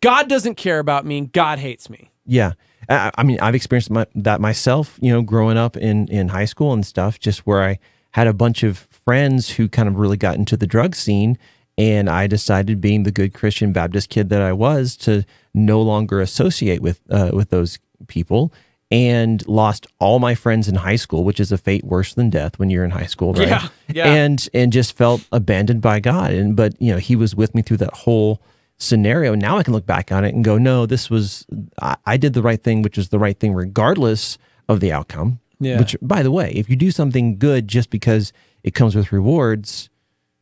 god 0.00 0.28
doesn't 0.28 0.56
care 0.56 0.78
about 0.78 1.04
me 1.06 1.20
god 1.22 1.58
hates 1.58 1.88
me 1.90 2.10
Yeah. 2.26 2.52
I, 2.88 3.10
I 3.16 3.22
mean, 3.22 3.38
I've 3.40 3.54
experienced 3.54 3.90
my, 3.90 4.06
that 4.14 4.42
myself, 4.42 4.98
you 5.00 5.10
know, 5.10 5.22
growing 5.22 5.56
up 5.56 5.74
in, 5.74 6.06
in 6.08 6.28
high 6.28 6.44
school 6.44 6.74
and 6.74 6.84
stuff, 6.84 7.18
just 7.18 7.46
where 7.46 7.62
I 7.64 7.78
had 8.10 8.26
a 8.26 8.34
bunch 8.34 8.62
of 8.62 8.76
friends 8.90 9.48
who 9.52 9.70
kind 9.70 9.88
of 9.88 9.96
really 9.96 10.18
got 10.18 10.34
into 10.36 10.54
the 10.54 10.66
drug 10.66 10.94
scene. 10.94 11.38
And 11.76 12.08
I 12.08 12.26
decided, 12.26 12.80
being 12.80 13.02
the 13.02 13.10
good 13.10 13.34
Christian 13.34 13.72
Baptist 13.72 14.08
kid 14.08 14.28
that 14.28 14.40
I 14.40 14.52
was, 14.52 14.96
to 14.98 15.24
no 15.52 15.82
longer 15.82 16.20
associate 16.20 16.80
with 16.80 17.00
uh, 17.10 17.30
with 17.32 17.50
those 17.50 17.78
people, 18.06 18.52
and 18.90 19.46
lost 19.48 19.86
all 19.98 20.20
my 20.20 20.36
friends 20.36 20.68
in 20.68 20.76
high 20.76 20.96
school, 20.96 21.24
which 21.24 21.40
is 21.40 21.50
a 21.50 21.58
fate 21.58 21.82
worse 21.84 22.14
than 22.14 22.30
death 22.30 22.58
when 22.58 22.70
you're 22.70 22.84
in 22.84 22.92
high 22.92 23.06
school, 23.06 23.32
right? 23.32 23.48
Yeah, 23.48 23.68
yeah. 23.92 24.06
And 24.06 24.48
and 24.54 24.72
just 24.72 24.96
felt 24.96 25.26
abandoned 25.32 25.80
by 25.80 25.98
God. 25.98 26.30
And 26.32 26.54
but 26.54 26.80
you 26.80 26.92
know, 26.92 26.98
He 26.98 27.16
was 27.16 27.34
with 27.34 27.54
me 27.54 27.62
through 27.62 27.78
that 27.78 27.94
whole 27.94 28.40
scenario. 28.76 29.34
Now 29.34 29.58
I 29.58 29.62
can 29.62 29.72
look 29.72 29.86
back 29.86 30.12
on 30.12 30.24
it 30.24 30.34
and 30.34 30.44
go, 30.44 30.58
no, 30.58 30.86
this 30.86 31.10
was 31.10 31.46
I, 31.82 31.96
I 32.06 32.16
did 32.16 32.34
the 32.34 32.42
right 32.42 32.62
thing, 32.62 32.82
which 32.82 32.98
is 32.98 33.08
the 33.08 33.18
right 33.18 33.38
thing 33.38 33.52
regardless 33.52 34.38
of 34.68 34.80
the 34.80 34.92
outcome. 34.92 35.40
Yeah. 35.60 35.78
Which, 35.78 35.96
by 36.02 36.22
the 36.22 36.30
way, 36.32 36.52
if 36.54 36.68
you 36.68 36.76
do 36.76 36.90
something 36.90 37.38
good 37.38 37.68
just 37.68 37.88
because 37.90 38.32
it 38.62 38.74
comes 38.74 38.94
with 38.94 39.12
rewards, 39.12 39.88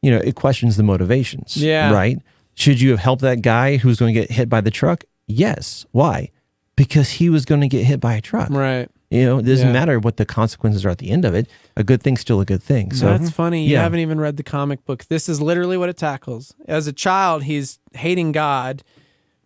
you 0.02 0.10
know, 0.10 0.18
it 0.18 0.34
questions 0.34 0.76
the 0.76 0.82
motivations. 0.82 1.56
Yeah. 1.56 1.92
Right. 1.92 2.18
Should 2.54 2.80
you 2.80 2.90
have 2.90 2.98
helped 3.00 3.22
that 3.22 3.40
guy 3.40 3.78
who's 3.78 3.98
going 3.98 4.12
to 4.14 4.20
get 4.20 4.30
hit 4.30 4.48
by 4.48 4.60
the 4.60 4.70
truck? 4.70 5.04
Yes. 5.26 5.86
Why? 5.92 6.30
Because 6.76 7.10
he 7.12 7.30
was 7.30 7.44
going 7.44 7.60
to 7.60 7.68
get 7.68 7.84
hit 7.84 8.00
by 8.00 8.14
a 8.14 8.20
truck. 8.20 8.50
right 8.50 8.88
You 9.10 9.24
know, 9.24 9.38
it 9.38 9.44
doesn't 9.44 9.68
Yeah. 9.68 9.72
matter 9.72 9.98
what 9.98 10.16
the 10.16 10.24
consequences 10.26 10.84
are 10.84 10.90
at 10.90 10.98
the 10.98 11.10
end 11.10 11.24
of 11.24 11.34
it. 11.34 11.48
A 11.76 11.84
good 11.84 12.02
thing's 12.02 12.20
still 12.20 12.40
a 12.40 12.44
good 12.44 12.62
thing. 12.62 12.92
So 12.92 13.06
That's 13.06 13.30
funny. 13.30 13.64
You 13.64 13.72
yeah. 13.74 13.82
haven't 13.82 14.00
even 14.00 14.20
read 14.20 14.36
the 14.36 14.42
comic 14.42 14.84
book. 14.84 15.04
This 15.06 15.28
is 15.28 15.40
literally 15.40 15.76
what 15.76 15.88
it 15.88 15.96
tackles. 15.96 16.54
As 16.66 16.86
a 16.86 16.92
child, 16.92 17.44
he's 17.44 17.78
hating 17.92 18.32
God 18.32 18.82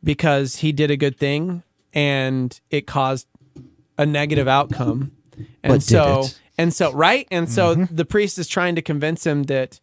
because 0.03 0.57
he 0.57 0.73
did 0.73 0.91
a 0.91 0.97
good 0.97 1.19
thing 1.19 1.63
and 1.93 2.59
it 2.71 2.87
caused 2.87 3.27
a 3.99 4.07
negative 4.07 4.49
outcome. 4.49 5.13
And 5.63 5.73
But 5.73 5.81
did 5.81 5.83
so 5.83 6.21
it? 6.21 6.41
and 6.57 6.73
so 6.73 6.93
right? 6.93 7.27
And 7.31 7.51
so 7.51 7.75
mm-hmm. 7.75 7.95
the 7.95 8.05
priest 8.05 8.39
is 8.39 8.49
trying 8.49 8.75
to 8.77 8.83
convince 8.83 9.27
him 9.27 9.45
that 9.45 9.81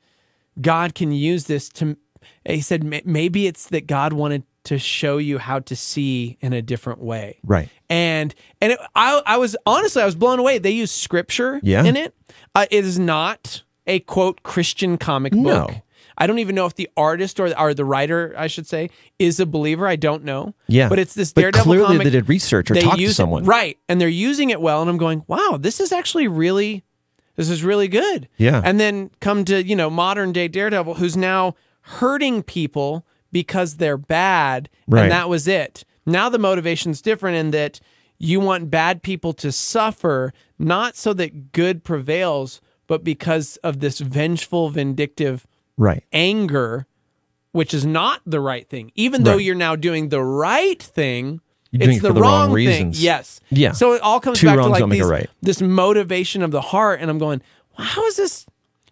God 0.62 0.96
can 0.96 1.12
use 1.12 1.46
this 1.46 1.70
to 1.70 1.98
he 2.46 2.62
said 2.62 2.84
maybe 3.06 3.48
it's 3.48 3.68
that 3.70 3.88
God 3.88 4.14
wanted 4.14 4.44
to 4.66 4.78
show 4.80 5.18
you 5.18 5.40
how 5.40 5.60
to 5.60 5.76
see 5.76 6.38
in 6.40 6.54
a 6.54 6.62
different 6.62 7.00
way 7.02 7.38
right. 7.44 7.68
and 7.90 8.34
and 8.62 8.72
it, 8.74 8.80
I 8.96 9.22
I 9.26 9.38
was 9.38 9.58
honestly 9.66 10.02
I 10.02 10.06
was 10.06 10.16
blown 10.16 10.40
away. 10.40 10.58
They 10.58 10.72
use 10.72 10.90
scripture 10.92 11.60
Yeah. 11.64 11.84
in 11.84 11.98
it. 11.98 12.16
Uh, 12.56 12.66
it 12.72 12.86
is 12.86 12.98
not 12.98 13.64
a 13.88 14.00
quote 14.00 14.44
Christian 14.44 14.98
comic 14.98 15.34
book. 15.34 15.42
No. 15.44 15.70
I 16.18 16.28
don't 16.28 16.40
even 16.40 16.54
know 16.56 16.66
if 16.68 16.76
the 16.76 16.90
artist 16.96 17.40
or 17.42 17.60
or 17.60 17.74
the 17.74 17.84
writer, 17.84 18.34
I 18.38 18.48
should 18.48 18.68
say, 18.68 18.90
is 19.20 19.40
a 19.42 19.46
believer. 19.46 19.86
I 19.88 19.96
don't 19.98 20.24
know. 20.24 20.54
Yeah. 20.68 20.88
but 20.88 21.00
it's 21.00 21.14
this 21.16 21.34
But 21.34 21.42
Daredevil 21.42 21.66
clearly 21.66 21.88
comic. 21.88 22.04
they 22.06 22.12
did 22.12 22.30
research 22.30 22.72
or 22.72 22.76
They 22.76 22.82
talked 22.82 23.00
to 23.00 23.04
it- 23.04 23.14
someone. 23.14 23.44
right? 23.44 23.78
And 23.90 24.00
they're 24.00 24.08
using 24.08 24.50
it 24.52 24.62
well. 24.62 24.80
And 24.82 24.90
I'm 24.90 24.98
going, 24.98 25.24
wow, 25.28 25.58
this 25.60 25.80
is 25.82 25.92
actually 25.92 26.28
really, 26.30 26.84
this 27.36 27.50
is 27.50 27.64
really 27.64 27.88
good. 27.88 28.28
Yeah. 28.38 28.62
And 28.64 28.80
then 28.80 29.12
come 29.20 29.46
to 29.46 29.64
you 29.64 29.76
know 29.76 29.90
modern 29.90 30.32
day 30.32 30.48
Daredevil, 30.48 30.96
who's 30.96 31.18
now 31.18 31.56
hurting 31.82 32.44
people 32.44 33.06
because 33.32 33.78
they're 33.78 33.98
bad, 33.98 34.70
Right. 34.88 35.04
and 35.04 35.12
that 35.12 35.30
was 35.30 35.48
it. 35.48 35.84
Now 36.06 36.30
the 36.30 36.40
motivation's 36.40 37.02
different 37.02 37.38
in 37.38 37.52
that 37.52 37.80
you 38.20 38.40
want 38.40 38.70
bad 38.70 39.02
people 39.04 39.34
to 39.34 39.52
suffer, 39.52 40.34
not 40.60 40.96
so 40.96 41.14
that 41.14 41.52
good 41.52 41.84
prevails, 41.84 42.62
but 42.88 43.04
because 43.04 43.58
of 43.58 43.80
this 43.80 44.00
vengeful, 44.00 44.70
vindictive 44.70 45.48
Right. 45.78 46.04
anger, 46.14 46.86
which 47.52 47.74
is 47.74 47.86
not 47.86 48.22
the 48.26 48.40
right 48.40 48.70
thing. 48.70 48.92
Even 48.96 49.24
though 49.24 49.36
Right. 49.36 49.44
you're 49.46 49.56
now 49.56 49.76
doing 49.76 50.10
the 50.10 50.24
right 50.24 50.82
thing, 50.82 51.42
doing 51.80 51.92
it's 51.92 52.00
it 52.00 52.02
the, 52.04 52.08
for 52.10 52.14
the 52.14 52.22
wrong 52.22 52.48
thing. 52.48 52.54
reasons. 52.56 53.04
Yes. 53.04 53.40
Yeah. 53.50 53.72
So 53.74 53.94
it 53.94 54.02
all 54.02 54.20
comes 54.20 54.40
Two 54.40 54.48
back 54.48 54.58
to 54.58 54.66
like 54.68 54.80
don't 54.80 54.90
make 54.90 55.00
a 55.00 55.04
these- 55.04 55.10
right. 55.12 55.30
this 55.42 55.62
motivation 55.62 56.42
of 56.44 56.52
the 56.52 56.62
heart, 56.62 57.02
and 57.02 57.10
I'm 57.10 57.18
going, 57.20 57.42
how 57.78 58.06
is 58.08 58.16
this? 58.18 58.46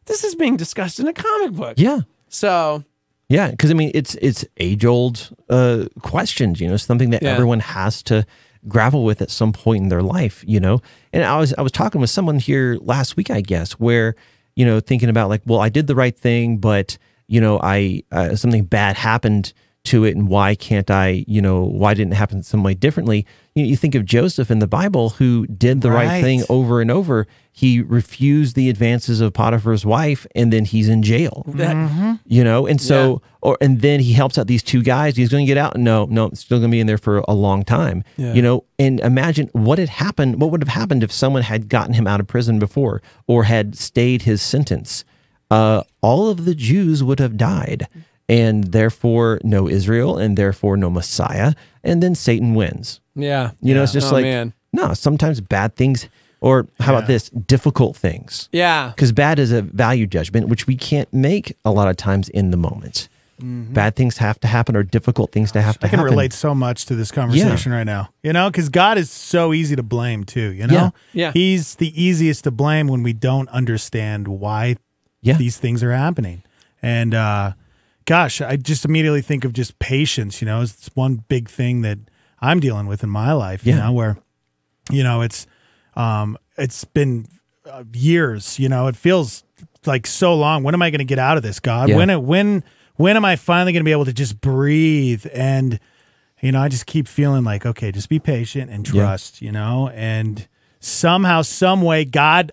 This 0.05 0.23
is 0.23 0.35
being 0.35 0.57
discussed 0.57 0.99
in 0.99 1.07
a 1.07 1.13
comic 1.13 1.51
book. 1.53 1.75
Yeah. 1.77 2.01
So 2.29 2.83
Yeah, 3.29 3.51
because 3.51 3.71
I 3.71 3.73
mean, 3.75 3.91
it's 3.93 4.15
it's 4.15 4.43
age 4.57 4.83
old 4.85 5.29
uh, 5.49 5.85
questions. 6.01 6.59
You 6.59 6.67
know, 6.69 6.77
something 6.77 7.11
that 7.11 7.21
Yeah. 7.23 7.31
everyone 7.33 7.59
has 7.59 8.01
to 8.03 8.25
grapple 8.67 9.03
with 9.05 9.21
at 9.21 9.29
some 9.31 9.53
point 9.53 9.83
in 9.83 9.89
their 9.89 10.01
life. 10.01 10.43
You 10.47 10.59
know, 10.59 10.81
and 11.13 11.23
I 11.23 11.37
was 11.39 11.53
I 11.57 11.61
was 11.61 11.71
talking 11.71 12.01
with 12.01 12.09
someone 12.09 12.39
here 12.39 12.77
last 12.81 13.15
week, 13.15 13.29
I 13.29 13.41
guess, 13.41 13.73
where 13.73 14.15
you 14.55 14.65
know 14.65 14.79
thinking 14.79 15.07
about 15.09 15.29
like, 15.29 15.41
well, 15.45 15.59
I 15.59 15.69
did 15.69 15.87
the 15.87 15.95
right 15.95 16.17
thing, 16.17 16.57
but 16.57 16.97
you 17.27 17.39
know, 17.39 17.59
I 17.63 18.03
uh, 18.11 18.35
something 18.35 18.65
bad 18.65 18.97
happened 18.97 19.53
to 19.85 20.03
it, 20.03 20.15
and 20.15 20.27
why 20.27 20.53
can't 20.55 20.91
I? 20.91 21.23
You 21.27 21.41
know, 21.41 21.63
why 21.63 21.93
didn't 21.93 22.13
it 22.13 22.17
happen 22.17 22.43
some 22.43 22.63
way 22.63 22.73
differently? 22.75 23.25
You, 23.55 23.65
you 23.65 23.75
think 23.75 23.95
of 23.95 24.05
Joseph 24.05 24.51
in 24.51 24.59
the 24.59 24.67
Bible, 24.67 25.09
who 25.11 25.47
did 25.47 25.81
the 25.81 25.89
right, 25.91 26.05
Right. 26.07 26.23
thing 26.23 26.43
over 26.49 26.81
and 26.81 26.91
over. 26.91 27.25
He 27.51 27.81
refused 27.81 28.55
the 28.55 28.69
advances 28.69 29.19
of 29.21 29.33
Potiphar's 29.33 29.85
wife, 29.85 30.25
and 30.35 30.53
then 30.53 30.65
he's 30.65 30.87
in 30.87 31.01
jail 31.03 31.43
that, 31.55 32.19
you 32.25 32.43
know 32.43 32.65
and 32.67 32.79
so 32.79 33.21
or 33.41 33.57
and 33.59 33.81
then 33.81 33.99
he 33.99 34.13
helps 34.13 34.37
out 34.37 34.47
these 34.47 34.63
two 34.63 34.81
guys 34.83 35.15
he's 35.17 35.29
going 35.29 35.45
to 35.45 35.47
get 35.47 35.57
out 35.57 35.75
no 35.75 36.05
no 36.09 36.29
still 36.33 36.59
going 36.59 36.69
to 36.71 36.75
be 36.75 36.79
in 36.79 36.87
there 36.87 36.97
for 36.97 37.17
a 37.27 37.33
long 37.33 37.63
time 37.63 38.03
Yeah. 38.17 38.33
you 38.33 38.41
know 38.41 38.63
and 38.79 38.99
imagine 39.01 39.49
what 39.53 39.79
had 39.79 39.89
happened 39.89 40.39
what 40.41 40.51
would 40.51 40.61
have 40.61 40.69
happened 40.69 41.03
if 41.03 41.11
someone 41.11 41.41
had 41.43 41.67
gotten 41.67 41.93
him 41.95 42.07
out 42.07 42.19
of 42.21 42.27
prison 42.27 42.57
before 42.59 43.01
or 43.27 43.43
had 43.45 43.75
stayed 43.77 44.21
his 44.21 44.41
sentence 44.41 45.03
uh, 45.49 45.83
all 46.01 46.29
of 46.29 46.45
the 46.45 46.55
jews 46.55 47.03
would 47.03 47.19
have 47.19 47.35
died 47.35 47.88
and 48.30 48.65
therefore 48.72 49.39
no 49.43 49.67
israel 49.67 50.17
and 50.17 50.38
therefore 50.38 50.78
no 50.78 50.89
messiah 50.89 51.53
and 51.84 52.01
then 52.03 52.15
satan 52.15 52.53
wins 52.55 52.99
yeah, 53.15 53.51
you 53.61 53.74
know 53.74 53.84
it's 53.84 53.91
just 53.93 54.11
Oh, 54.11 54.15
like 54.15 54.24
man. 54.24 54.53
no 54.72 54.93
sometimes 54.93 55.41
bad 55.41 55.76
things 55.76 56.07
or 56.39 56.67
how 56.80 56.95
about 56.95 57.07
this 57.07 57.30
difficult 57.30 57.95
things 57.97 58.47
yeah, 58.51 58.91
because 58.95 59.11
bad 59.11 59.38
is 59.38 59.51
a 59.51 59.61
value 59.61 60.07
judgment, 60.07 60.47
which 60.47 60.65
we 60.65 60.76
can't 60.76 61.11
make 61.13 61.55
a 61.65 61.72
lot 61.72 61.88
of 61.88 61.97
times 61.97 62.30
in 62.30 62.49
the 62.51 62.57
moment. 62.57 63.09
Bad 63.43 63.95
things 63.95 64.17
have 64.17 64.39
to 64.41 64.47
happen, 64.47 64.76
or 64.76 64.84
difficult 64.84 65.32
things 65.32 65.51
to 65.53 65.61
have 65.63 65.78
to 65.80 65.88
happen. 65.88 65.88
I 65.88 65.89
can 65.89 65.99
happen. 65.99 66.11
relate 66.11 66.32
so 66.34 66.53
much 66.55 66.86
to 66.86 66.95
this 66.95 67.11
conversation 67.11 67.72
right 67.72 67.84
now. 67.86 68.09
You 68.24 68.34
know, 68.34 68.49
because 68.51 68.69
God 68.69 68.97
is 68.99 69.09
so 69.11 69.51
easy 69.53 69.76
to 69.76 69.82
blame 69.84 70.24
too. 70.26 70.51
You 70.53 70.67
know, 70.67 70.74
Yeah. 70.74 70.89
Yeah. 71.13 71.32
He's 71.34 71.76
the 71.76 71.89
easiest 72.01 72.43
to 72.45 72.51
blame 72.51 72.88
when 72.88 73.01
we 73.03 73.13
don't 73.13 73.49
understand 73.49 74.28
why 74.28 74.76
Yeah, 75.22 75.38
these 75.38 75.57
things 75.57 75.82
are 75.84 75.91
happening. 75.91 76.43
And 76.84 77.13
uh, 77.15 77.53
gosh, 78.06 78.41
I 78.41 78.56
just 78.56 78.86
immediately 78.86 79.22
think 79.22 79.45
of 79.45 79.54
just 79.54 79.80
patience. 79.80 80.41
You 80.41 80.45
know, 80.47 80.62
it's 80.62 80.89
one 80.95 81.24
big 81.28 81.49
thing 81.49 81.82
that 81.82 81.99
I'm 82.39 82.60
dealing 82.60 82.88
with 82.88 83.04
in 83.04 83.10
my 83.10 83.32
life. 83.34 83.66
You 83.66 83.74
Yeah. 83.74 83.80
know, 83.86 83.91
where 83.93 84.18
you 84.89 85.04
know 85.04 85.22
it's 85.22 85.45
um 85.95 86.38
it's 86.58 86.84
been 86.86 87.28
uh, 87.70 87.84
years. 87.93 88.60
You 88.60 88.70
know, 88.70 88.88
it 88.88 88.95
feels 88.95 89.43
like 89.86 90.06
so 90.08 90.34
long. 90.36 90.64
When 90.64 90.74
am 90.74 90.82
I 90.82 90.89
going 90.89 90.99
to 90.99 91.06
get 91.06 91.20
out 91.20 91.38
of 91.38 91.43
this, 91.43 91.60
God? 91.60 91.89
Yeah. 91.89 91.95
When 91.97 92.26
when 92.26 92.64
when 92.95 93.16
am 93.16 93.26
I 93.26 93.36
finally 93.36 93.72
going 93.74 93.82
to 93.82 93.86
be 93.86 93.91
able 93.91 94.06
to 94.06 94.14
just 94.14 94.41
breathe 94.41 95.26
and 95.34 95.80
you 96.41 96.52
know, 96.52 96.60
I 96.62 96.70
just 96.70 96.88
keep 96.88 97.08
feeling 97.08 97.43
like, 97.43 97.68
okay, 97.68 97.91
just 97.91 98.10
be 98.10 98.18
patient 98.18 98.72
and 98.72 98.88
Yeah. 98.88 98.93
trust, 99.04 99.43
you 99.43 99.52
know, 99.52 99.89
and 99.89 100.47
somehow, 100.80 101.43
some 101.43 101.84
way, 101.84 102.04
God, 102.04 102.52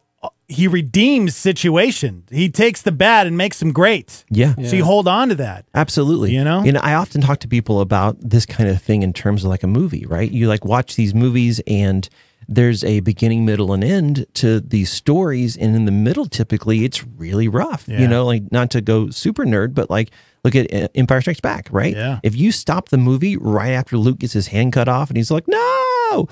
He 0.50 0.66
redeems 0.66 1.36
situation. 1.36 2.24
He 2.30 2.48
takes 2.48 2.80
the 2.80 2.90
bad 2.90 3.26
and 3.26 3.36
makes 3.36 3.58
them 3.58 3.70
great. 3.70 4.24
Yeah. 4.30 4.54
So 4.54 4.76
you 4.76 4.84
hold 4.84 5.06
on 5.06 5.28
to 5.28 5.34
that. 5.34 5.66
Absolutely. 5.74 6.32
You 6.32 6.42
know? 6.42 6.62
And 6.64 6.78
I 6.78 6.94
often 6.94 7.20
talk 7.20 7.40
to 7.40 7.48
people 7.48 7.82
about 7.82 8.16
this 8.20 8.46
kind 8.46 8.70
of 8.70 8.80
thing 8.80 9.02
in 9.02 9.12
terms 9.12 9.44
of 9.44 9.50
like 9.50 9.62
a 9.62 9.66
movie, 9.66 10.06
right? 10.06 10.30
You 10.30 10.48
like 10.48 10.64
watch 10.64 10.96
these 10.96 11.14
movies 11.14 11.60
and 11.66 12.08
there's 12.48 12.82
a 12.82 13.00
beginning, 13.00 13.44
middle, 13.44 13.74
and 13.74 13.84
end 13.84 14.24
to 14.34 14.60
these 14.60 14.90
stories. 14.90 15.54
And 15.54 15.76
in 15.76 15.84
the 15.84 15.92
middle, 15.92 16.24
typically, 16.24 16.82
it's 16.84 17.04
really 17.04 17.46
rough. 17.46 17.86
Yeah. 17.86 18.00
You 18.00 18.08
know, 18.08 18.24
like 18.24 18.50
not 18.50 18.70
to 18.70 18.80
go 18.80 19.10
super 19.10 19.44
nerd, 19.44 19.74
but 19.74 19.90
like 19.90 20.10
look 20.44 20.54
at 20.54 20.72
uh, 20.72 20.88
Empire 20.94 21.20
Strikes 21.20 21.40
Back, 21.40 21.68
right? 21.70 21.94
Yeah. 21.94 22.20
If 22.22 22.34
you 22.34 22.52
stop 22.52 22.88
the 22.88 22.96
movie 22.96 23.36
right 23.36 23.72
after 23.72 23.98
Luke 23.98 24.20
gets 24.20 24.32
his 24.32 24.46
hand 24.46 24.72
cut 24.72 24.88
off 24.88 25.10
and 25.10 25.18
he's 25.18 25.30
like, 25.30 25.46
no, 25.46 26.26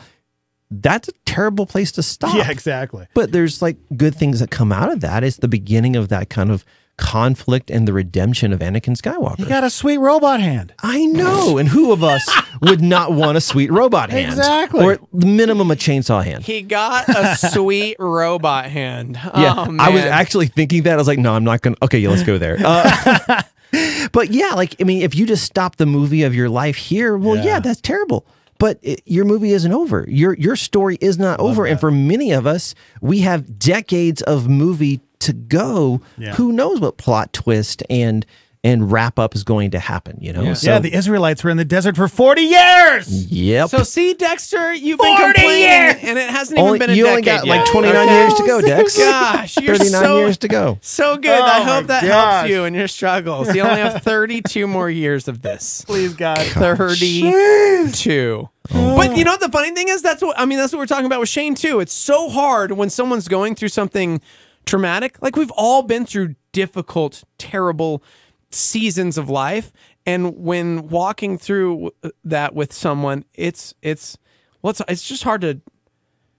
that's 0.71 1.09
a 1.09 1.13
terrible 1.25 1.67
place 1.67 1.93
to 1.93 2.03
stop. 2.03 2.35
Yeah, 2.35 2.51
exactly. 2.51 3.07
But 3.15 3.33
there's 3.33 3.63
like 3.63 3.77
good 3.97 4.15
things 4.15 4.41
that 4.41 4.51
come 4.51 4.73
out 4.73 4.91
of 4.93 5.01
that. 5.01 5.23
It's 5.25 5.37
the 5.39 5.49
beginning 5.49 5.97
of 5.97 6.09
that 6.09 6.29
kind 6.31 6.51
of 6.51 6.65
conflict 6.99 7.71
and 7.71 7.87
the 7.87 7.93
redemption 7.93 8.55
of 8.55 8.61
Anakin 8.61 8.97
Skywalker. 8.97 9.37
He 9.37 9.45
got 9.45 9.63
a 9.63 9.69
sweet 9.69 9.99
robot 9.99 10.41
hand. 10.41 10.73
I 10.83 11.05
know. 11.05 11.59
And 11.59 11.69
who 11.69 11.93
of 11.93 12.03
us 12.03 12.27
would 12.63 12.81
not 12.81 13.13
want 13.13 13.37
a 13.37 13.41
sweet 13.43 13.71
robot 13.71 14.09
hand? 14.11 14.27
Exactly. 14.27 14.83
Or 14.83 14.93
at 14.93 15.01
the 15.13 15.27
minimum, 15.27 15.71
a 15.71 15.77
chainsaw 15.77 16.25
hand. 16.25 16.45
He 16.45 16.63
got 16.63 17.07
a 17.11 17.37
sweet 17.37 17.97
robot 17.99 18.65
hand. 18.71 19.21
Yeah. 19.23 19.55
Oh, 19.59 19.77
I 19.79 19.91
was 19.91 20.03
actually 20.05 20.47
thinking 20.47 20.85
that. 20.85 20.95
I 20.95 20.97
was 20.97 21.07
like, 21.07 21.19
no, 21.19 21.35
I'm 21.35 21.45
not 21.45 21.61
going 21.61 21.75
to. 21.75 21.85
Okay, 21.85 21.99
yeah, 21.99 22.09
let's 22.09 22.23
go 22.23 22.39
there. 22.39 22.57
Uh, 22.65 23.43
but 24.13 24.31
yeah, 24.31 24.53
like, 24.55 24.75
I 24.81 24.85
mean, 24.85 25.03
if 25.03 25.15
you 25.15 25.27
just 25.27 25.45
stop 25.45 25.77
the 25.77 25.87
movie 25.87 26.23
of 26.23 26.35
your 26.35 26.49
life 26.49 26.77
here, 26.77 27.17
well, 27.19 27.37
yeah, 27.37 27.45
Yeah. 27.45 27.61
that's 27.61 27.81
terrible. 27.83 28.27
But 28.59 28.79
it, 28.83 29.03
your 29.05 29.25
movie 29.25 29.53
isn't 29.53 29.73
over. 29.73 30.05
Your 30.09 30.35
your 30.35 30.57
story 30.57 30.99
is 31.01 31.19
not 31.19 31.41
over. 31.41 31.67
And 31.67 31.79
for 31.79 31.91
many 31.91 32.33
of 32.33 32.47
us, 32.47 32.75
we 33.01 33.21
have 33.21 33.59
decades 33.59 34.23
of 34.23 34.49
movie 34.49 35.01
to 35.21 35.33
go. 35.33 36.01
Yeah. 36.19 36.35
Who 36.35 36.53
knows 36.53 36.81
what 36.81 36.97
plot 36.97 37.33
twist 37.33 37.83
and 37.91 38.25
and 38.65 38.91
wrap 38.91 39.19
up 39.19 39.35
is 39.35 39.45
going 39.45 39.71
to 39.73 39.79
happen? 39.79 40.19
You 40.21 40.33
know. 40.33 40.43
Yeah. 40.43 40.55
So, 40.55 40.71
yeah, 40.73 40.79
the 40.79 40.93
Israelites 40.95 41.45
were 41.45 41.51
in 41.51 41.57
the 41.57 41.65
desert 41.65 41.97
for 41.97 42.09
40 42.09 42.43
years. 42.43 43.33
Yep. 43.33 43.71
So 43.71 43.83
see, 43.83 44.15
Dexter, 44.15 44.73
you've 44.75 44.99
been 44.99 45.17
40 45.17 45.33
complaining, 45.35 45.61
years! 45.63 45.95
and 46.03 46.19
it 46.19 46.31
hasn't 46.31 46.59
even 46.59 46.67
only, 46.67 46.79
been 46.79 46.91
a 46.91 46.95
you 46.95 47.07
only 47.07 47.23
decade 47.23 47.49
got 47.49 47.59
like 47.59 47.67
29 47.71 47.97
Okay? 47.97 48.19
years 48.21 48.35
to 48.35 48.47
go, 48.47 48.61
Dex. 48.61 48.99
Gosh, 49.07 49.57
you're 49.59 49.77
39 49.77 50.03
so, 50.03 50.19
years 50.19 50.39
to 50.39 50.49
go. 50.49 50.79
So 50.81 51.17
good. 51.17 51.31
I 51.41 51.61
Oh, 51.61 51.65
hope 51.65 51.87
that 51.87 52.03
gosh. 52.03 52.11
helps 52.41 52.51
you 52.51 52.65
in 52.65 52.75
your 52.75 52.89
struggles. 52.89 53.55
You 53.55 53.63
only 53.63 53.81
have 53.81 54.03
32 54.03 54.67
more 54.67 54.91
years 54.91 55.29
of 55.29 55.43
this. 55.43 55.85
Please, 55.87 56.15
God. 56.15 56.39
32. 56.47 58.49
But 58.73 59.17
you 59.17 59.25
know 59.25 59.33
what 59.33 59.41
the 59.41 59.49
funny 59.51 59.71
thing 59.73 59.89
is? 59.89 60.03
That's 60.03 60.23
what 60.23 60.39
I 60.39 60.45
mean. 60.45 60.59
That's 60.59 60.73
what 60.73 60.79
we're 60.81 60.87
talking 60.87 61.07
about 61.07 61.21
with 61.21 61.29
Shane 61.29 61.55
too. 61.55 61.81
It's 61.81 61.93
so 61.93 62.29
hard 62.29 62.73
when 62.73 62.91
someone's 62.91 63.29
going 63.29 63.55
through 63.55 63.69
something 63.69 64.21
traumatic. 64.65 65.21
Like 65.23 65.37
we've 65.37 65.53
all 65.53 65.83
been 65.83 66.05
through 66.05 66.35
difficult, 66.53 67.23
terrible 67.39 68.03
seasons 68.51 69.19
of 69.19 69.29
life, 69.29 69.73
and 70.05 70.37
when 70.37 70.89
walking 70.89 71.37
through 71.39 71.93
that 72.25 72.55
with 72.55 72.73
someone, 72.73 73.25
it's 73.35 73.75
it's 73.83 74.17
well, 74.63 74.71
it's, 74.71 74.83
it's 74.89 75.03
just 75.07 75.23
hard 75.25 75.41
to 75.43 75.61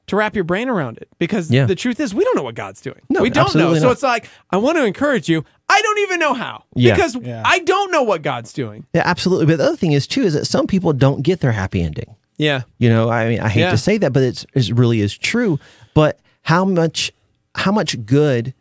to 0.07 0.15
wrap 0.15 0.35
your 0.35 0.45
brain 0.45 0.69
around 0.69 0.97
it 0.97 1.09
because 1.19 1.51
Yeah. 1.51 1.65
the 1.65 1.75
truth 1.75 1.99
is 1.99 2.15
we 2.15 2.23
don't 2.23 2.37
know 2.37 2.43
what 2.43 2.55
God's 2.55 2.79
doing. 2.79 3.01
No, 3.09 3.21
we 3.21 3.29
don't 3.29 3.41
know. 3.43 3.45
absolutely 3.47 3.79
So 3.81 3.91
it's 3.91 4.03
like 4.03 4.29
I 4.51 4.57
want 4.57 4.77
to 4.77 4.85
encourage 4.85 5.27
you. 5.27 5.43
I 5.69 5.81
don't 5.81 5.99
even 5.99 6.19
know 6.19 6.33
how 6.33 6.63
Yeah. 6.75 6.95
because 6.95 7.15
Yeah. 7.17 7.43
I 7.45 7.59
don't 7.59 7.91
know 7.91 8.03
what 8.03 8.21
God's 8.21 8.53
doing. 8.53 8.85
Yeah, 8.93 9.01
absolutely. 9.03 9.47
But 9.47 9.57
the 9.57 9.65
other 9.65 9.75
thing 9.75 9.91
is 9.91 10.07
too 10.07 10.21
is 10.21 10.33
that 10.33 10.45
some 10.45 10.65
people 10.65 10.93
don't 10.93 11.23
get 11.23 11.41
their 11.41 11.51
happy 11.51 11.81
ending. 11.81 12.15
Yeah. 12.37 12.61
You 12.77 12.87
know, 12.87 13.09
I 13.09 13.27
mean, 13.27 13.41
I 13.41 13.49
hate 13.49 13.61
Yeah. 13.61 13.71
to 13.71 13.77
say 13.77 13.97
that, 13.97 14.13
but 14.13 14.23
it's 14.23 14.45
it 14.53 14.69
really 14.73 15.01
is 15.01 15.17
true. 15.17 15.59
But 15.93 16.19
how 16.43 16.63
much 16.63 17.11
how 17.55 17.73
much 17.73 18.05
good 18.05 18.53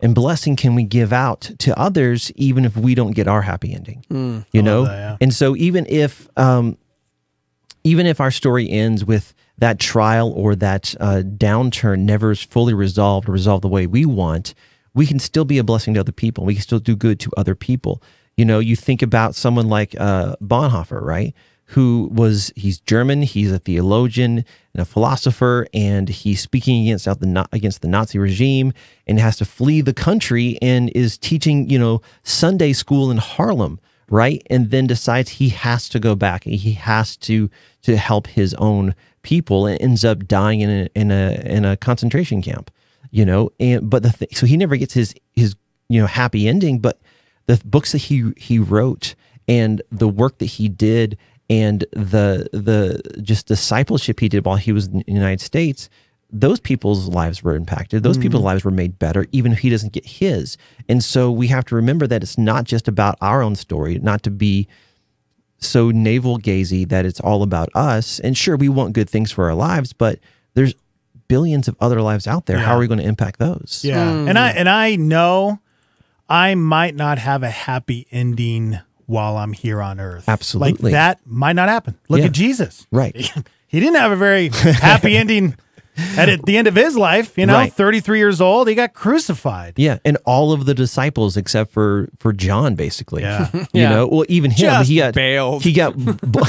and 0.00 0.14
blessing 0.14 0.56
can 0.56 0.74
we 0.74 0.82
give 0.82 1.12
out 1.12 1.50
to 1.58 1.78
others 1.78 2.32
even 2.36 2.64
if 2.64 2.76
we 2.76 2.94
don't 2.94 3.12
get 3.12 3.28
our 3.28 3.42
happy 3.42 3.74
ending? 3.74 4.04
you 4.52 4.62
know, 4.62 4.84
that, 4.84 4.96
yeah. 4.96 5.16
and 5.20 5.32
so 5.32 5.56
even 5.56 5.86
if 5.88 6.28
um, 6.36 6.76
even 7.84 8.06
if 8.06 8.20
our 8.20 8.30
story 8.30 8.68
ends 8.68 9.04
with 9.04 9.34
that 9.58 9.78
trial 9.78 10.32
or 10.32 10.56
that 10.56 10.94
uh, 11.00 11.22
downturn 11.24 12.00
never 12.00 12.32
is 12.32 12.42
fully 12.42 12.74
resolved 12.74 13.28
or 13.28 13.32
resolved 13.32 13.62
the 13.62 13.68
way 13.68 13.86
we 13.86 14.04
want, 14.04 14.54
we 14.94 15.06
can 15.06 15.18
still 15.18 15.44
be 15.44 15.58
a 15.58 15.64
blessing 15.64 15.94
to 15.94 16.00
other 16.00 16.12
people. 16.12 16.44
We 16.44 16.54
can 16.54 16.62
still 16.62 16.78
do 16.78 16.96
good 16.96 17.20
to 17.20 17.30
other 17.36 17.54
people. 17.54 18.02
You 18.36 18.44
know, 18.44 18.58
you 18.58 18.74
think 18.74 19.02
about 19.02 19.34
someone 19.34 19.68
like 19.68 19.94
uh, 19.98 20.36
Bonhoeffer, 20.42 21.00
right? 21.00 21.34
Who 21.68 22.10
was 22.12 22.52
he's 22.56 22.78
German, 22.80 23.22
he's 23.22 23.50
a 23.50 23.58
theologian 23.58 24.44
and 24.74 24.82
a 24.82 24.84
philosopher, 24.84 25.66
and 25.72 26.08
he's 26.08 26.40
speaking 26.40 26.82
against 26.82 27.08
out 27.08 27.20
the 27.20 27.48
against 27.52 27.80
the 27.80 27.88
Nazi 27.88 28.18
regime, 28.18 28.72
and 29.06 29.18
has 29.18 29.38
to 29.38 29.44
flee 29.44 29.80
the 29.80 29.94
country, 29.94 30.58
and 30.60 30.90
is 30.94 31.16
teaching 31.16 31.68
you 31.70 31.78
know 31.78 32.02
Sunday 32.22 32.74
school 32.74 33.10
in 33.10 33.16
Harlem, 33.16 33.80
right? 34.10 34.42
And 34.50 34.70
then 34.70 34.86
decides 34.86 35.30
he 35.30 35.48
has 35.50 35.88
to 35.88 35.98
go 35.98 36.14
back, 36.14 36.44
and 36.44 36.54
he 36.54 36.72
has 36.72 37.16
to 37.18 37.48
to 37.82 37.96
help 37.96 38.26
his 38.26 38.52
own 38.54 38.94
people, 39.22 39.66
and 39.66 39.80
ends 39.80 40.04
up 40.04 40.28
dying 40.28 40.60
in 40.60 40.70
a 40.70 40.88
in 40.94 41.10
a 41.10 41.42
in 41.46 41.64
a 41.64 41.76
concentration 41.78 42.42
camp, 42.42 42.70
you 43.10 43.24
know. 43.24 43.50
And 43.58 43.88
but 43.88 44.02
the 44.02 44.12
thing, 44.12 44.28
so 44.32 44.44
he 44.44 44.58
never 44.58 44.76
gets 44.76 44.92
his 44.92 45.14
his 45.32 45.56
you 45.88 46.00
know 46.00 46.06
happy 46.06 46.46
ending, 46.46 46.78
but 46.80 47.00
the 47.46 47.60
books 47.64 47.92
that 47.92 47.98
he 47.98 48.32
he 48.36 48.58
wrote 48.58 49.14
and 49.48 49.82
the 49.90 50.08
work 50.08 50.38
that 50.38 50.46
he 50.46 50.68
did 50.68 51.18
and 51.50 51.80
the 51.92 52.48
the 52.52 53.20
just 53.22 53.46
discipleship 53.46 54.20
he 54.20 54.28
did 54.28 54.44
while 54.44 54.56
he 54.56 54.72
was 54.72 54.86
in 54.86 54.98
the 54.98 55.12
United 55.12 55.40
States 55.40 55.88
those 56.36 56.58
people's 56.58 57.06
lives 57.06 57.44
were 57.44 57.54
impacted. 57.54 58.02
Those 58.02 58.18
people's 58.18 58.42
mm. 58.42 58.46
lives 58.46 58.64
were 58.64 58.72
made 58.72 58.98
better 58.98 59.24
even 59.30 59.52
if 59.52 59.60
he 59.60 59.70
doesn't 59.70 59.92
get 59.92 60.04
his. 60.04 60.56
And 60.88 61.02
so 61.02 61.30
we 61.30 61.46
have 61.46 61.64
to 61.66 61.76
remember 61.76 62.08
that 62.08 62.24
it's 62.24 62.36
not 62.36 62.64
just 62.64 62.88
about 62.88 63.16
our 63.20 63.40
own 63.40 63.54
story 63.54 64.00
not 64.00 64.24
to 64.24 64.30
be 64.32 64.66
so 65.58 65.92
navel 65.92 66.38
gazy 66.38 66.88
that 66.88 67.06
it's 67.06 67.20
all 67.20 67.44
about 67.44 67.68
us. 67.74 68.18
And 68.18 68.36
sure 68.36 68.56
we 68.56 68.68
want 68.68 68.94
good 68.94 69.08
things 69.08 69.30
for 69.30 69.44
our 69.44 69.54
lives 69.54 69.92
but 69.92 70.18
there's 70.54 70.74
billions 71.28 71.68
of 71.68 71.76
other 71.80 72.02
lives 72.02 72.26
out 72.26 72.46
there. 72.46 72.58
How 72.58 72.74
are 72.74 72.80
we 72.80 72.88
going 72.88 72.98
to 72.98 73.06
impact 73.06 73.38
those? 73.38 73.82
Yeah. 73.84 74.10
Hmm. 74.10 74.28
And 74.28 74.38
I 74.38 74.50
and 74.50 74.68
I 74.68 74.96
know 74.96 75.60
I 76.28 76.56
might 76.56 76.96
not 76.96 77.18
have 77.18 77.44
a 77.44 77.50
happy 77.50 78.08
ending 78.10 78.80
while 79.06 79.36
I'm 79.36 79.52
here 79.52 79.80
on 79.82 80.00
earth. 80.00 80.28
Absolutely. 80.28 80.90
Like 80.90 80.92
that 80.92 81.20
might 81.26 81.54
not 81.54 81.68
happen. 81.68 81.96
Look 82.08 82.20
Yeah. 82.20 82.26
at 82.26 82.32
Jesus. 82.32 82.86
right 82.90 83.14
He 83.66 83.80
didn't 83.80 83.96
have 83.96 84.12
a 84.12 84.16
very 84.16 84.48
happy 84.50 85.16
ending 85.22 85.56
at, 86.16 86.28
at 86.28 86.44
the 86.44 86.56
end 86.56 86.66
of 86.68 86.74
his 86.76 86.96
life, 86.96 87.36
you 87.38 87.46
know, 87.46 87.54
Right. 87.54 87.72
33 87.72 88.18
years 88.18 88.40
old, 88.40 88.68
he 88.68 88.74
got 88.74 88.94
crucified. 88.94 89.74
Yeah, 89.76 89.98
and 90.04 90.16
all 90.24 90.52
of 90.52 90.64
the 90.66 90.74
disciples 90.74 91.36
except 91.36 91.72
for 91.72 92.08
for 92.18 92.32
John, 92.32 92.74
basically. 92.76 93.22
Yeah. 93.22 93.48
you 93.52 93.66
Yeah. 93.72 93.88
know, 93.90 94.06
well, 94.08 94.24
even 94.28 94.50
him, 94.50 94.56
Just 94.58 94.90
he 94.90 94.96
got 94.98 95.14
bailed. 95.14 95.62
He 95.62 95.72
got 95.72 95.94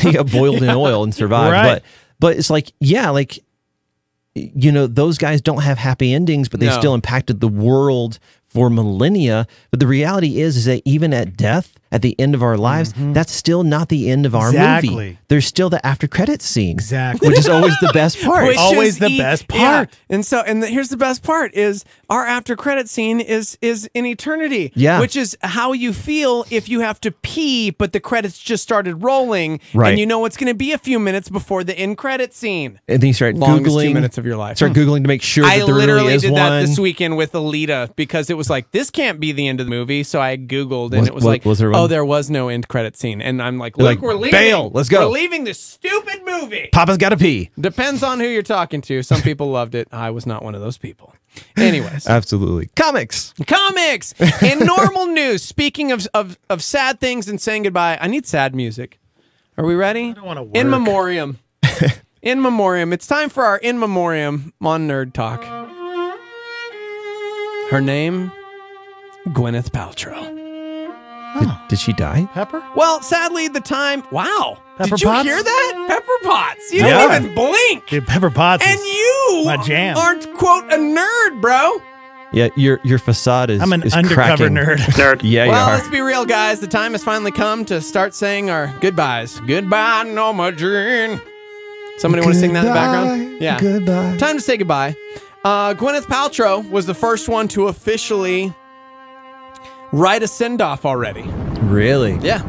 he 0.01 0.11
got 0.11 0.31
boiled 0.31 0.61
in 0.63 0.69
oil 0.69 1.03
and 1.03 1.13
survived. 1.15 1.51
Right. 1.51 1.63
But 1.65 1.83
but 2.19 2.37
it's 2.37 2.49
like, 2.49 2.71
yeah, 2.79 3.09
like 3.09 3.39
you 4.33 4.71
know, 4.71 4.85
those 4.85 5.17
guys 5.17 5.41
don't 5.41 5.61
have 5.63 5.77
happy 5.77 6.13
endings, 6.13 6.49
but 6.49 6.59
they 6.59 6.65
No. 6.67 6.77
still 6.77 6.93
impacted 6.93 7.39
the 7.39 7.47
world 7.47 8.19
for 8.47 8.69
millennia. 8.69 9.47
But 9.71 9.79
the 9.79 9.87
reality 9.87 10.41
is, 10.41 10.57
is 10.57 10.65
that 10.65 10.81
even 10.85 11.13
at 11.13 11.37
death, 11.37 11.73
at 11.95 12.01
the 12.01 12.13
end 12.19 12.35
of 12.35 12.43
our 12.43 12.57
lives, 12.57 12.91
mm-hmm. 12.91 13.13
that's 13.13 13.31
still 13.31 13.63
not 13.63 13.87
the 13.87 14.09
end 14.11 14.25
of 14.25 14.35
our 14.35 14.51
movie. 14.51 15.17
There's 15.29 15.45
still 15.45 15.69
the 15.69 15.83
after 15.85 16.07
credits 16.07 16.45
scene, 16.45 16.71
Exactly. 16.75 17.29
which 17.29 17.39
is 17.39 17.47
always 17.47 17.73
the 17.81 17.89
best 17.93 18.21
part. 18.21 18.45
Which 18.45 18.57
Always 18.57 18.89
is 18.89 18.99
the 18.99 19.07
e- 19.07 19.17
best 19.17 19.45
yeah. 19.49 19.57
part. 19.85 19.99
And 20.09 20.25
so, 20.25 20.41
and 20.41 20.61
the, 20.61 20.67
here's 20.67 20.89
the 20.89 20.97
best 20.97 21.23
part: 21.23 21.53
is 21.53 21.85
our 22.09 22.25
after 22.25 22.57
credit 22.57 22.89
scene 22.89 23.21
is 23.21 23.57
is 23.61 23.89
in 23.93 24.05
eternity. 24.05 24.73
Yeah. 24.75 24.99
which 24.99 25.15
is 25.15 25.37
how 25.41 25.71
you 25.71 25.93
feel 25.93 26.45
if 26.51 26.67
you 26.67 26.81
have 26.81 26.99
to 27.01 27.11
pee, 27.11 27.69
but 27.71 27.93
the 27.93 28.01
credits 28.01 28.37
just 28.39 28.61
started 28.61 28.95
rolling, 29.01 29.61
Right. 29.73 29.91
and 29.91 29.99
you 29.99 30.05
know 30.05 30.25
it's 30.25 30.35
going 30.35 30.51
to 30.51 30.53
be 30.57 30.73
a 30.73 30.77
few 30.77 30.99
minutes 30.99 31.29
before 31.29 31.63
the 31.63 31.77
end 31.77 31.97
credit 31.97 32.33
scene. 32.33 32.79
and 32.89 33.01
then 33.01 33.07
you 33.07 33.13
start 33.13 33.35
Longest 33.35 33.73
googling 33.73 33.87
two 33.87 33.93
minutes 33.93 34.17
of 34.17 34.25
your 34.25 34.35
life. 34.35 34.57
Start 34.57 34.73
googling 34.73 35.03
to 35.03 35.07
make 35.07 35.21
sure 35.21 35.45
I 35.45 35.59
that 35.59 35.65
there 35.65 35.75
literally 35.75 36.01
really 36.01 36.13
is 36.15 36.21
did 36.23 36.31
one. 36.33 36.41
that 36.41 36.59
this 36.67 36.77
weekend 36.77 37.15
with 37.15 37.31
Alita 37.31 37.95
because 37.95 38.29
it 38.29 38.35
was 38.37 38.49
like 38.49 38.69
this 38.71 38.89
can't 38.91 39.19
be 39.19 39.31
the 39.31 39.47
end 39.47 39.59
of 39.61 39.65
the 39.65 39.69
movie. 39.71 40.03
So 40.03 40.19
I 40.21 40.35
googled 40.37 40.91
and 40.91 40.99
Was- 41.01 41.07
it 41.07 41.15
was 41.15 41.23
wa- 41.23 41.29
like, 41.31 41.45
was 41.45 41.59
there 41.59 41.71
one 41.71 41.79
oh, 41.79 41.84
No, 41.85 41.87
there 41.87 42.05
was 42.05 42.29
no 42.29 42.49
end 42.49 42.67
credit 42.67 42.97
scene, 42.97 43.21
and 43.21 43.41
I'm 43.41 43.57
like, 43.57 43.75
They're 43.75 43.85
look, 43.85 43.97
like, 43.97 44.01
we're 44.01 44.15
leaving. 44.15 44.31
"Bail, 44.31 44.69
let's 44.73 44.89
go." 44.89 45.07
We're 45.07 45.13
leaving 45.13 45.43
this 45.43 45.59
stupid 45.59 46.21
movie. 46.25 46.69
Papa's 46.71 46.97
got 46.97 47.09
to 47.09 47.17
pee. 47.17 47.51
Depends 47.59 48.03
on 48.03 48.19
who 48.19 48.25
you're 48.27 48.41
talking 48.43 48.81
to. 48.81 49.03
Some 49.03 49.21
people 49.21 49.49
loved 49.51 49.75
it. 49.75 49.87
I 49.91 50.09
was 50.09 50.25
not 50.25 50.43
one 50.43 50.55
of 50.55 50.61
those 50.61 50.77
people. 50.77 51.13
Anyways, 51.57 52.07
Absolutely. 52.07 52.67
Comics. 52.75 53.33
comics. 53.45 54.13
In 54.41 54.59
normal 54.59 55.07
news, 55.07 55.43
speaking 55.43 55.91
of, 55.91 56.07
of 56.13 56.37
of 56.49 56.63
sad 56.63 56.99
things 56.99 57.27
and 57.27 57.39
saying 57.41 57.63
goodbye, 57.63 57.97
I 57.99 58.07
need 58.07 58.25
sad 58.25 58.55
music. 58.55 58.99
Are 59.57 59.65
we 59.65 59.75
ready? 59.75 60.09
I 60.09 60.13
don't 60.13 60.25
wanna 60.25 60.45
In 60.53 60.69
memoriam. 60.69 61.39
in 62.21 62.41
memoriam. 62.41 62.91
It's 62.93 63.07
time 63.07 63.29
for 63.29 63.43
our 63.43 63.57
in 63.57 63.79
memoriam 63.79 64.53
on 64.61 64.87
Nerd 64.87 65.13
Talk. 65.13 65.43
Her 67.71 67.81
name, 67.81 68.31
Gwyneth 69.27 69.71
Paltrow. 69.71 70.44
Did, 71.39 71.49
did 71.69 71.79
she 71.79 71.93
die? 71.93 72.27
Pepper? 72.33 72.63
Well, 72.75 73.01
sadly, 73.01 73.47
the 73.47 73.59
time. 73.61 74.03
Wow. 74.11 74.57
Pepper 74.77 74.89
Did 74.91 75.01
you 75.01 75.07
Potts? 75.07 75.23
hear 75.27 75.41
that? 75.41 75.85
Pepper 75.87 76.29
Potts. 76.29 76.71
You 76.73 76.81
Yeah. 76.81 77.07
didn't 77.07 77.23
even 77.23 77.35
blink. 77.35 77.87
Dude, 77.87 78.05
Pepper 78.07 78.29
Potts. 78.29 78.63
And 78.65 78.79
is- 78.79 78.85
you 78.85 79.41
my 79.45 79.57
jam. 79.63 79.97
aren't, 79.97 80.33
quote, 80.35 80.65
a 80.71 80.77
nerd, 80.77 81.41
bro. 81.41 81.81
Yeah, 82.33 82.49
your 82.57 82.79
your 82.83 82.97
facade 82.99 83.49
is. 83.49 83.61
I'm 83.61 83.71
an 83.71 83.83
is 83.83 83.93
undercover 83.93 84.49
cracking. 84.49 84.55
nerd. 84.55 84.77
Nerd. 84.77 85.19
Yeah, 85.23 85.47
well, 85.47 85.67
you 85.67 85.73
let's 85.75 85.87
are. 85.87 85.91
be 85.91 86.01
real, 86.01 86.25
guys. 86.25 86.59
The 86.59 86.67
time 86.67 86.91
has 86.91 87.03
finally 87.03 87.31
come 87.31 87.63
to 87.65 87.79
start 87.79 88.13
saying 88.13 88.49
our 88.49 88.73
goodbyes. 88.81 89.39
Goodbye, 89.47 90.03
Norma 90.03 90.51
Jean. 90.51 91.21
Somebody 91.97 92.23
want 92.23 92.33
to 92.33 92.39
sing 92.41 92.51
that 92.53 92.61
in 92.61 92.65
the 92.65 92.73
background? 92.73 93.37
Yeah. 93.41 93.57
Goodbye. 93.59 94.17
Time 94.17 94.35
to 94.35 94.41
say 94.41 94.57
goodbye. 94.57 94.95
Uh, 95.45 95.75
Gwyneth 95.75 96.07
Paltrow 96.07 96.67
was 96.69 96.85
the 96.87 96.93
first 96.95 97.29
one 97.29 97.47
to 97.49 97.67
officially 97.67 98.53
write 99.95 100.21
a 100.23 100.27
send 100.27 100.61
off 100.61 100.85
already. 100.85 101.23
Really? 101.61 102.17
Yeah. 102.17 102.39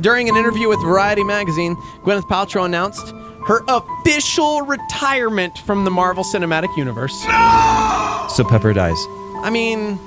During 0.00 0.28
an 0.28 0.36
interview 0.36 0.68
with 0.68 0.80
Variety 0.82 1.24
magazine, 1.24 1.74
Gwyneth 2.04 2.28
Paltrow 2.28 2.66
announced 2.66 3.14
her 3.46 3.64
official 3.66 4.60
retirement 4.62 5.56
from 5.58 5.84
the 5.84 5.90
Marvel 5.90 6.22
Cinematic 6.22 6.76
Universe. 6.76 7.18
So 8.36 8.44
Pepper 8.44 8.74
dies. 8.74 8.98
I 9.42 9.48
mean, 9.50 9.98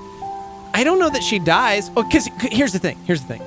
I 0.73 0.83
don't 0.83 0.99
know 0.99 1.09
that 1.09 1.23
she 1.23 1.39
dies. 1.39 1.89
Oh, 1.97 2.03
because 2.03 2.29
here's 2.39 2.71
the 2.71 2.79
thing. 2.79 2.97
Here's 3.05 3.21
the 3.21 3.37
thing. 3.37 3.41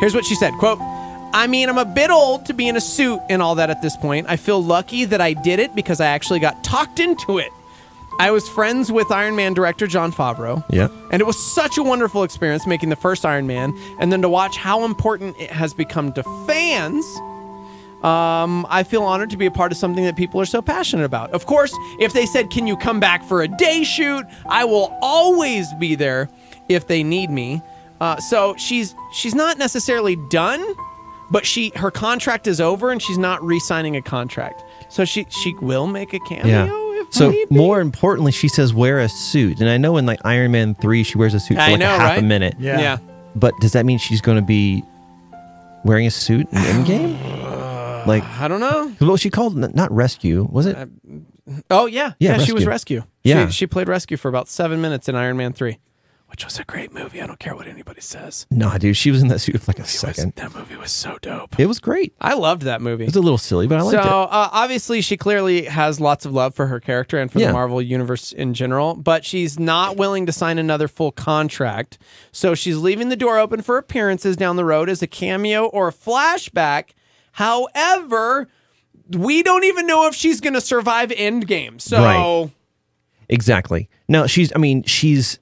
Here's 0.00 0.14
what 0.14 0.26
she 0.26 0.34
said. 0.34 0.52
Quote. 0.54 0.78
I 0.80 1.46
mean, 1.46 1.68
I'm 1.68 1.78
a 1.78 1.84
bit 1.84 2.10
old 2.10 2.46
to 2.46 2.54
be 2.54 2.68
in 2.68 2.76
a 2.76 2.80
suit 2.80 3.20
and 3.28 3.42
all 3.42 3.54
that 3.56 3.70
at 3.70 3.82
this 3.82 3.96
point. 3.96 4.26
I 4.28 4.36
feel 4.36 4.62
lucky 4.62 5.04
that 5.06 5.20
I 5.20 5.32
did 5.32 5.58
it 5.58 5.74
because 5.74 6.00
I 6.00 6.06
actually 6.06 6.40
got 6.40 6.62
talked 6.62 7.00
into 7.00 7.38
it. 7.38 7.50
I 8.18 8.30
was 8.32 8.48
friends 8.48 8.90
with 8.90 9.10
Iron 9.12 9.36
Man 9.36 9.54
director 9.54 9.86
Jon 9.86 10.12
Favreau. 10.12 10.64
Yeah. 10.70 10.88
And 11.12 11.20
it 11.20 11.24
was 11.26 11.36
such 11.54 11.78
a 11.78 11.82
wonderful 11.82 12.24
experience 12.24 12.66
making 12.66 12.88
the 12.88 12.96
first 12.96 13.24
Iron 13.24 13.46
Man 13.46 13.72
and 14.00 14.10
then 14.12 14.22
to 14.22 14.28
watch 14.28 14.56
how 14.56 14.84
important 14.84 15.36
it 15.38 15.50
has 15.50 15.72
become 15.72 16.12
to 16.14 16.22
fans. 16.46 17.04
Um, 18.02 18.64
I 18.70 18.84
feel 18.84 19.02
honored 19.02 19.30
to 19.30 19.36
be 19.36 19.46
a 19.46 19.50
part 19.50 19.72
of 19.72 19.78
something 19.78 20.04
that 20.04 20.16
people 20.16 20.40
are 20.40 20.46
so 20.46 20.62
passionate 20.62 21.04
about. 21.04 21.30
Of 21.32 21.46
course, 21.46 21.72
if 21.98 22.12
they 22.12 22.26
said, 22.26 22.48
"Can 22.50 22.66
you 22.68 22.76
come 22.76 23.00
back 23.00 23.24
for 23.24 23.42
a 23.42 23.48
day 23.48 23.82
shoot?" 23.82 24.24
I 24.48 24.64
will 24.64 24.96
always 25.02 25.72
be 25.74 25.96
there 25.96 26.28
if 26.68 26.86
they 26.86 27.02
need 27.02 27.30
me. 27.30 27.60
Uh, 28.00 28.16
so 28.18 28.54
she's 28.56 28.94
she's 29.12 29.34
not 29.34 29.58
necessarily 29.58 30.14
done, 30.30 30.64
but 31.30 31.44
she 31.44 31.72
her 31.74 31.90
contract 31.90 32.46
is 32.46 32.60
over 32.60 32.90
and 32.92 33.02
she's 33.02 33.18
not 33.18 33.42
re-signing 33.42 33.96
a 33.96 34.02
contract. 34.02 34.62
So 34.88 35.04
she 35.04 35.26
she 35.30 35.54
will 35.60 35.88
make 35.88 36.12
a 36.14 36.20
cameo 36.20 36.46
Yeah. 36.46 36.87
If 37.00 37.14
So 37.14 37.30
need 37.30 37.48
be. 37.48 37.54
more 37.56 37.80
importantly, 37.80 38.32
she 38.32 38.48
says 38.48 38.72
wear 38.74 38.98
a 39.00 39.08
suit, 39.08 39.60
and 39.60 39.68
I 39.68 39.76
know 39.76 39.96
in 39.96 40.06
like 40.06 40.20
Iron 40.24 40.52
Man 40.52 40.74
three, 40.76 41.02
she 41.02 41.18
wears 41.18 41.34
a 41.34 41.40
suit 41.40 41.54
for 41.56 41.60
I 41.62 41.70
like 41.70 41.80
know, 41.80 41.94
a 41.94 41.98
half 41.98 42.18
a 42.18 42.22
minute. 42.22 42.54
Yeah. 42.58 42.80
yeah. 42.80 42.98
But 43.34 43.54
does 43.60 43.72
that 43.72 43.84
mean 43.86 43.98
she's 43.98 44.20
going 44.20 44.36
to 44.38 44.44
be 44.44 44.82
wearing 45.84 46.06
a 46.06 46.10
suit 46.10 46.48
in 46.52 46.58
Endgame? 46.58 48.06
like, 48.06 48.24
I 48.24 48.48
don't 48.48 48.60
know. 48.60 48.88
what 48.98 49.10
was 49.12 49.20
she 49.20 49.30
called? 49.30 49.62
N- 49.62 49.72
Not 49.74 49.90
rescue, 49.92 50.46
was 50.50 50.66
it? 50.66 50.76
Oh 51.70 51.86
yeah, 51.86 52.12
Yeah, 52.18 52.38
she 52.38 52.52
was 52.52 52.66
Rescue. 52.66 52.98
rescue. 52.98 53.10
Yeah. 53.24 53.46
she, 53.46 53.52
she 53.52 53.66
played 53.66 53.88
rescue 53.88 54.16
for 54.16 54.28
about 54.28 54.48
seven 54.48 54.80
minutes 54.80 55.08
in 55.08 55.14
Iron 55.14 55.36
Man 55.38 55.52
three, 55.52 55.78
which 56.28 56.44
was 56.44 56.58
a 56.58 56.64
great 56.64 56.92
movie. 56.92 57.20
I 57.22 57.26
don't 57.26 57.38
care 57.38 57.56
what 57.56 57.66
anybody 57.66 58.00
says. 58.00 58.46
no, 58.50 58.76
dude, 58.78 58.96
she 58.96 59.10
was 59.10 59.22
in 59.22 59.28
that 59.28 59.38
suit 59.40 59.60
for 59.60 59.70
like 59.70 59.78
a 59.78 59.82
It 59.82 59.84
was- 59.84 59.90
second. 59.90 60.34
that 60.36 60.54
movie 60.54 60.76
was 60.76 60.92
so 60.92 61.18
dope. 61.22 61.58
It 61.58 61.66
was 61.66 61.78
great. 61.80 62.14
I 62.20 62.34
loved 62.34 62.62
that 62.62 62.80
movie. 62.82 63.04
It 63.04 63.08
was 63.08 63.16
a 63.16 63.20
little 63.20 63.38
silly, 63.38 63.66
but 63.66 63.78
I 63.78 63.82
liked 63.82 64.02
so 64.02 64.22
it. 64.22 64.28
uh, 64.30 64.48
obviously 64.52 65.00
she 65.00 65.16
clearly 65.16 65.64
has 65.64 66.00
lots 66.00 66.24
of 66.24 66.32
love 66.32 66.54
for 66.54 66.66
her 66.66 66.80
character 66.80 67.18
and 67.18 67.32
for 67.32 67.38
Yeah. 67.40 67.48
the 67.48 67.52
Marvel 67.54 67.80
universe 67.82 68.32
in 68.32 68.54
general, 68.54 68.94
but 68.94 69.24
she's 69.24 69.58
not 69.58 69.96
willing 69.96 70.26
to 70.26 70.32
sign 70.32 70.58
another 70.58 70.86
full 70.88 71.12
contract. 71.12 71.98
So 72.32 72.54
she's 72.54 72.76
leaving 72.76 73.08
the 73.08 73.16
door 73.16 73.38
open 73.38 73.62
for 73.62 73.78
appearances 73.78 74.36
down 74.36 74.56
the 74.56 74.64
road 74.64 74.88
as 74.88 75.02
a 75.02 75.06
cameo 75.06 75.64
or 75.66 75.88
a 75.88 75.92
flashback. 75.92 76.90
However, 77.32 78.48
we 79.10 79.42
don't 79.42 79.64
even 79.64 79.86
know 79.86 80.06
if 80.06 80.14
she's 80.14 80.40
going 80.40 80.54
to 80.54 80.60
survive 80.60 81.10
Endgame. 81.10 81.80
So 81.80 82.02
Right. 82.02 82.50
Exactly. 83.30 83.88
No, 84.08 84.26
she's. 84.26 84.52
I 84.54 84.58
mean, 84.58 84.82
she's 84.84 85.38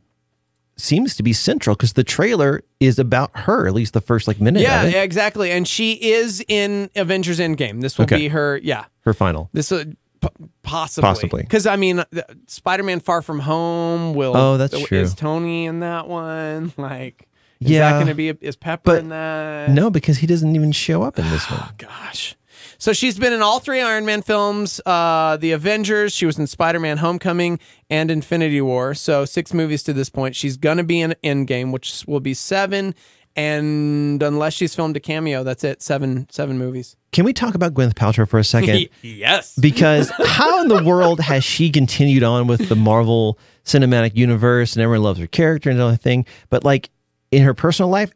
seems 0.76 1.16
to 1.16 1.22
be 1.22 1.32
central 1.32 1.74
because 1.76 1.94
the 1.94 2.04
trailer 2.04 2.62
is 2.80 2.98
about 2.98 3.30
her. 3.34 3.66
At 3.66 3.74
least 3.74 3.92
the 3.94 4.00
first 4.00 4.28
like 4.28 4.40
minute 4.40 4.62
yeah, 4.62 4.82
of 4.82 4.94
it. 4.94 4.96
exactly. 4.96 5.50
And 5.50 5.66
she 5.66 5.92
is 5.92 6.44
in 6.48 6.90
Avengers 6.96 7.38
Endgame. 7.38 7.80
This 7.80 7.96
will 7.98 8.04
Okay. 8.04 8.16
be 8.18 8.28
her. 8.28 8.58
Yeah. 8.62 8.84
Her 9.00 9.14
final. 9.14 9.48
This 9.52 9.72
uh, 9.72 9.84
p- 10.20 10.28
possibly 10.62 11.06
Possibly. 11.08 11.42
because 11.42 11.66
I 11.66 11.76
mean, 11.76 12.02
Spider-Man: 12.46 13.00
Far 13.00 13.22
From 13.22 13.38
Home 13.40 14.14
will. 14.14 14.36
Oh, 14.36 14.56
that's 14.56 14.78
true. 14.82 14.98
Is 15.00 15.14
Tony 15.14 15.66
in 15.66 15.80
that 15.80 16.08
one? 16.08 16.72
Like, 16.78 17.28
is 17.60 17.70
Yeah. 17.70 17.90
that 17.90 17.94
going 17.94 18.08
to 18.08 18.14
be? 18.14 18.28
A, 18.30 18.36
is 18.42 18.54
Pepper 18.56 18.82
But 18.84 18.98
in 18.98 19.08
that? 19.10 19.70
No, 19.70 19.88
because 19.90 20.18
he 20.18 20.26
doesn't 20.26 20.54
even 20.54 20.72
show 20.72 21.02
up 21.02 21.18
in 21.18 21.28
this 21.30 21.44
one. 21.50 21.70
Gosh. 21.78 22.36
So 22.78 22.92
she's 22.92 23.18
been 23.18 23.32
in 23.32 23.42
all 23.42 23.58
three 23.58 23.80
Iron 23.80 24.04
Man 24.04 24.22
films, 24.22 24.80
uh, 24.86 25.36
the 25.36 25.52
Avengers. 25.52 26.14
She 26.14 26.26
was 26.26 26.38
in 26.38 26.46
Spider-Man: 26.46 26.98
Homecoming 26.98 27.58
and 27.90 28.10
Infinity 28.10 28.60
War. 28.60 28.94
So 28.94 29.24
six 29.24 29.54
movies 29.54 29.82
to 29.84 29.92
this 29.92 30.10
point. 30.10 30.36
She's 30.36 30.56
gonna 30.56 30.84
be 30.84 31.00
in 31.00 31.14
Endgame, 31.24 31.72
which 31.72 32.04
will 32.06 32.20
be 32.20 32.34
seven. 32.34 32.94
And 33.38 34.22
unless 34.22 34.54
she's 34.54 34.74
filmed 34.74 34.96
a 34.96 35.00
cameo, 35.00 35.44
that's 35.44 35.62
it. 35.62 35.82
Seven, 35.82 36.26
seven 36.30 36.56
movies. 36.56 36.96
Can 37.12 37.26
we 37.26 37.34
talk 37.34 37.54
about 37.54 37.74
Gwyneth 37.74 37.92
Paltrow 37.92 38.26
for 38.26 38.38
a 38.38 38.44
second? 38.44 38.88
yes. 39.02 39.54
because 39.56 40.10
how 40.24 40.62
in 40.62 40.68
the 40.68 40.82
world 40.82 41.20
has 41.20 41.44
she 41.44 41.70
continued 41.70 42.22
on 42.22 42.46
with 42.46 42.70
the 42.70 42.76
Marvel 42.76 43.38
Cinematic 43.64 44.16
Universe 44.16 44.74
and 44.74 44.82
everyone 44.82 45.02
loves 45.02 45.18
her 45.20 45.26
character 45.26 45.68
and 45.68 45.78
everything? 45.78 46.24
But 46.48 46.64
like 46.64 46.88
in 47.30 47.42
her 47.42 47.52
personal 47.52 47.90
life, 47.90 48.10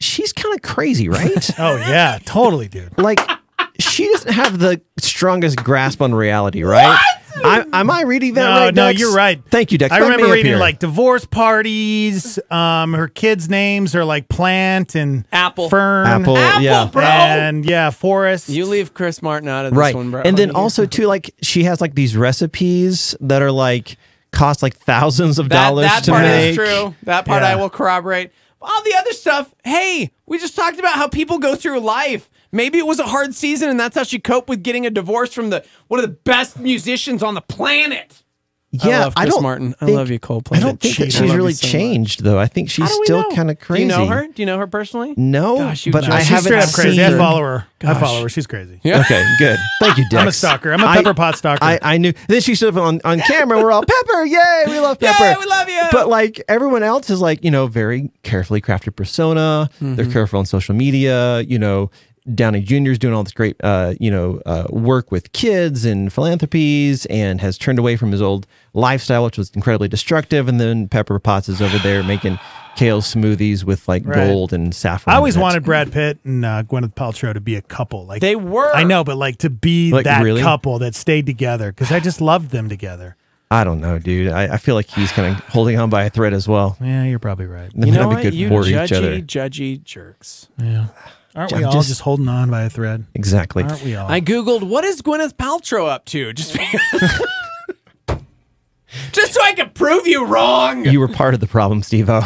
she's 0.00 0.32
kind 0.32 0.54
of 0.54 0.62
crazy, 0.62 1.10
right? 1.10 1.50
Oh 1.58 1.76
yeah, 1.76 2.18
totally, 2.24 2.68
dude. 2.68 2.96
like 2.98 3.20
she 3.78 4.08
doesn't 4.10 4.32
have 4.32 4.58
the 4.58 4.80
strongest 4.98 5.56
grasp 5.62 6.00
on 6.02 6.14
reality, 6.14 6.62
right? 6.62 6.98
I, 7.44 7.66
am 7.74 7.90
I 7.90 8.02
reading 8.02 8.32
that 8.34 8.44
No, 8.48 8.60
right? 8.66 8.74
no, 8.74 8.88
Dex? 8.88 8.98
you're 8.98 9.14
right. 9.14 9.42
Thank 9.50 9.70
you, 9.70 9.76
Dex. 9.76 9.92
I 9.92 9.98
Back 10.00 10.08
remember 10.10 10.32
reading 10.32 10.52
here. 10.52 10.56
like 10.58 10.78
divorce 10.78 11.26
parties. 11.26 12.38
Um, 12.50 12.94
her 12.94 13.08
kids' 13.08 13.48
names 13.50 13.94
are 13.94 14.04
like 14.06 14.28
Plant 14.28 14.94
and 14.94 15.26
Apple. 15.32 15.68
Fern, 15.68 16.06
Apple, 16.06 16.38
Apple, 16.38 16.62
yeah. 16.62 16.86
bro. 16.90 17.02
and 17.02 17.64
yeah, 17.66 17.90
Forest. 17.90 18.48
You 18.48 18.64
leave 18.66 18.94
Chris 18.94 19.20
Martin 19.20 19.48
out 19.50 19.66
of 19.66 19.72
this 19.72 19.78
right 19.78 19.94
one, 19.94 20.10
bro. 20.10 20.22
and 20.22 20.36
then 20.36 20.50
also 20.52 20.86
too 20.86 21.06
like 21.06 21.34
she 21.42 21.64
has 21.64 21.80
like 21.80 21.94
these 21.94 22.16
recipes 22.16 23.14
that 23.20 23.42
are 23.42 23.52
like 23.52 23.98
cost 24.32 24.62
like 24.62 24.74
thousands 24.76 25.38
of 25.38 25.48
that, 25.50 25.68
dollars 25.68 25.86
that 25.86 26.04
to 26.04 26.10
part 26.12 26.24
is 26.24 26.56
true. 26.56 26.94
That 27.02 27.26
part 27.26 27.42
Yeah. 27.42 27.50
I 27.50 27.56
will 27.56 27.70
corroborate. 27.70 28.32
All 28.60 28.82
the 28.82 28.94
other 28.94 29.12
stuff, 29.12 29.54
hey, 29.64 30.10
we 30.26 30.38
just 30.38 30.56
talked 30.56 30.78
about 30.78 30.94
how 30.94 31.08
people 31.08 31.38
go 31.38 31.54
through 31.54 31.80
life. 31.80 32.30
Maybe 32.52 32.78
it 32.78 32.86
was 32.86 32.98
a 32.98 33.06
hard 33.06 33.34
season, 33.34 33.68
and 33.68 33.78
that's 33.78 33.96
how 33.96 34.02
she 34.02 34.18
coped 34.18 34.48
with 34.48 34.62
getting 34.62 34.86
a 34.86 34.90
divorce 34.90 35.32
from 35.32 35.50
the 35.50 35.64
one 35.88 36.00
of 36.00 36.06
the 36.06 36.16
best 36.16 36.58
musicians 36.58 37.22
on 37.22 37.34
the 37.34 37.42
planet. 37.42 38.22
Yeah 38.84 39.00
I 39.00 39.04
love 39.04 39.14
Chris 39.14 39.30
don't 39.34 39.42
Martin. 39.42 39.74
I 39.80 39.84
love 39.86 40.10
you, 40.10 40.18
Coldplay. 40.18 40.56
i 40.56 40.60
don't 40.60 40.80
think 40.80 40.96
that 40.96 41.12
she's 41.12 41.20
really 41.22 41.52
so 41.52 41.66
much. 41.66 41.72
changed 41.72 42.22
though 42.24 42.38
i 42.38 42.46
think 42.46 42.70
she's 42.70 42.84
How 42.88 42.94
do 42.94 43.00
we 43.00 43.06
still 43.06 43.30
kind 43.32 43.50
of 43.50 43.58
crazy 43.60 43.84
Do 43.88 43.92
you 43.92 43.98
know 43.98 44.06
her? 44.06 44.26
Do 44.26 44.42
you 44.42 44.46
know 44.46 44.58
her 44.58 44.66
personally? 44.66 45.14
no 45.16 45.56
Gosh, 45.58 45.86
you 45.86 45.92
but 45.92 46.04
just- 46.04 46.12
i 46.12 46.18
She's 46.20 46.26
She's 46.26 46.34
haven't 46.34 46.44
straight 46.46 46.62
up 46.62 46.74
crazy. 46.74 46.96
seen 46.96 47.00
I 47.06 47.10
her. 47.10 47.18
follow 47.18 47.40
her. 47.42 47.66
I 47.82 47.94
follow 48.00 48.22
her. 48.22 48.28
She's 48.30 48.46
crazy. 48.46 48.80
Yeah. 48.82 49.00
Okay, 49.00 49.22
good. 49.38 49.58
Thank 49.80 49.98
you, 49.98 50.04
Dex. 50.08 50.14
I'm 50.22 50.28
a 50.28 50.32
stalker. 50.32 50.72
I'm 50.72 50.82
a 50.82 50.86
Pepper 50.94 51.12
Pot 51.12 51.36
stalker. 51.36 51.62
I, 51.62 51.78
I 51.82 51.98
knew. 51.98 52.14
Then 52.26 52.40
she 52.40 52.54
stood 52.54 52.74
up 52.74 52.82
on, 52.82 53.02
on 53.04 53.20
camera. 53.20 53.58
We're 53.62 53.70
all 53.70 53.84
Pepper, 53.84 54.24
yay! 54.24 54.64
We 54.66 54.80
love 54.80 54.96
Yay, 55.00 55.12
Pepper. 55.12 55.38
we 55.38 55.46
love 55.46 55.68
you. 55.68 55.82
But 55.92 56.08
like 56.08 56.42
everyone 56.48 56.82
else 56.82 57.10
is 57.10 57.20
like 57.20 57.44
you 57.44 57.50
know 57.50 57.66
very 57.66 58.10
carefully 58.22 58.62
crafted 58.62 58.96
persona. 58.96 59.68
Mm-hmm. 59.74 59.94
They're 59.96 60.10
careful 60.10 60.38
on 60.38 60.46
social 60.46 60.74
media. 60.74 61.40
You 61.42 61.58
know, 61.58 61.90
Downey 62.34 62.60
Jr. 62.60 62.90
is 62.90 62.98
doing 62.98 63.14
all 63.14 63.22
this 63.24 63.32
great 63.32 63.56
uh, 63.62 63.94
you 64.00 64.10
know 64.10 64.40
uh, 64.46 64.66
work 64.70 65.10
with 65.12 65.32
kids 65.32 65.84
and 65.84 66.12
philanthropies, 66.12 67.06
and 67.06 67.40
has 67.40 67.58
turned 67.58 67.78
away 67.78 67.96
from 67.96 68.12
his 68.12 68.22
old 68.22 68.46
lifestyle, 68.74 69.24
which 69.24 69.38
was 69.38 69.50
incredibly 69.50 69.88
destructive. 69.88 70.48
And 70.48 70.60
then 70.60 70.88
Pepper 70.88 71.18
Potts 71.18 71.48
is 71.48 71.62
over 71.62 71.78
there 71.78 72.02
making 72.02 72.38
kale 72.76 73.00
smoothies 73.00 73.64
with 73.64 73.88
like 73.88 74.06
Right. 74.06 74.26
gold 74.28 74.52
and 74.52 74.74
saffron. 74.74 75.14
I 75.14 75.16
always 75.16 75.36
in 75.36 75.40
wanted 75.42 75.64
Brad 75.64 75.90
Pitt 75.92 76.18
and 76.24 76.44
uh, 76.44 76.62
Gwyneth 76.64 76.94
Paltrow 76.94 77.32
to 77.32 77.40
be 77.40 77.54
a 77.56 77.62
couple. 77.62 78.04
Like 78.04 78.20
They 78.20 78.36
were. 78.36 78.70
I 78.74 78.84
know, 78.84 79.02
but 79.02 79.16
like 79.16 79.38
to 79.38 79.48
be 79.50 79.92
Like, 79.92 80.04
that 80.04 80.22
really? 80.22 80.42
couple 80.42 80.78
that 80.80 80.94
stayed 80.94 81.24
together 81.26 81.72
because 81.72 81.90
I 81.90 82.00
just 82.00 82.20
loved 82.20 82.50
them 82.50 82.68
together. 82.68 83.16
I 83.50 83.62
don't 83.64 83.80
know, 83.80 83.98
dude. 83.98 84.30
I, 84.32 84.54
I 84.54 84.56
feel 84.58 84.74
like 84.74 84.88
he's 84.90 85.10
kind 85.12 85.34
of 85.36 85.42
holding 85.46 85.78
on 85.78 85.88
by 85.88 86.02
a 86.04 86.10
thread 86.10 86.34
as 86.34 86.46
well. 86.48 86.76
Yeah, 86.80 87.04
you're 87.04 87.18
probably 87.20 87.46
right. 87.46 87.70
They're 87.74 87.86
You 87.86 87.92
know 87.94 88.02
gonna 88.02 88.14
what? 88.16 88.22
good 88.24 88.34
You 88.34 88.48
for 88.48 88.62
judgy, 88.64 88.84
each 88.84 88.92
other. 88.92 89.20
judgy 89.20 89.82
jerks. 89.84 90.48
Yeah. 90.60 90.88
Aren't 91.36 91.52
we 91.52 91.58
I'm 91.58 91.66
all 91.66 91.72
just- 91.72 91.88
just 91.88 92.00
holding 92.00 92.28
on 92.28 92.50
by 92.50 92.62
a 92.62 92.70
thread? 92.70 93.04
Exactly. 93.14 93.62
Aren't 93.62 93.82
we 93.84 93.94
all? 93.94 94.10
I 94.10 94.20
googled 94.20 94.62
what 94.62 94.84
is 94.84 95.02
Gwyneth 95.02 95.34
Paltrow 95.34 95.86
up 95.88 96.04
to, 96.06 96.32
just 96.32 96.52
because- 96.54 97.26
just 99.12 99.34
so 99.34 99.42
I 99.44 99.52
could 99.52 99.74
prove 99.74 100.06
you 100.06 100.24
wrong. 100.26 100.86
You 100.86 100.98
were 100.98 101.08
part 101.08 101.34
of 101.34 101.40
the 101.40 101.46
problem, 101.46 101.82
Steve 101.82 102.08
O. 102.08 102.20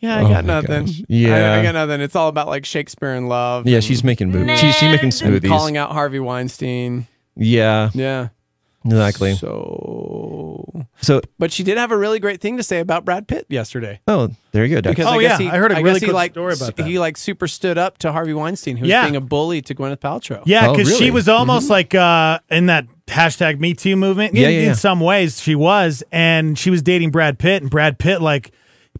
yeah, 0.00 0.16
I 0.16 0.22
Oh 0.22 0.28
got 0.28 0.44
nothing. 0.46 0.86
gosh. 0.86 1.02
Yeah. 1.08 1.52
I, 1.54 1.58
I 1.60 1.62
got 1.62 1.72
nothing. 1.74 2.00
It's 2.00 2.16
all 2.16 2.28
about 2.28 2.46
like 2.48 2.64
Shakespeare 2.64 3.14
and 3.14 3.28
love. 3.28 3.66
yeah, 3.66 3.76
and- 3.76 3.84
she's 3.84 4.02
making 4.02 4.30
movies. 4.30 4.58
She's, 4.58 4.74
she's 4.76 4.88
making 4.90 5.04
and 5.06 5.12
smoothies. 5.12 5.48
calling 5.48 5.76
out 5.76 5.92
Harvey 5.92 6.20
Weinstein. 6.20 7.06
yeah, 7.36 7.90
Yeah, 7.94 8.28
exactly. 8.84 9.34
So, 9.34 10.86
So, 11.00 11.20
but 11.38 11.52
she 11.52 11.62
did 11.62 11.78
have 11.78 11.90
a 11.90 11.96
really 11.96 12.18
great 12.20 12.40
thing 12.40 12.56
to 12.56 12.62
say 12.62 12.80
about 12.80 13.04
Brad 13.04 13.26
Pitt 13.28 13.46
yesterday. 13.48 14.00
oh, 14.08 14.28
there 14.52 14.64
you 14.64 14.76
go. 14.76 14.80
Doc. 14.80 14.92
Because 14.96 15.06
Oh, 15.06 15.18
I 15.18 15.20
guess 15.22 15.40
yeah, 15.40 15.46
he, 15.50 15.50
I 15.50 15.58
heard 15.58 15.72
a 15.72 15.82
really 15.82 16.00
he, 16.00 16.06
cool 16.06 16.14
like, 16.14 16.32
story 16.32 16.54
about 16.54 16.76
that. 16.76 16.86
He 16.86 16.98
like 16.98 17.16
super 17.16 17.46
stood 17.48 17.78
up 17.78 17.98
to 17.98 18.12
Harvey 18.12 18.34
Weinstein, 18.34 18.76
who 18.76 18.82
was 18.82 18.90
Yeah. 18.90 19.02
being 19.04 19.16
a 19.16 19.20
bully 19.20 19.62
to 19.62 19.74
Gwyneth 19.74 19.98
Paltrow. 19.98 20.42
Yeah, 20.46 20.68
Oh, 20.68 20.72
because 20.76 20.96
she 20.96 21.10
was 21.10 21.28
almost 21.28 21.70
like 21.70 21.94
uh, 21.94 22.38
in 22.50 22.66
that 22.66 22.86
hashtag 23.06 23.58
Me 23.60 23.74
Too 23.74 23.96
movement. 23.96 24.34
Yeah, 24.34 24.48
in, 24.48 24.54
yeah, 24.54 24.60
in 24.60 24.66
yeah. 24.68 24.72
some 24.74 25.00
ways, 25.00 25.40
she 25.40 25.54
was, 25.54 26.02
and 26.12 26.58
she 26.58 26.70
was 26.70 26.82
dating 26.82 27.10
Brad 27.10 27.38
Pitt, 27.38 27.62
and 27.62 27.70
Brad 27.70 27.98
Pitt 27.98 28.20
like 28.22 28.52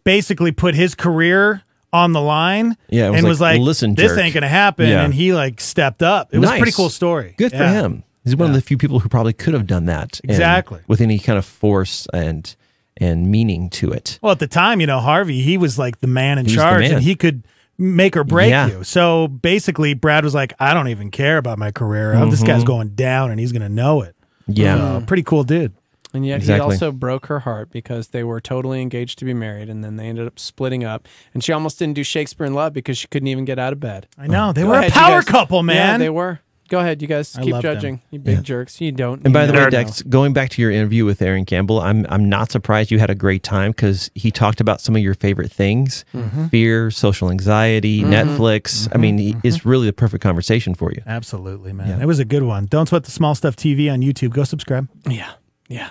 basically 0.05 0.53
put 0.53 0.75
his 0.75 0.95
career 0.95 1.63
on 1.93 2.13
the 2.13 2.21
line. 2.21 2.77
Yeah, 2.89 3.11
was 3.11 3.17
and 3.19 3.25
like, 3.25 3.29
was 3.31 3.41
like, 3.41 3.61
"Listen, 3.61 3.95
this 3.97 4.13
jerk." 4.13 4.19
ain't 4.21 4.35
gonna 4.35 4.49
happen," 4.49 4.89
Yeah. 4.89 5.03
and 5.05 5.13
he 5.13 5.33
like 5.33 5.61
stepped 5.61 6.03
up. 6.03 6.29
It 6.33 6.39
was 6.39 6.51
a 6.51 6.57
pretty 6.57 6.73
cool 6.73 6.91
story. 6.91 7.35
Good 7.37 7.51
for 7.53 7.67
him. 7.67 8.05
He's 8.31 8.37
one 8.37 8.49
of 8.51 8.55
the 8.55 8.63
few 8.63 8.79
people 8.79 9.01
who 9.01 9.09
probably 9.09 9.33
could 9.33 9.55
have 9.55 9.67
done 9.67 9.87
that. 9.87 10.21
and 10.23 10.31
Exactly. 10.31 10.81
with 10.87 11.01
any 11.01 11.19
kind 11.19 11.39
of 11.39 11.45
force 11.45 12.07
and 12.13 12.55
and 12.97 13.31
meaning 13.31 13.71
to 13.71 13.91
it. 13.93 14.19
Well, 14.21 14.33
at 14.33 14.41
the 14.41 14.47
time, 14.47 14.81
you 14.81 14.87
know, 14.87 14.99
Harvey, 15.01 15.41
he 15.41 15.57
was 15.57 15.79
like 15.79 16.01
the 16.01 16.07
man 16.07 16.39
in 16.39 16.45
He 16.47 16.55
charge, 16.55 16.81
man. 16.83 16.95
and 16.95 17.03
he 17.03 17.15
could 17.15 17.45
make 17.79 18.15
or 18.17 18.25
break 18.25 18.51
Yeah. 18.51 18.67
you. 18.69 18.85
So 18.85 19.27
basically, 19.29 19.95
Brad 19.95 20.23
was 20.23 20.35
like, 20.35 20.53
"I 20.61 20.75
don't 20.75 20.89
even 20.89 21.11
care 21.11 21.39
about 21.39 21.59
my 21.59 21.71
career. 21.71 22.13
This 22.27 22.41
Mm-hmm. 22.41 22.47
guy's 22.47 22.65
going 22.65 22.91
down, 22.91 23.31
and 23.31 23.41
he's 23.41 23.53
gonna 23.53 23.71
know 23.71 24.03
it." 24.03 24.15
Yeah. 24.47 24.99
So, 24.99 25.05
pretty 25.07 25.23
cool 25.23 25.45
dude. 25.45 25.73
And 26.13 26.27
yet 26.27 26.39
Exactly. 26.39 26.67
he 26.77 26.85
also 26.85 26.91
broke 26.93 27.27
her 27.27 27.39
heart 27.39 27.71
because 27.71 28.09
they 28.09 28.25
were 28.25 28.41
totally 28.41 28.83
engaged 28.83 29.19
to 29.21 29.25
be 29.25 29.33
married 29.33 29.69
and 29.71 29.85
then 29.85 29.95
they 29.97 30.09
ended 30.09 30.27
up 30.27 30.41
splitting 30.41 30.83
up. 30.85 31.07
And 31.33 31.43
she 31.45 31.53
almost 31.53 31.79
didn't 31.79 31.95
do 31.95 32.03
Shakespeare 32.03 32.47
in 32.47 32.53
Love 32.53 32.73
because 32.73 32.99
she 32.99 33.07
couldn't 33.07 33.29
even 33.29 33.45
get 33.45 33.61
out 33.61 33.73
of 33.73 33.79
bed. 33.79 34.09
I 34.19 34.27
know 34.27 34.53
they 34.53 34.63
Go 34.63 34.71
were 34.71 34.75
ahead, 34.75 34.91
a 34.91 34.93
power 34.93 35.21
guys. 35.21 35.25
couple, 35.27 35.59
Yeah, 35.59 35.63
man. 35.63 36.01
they 36.01 36.11
were. 36.11 36.41
Go 36.71 36.79
ahead, 36.79 37.03
you 37.03 37.09
guys 37.09 37.37
I 37.37 37.43
keep 37.43 37.53
love 37.53 37.63
them. 37.63 37.75
judging. 37.75 38.01
You 38.11 38.21
big 38.21 38.45
jerks. 38.45 38.81
You 38.81 38.93
don't. 38.93 39.23
And 39.25 39.35
by 39.35 39.45
the 39.45 39.53
way, 39.53 39.59
know. 39.59 39.71
Dex, 39.71 40.03
going 40.03 40.33
back 40.33 40.51
to 40.51 40.63
your 40.63 40.71
interview 40.71 41.05
with 41.05 41.21
Aaron 41.21 41.45
Campbell, 41.45 41.81
I'm 41.81 42.07
I'm 42.09 42.29
not 42.29 42.51
surprised 42.53 42.91
you 42.93 42.99
had 43.01 43.11
a 43.11 43.15
great 43.15 43.43
time 43.43 43.73
because 43.73 44.09
he 44.15 44.31
talked 44.31 44.61
about 44.61 44.81
some 44.81 44.95
of 44.97 45.03
your 45.03 45.15
favorite 45.15 45.51
things: 45.53 46.05
Mm-hmm. 46.15 46.47
fear, 46.47 46.91
social 46.93 47.31
anxiety, 47.31 48.03
Netflix. 48.03 48.89
I 48.95 48.99
mean, 48.99 49.19
he 49.19 49.37
it's 49.43 49.67
really 49.67 49.87
the 49.87 49.93
perfect 49.93 50.23
conversation 50.23 50.75
for 50.75 50.93
you. 50.93 51.03
Absolutely, 51.07 51.73
man. 51.73 52.01
It 52.01 52.07
was 52.07 52.21
a 52.21 52.25
good 52.25 52.45
one. 52.45 52.67
Don't 52.67 52.89
sweat 52.89 53.03
the 53.05 53.11
small 53.11 53.35
stuff 53.35 53.57
TV 53.57 53.93
on 53.93 54.01
YouTube. 54.01 54.31
Go 54.31 54.45
subscribe. 54.45 54.89
Yeah. 55.07 55.33
Yeah. 55.69 55.91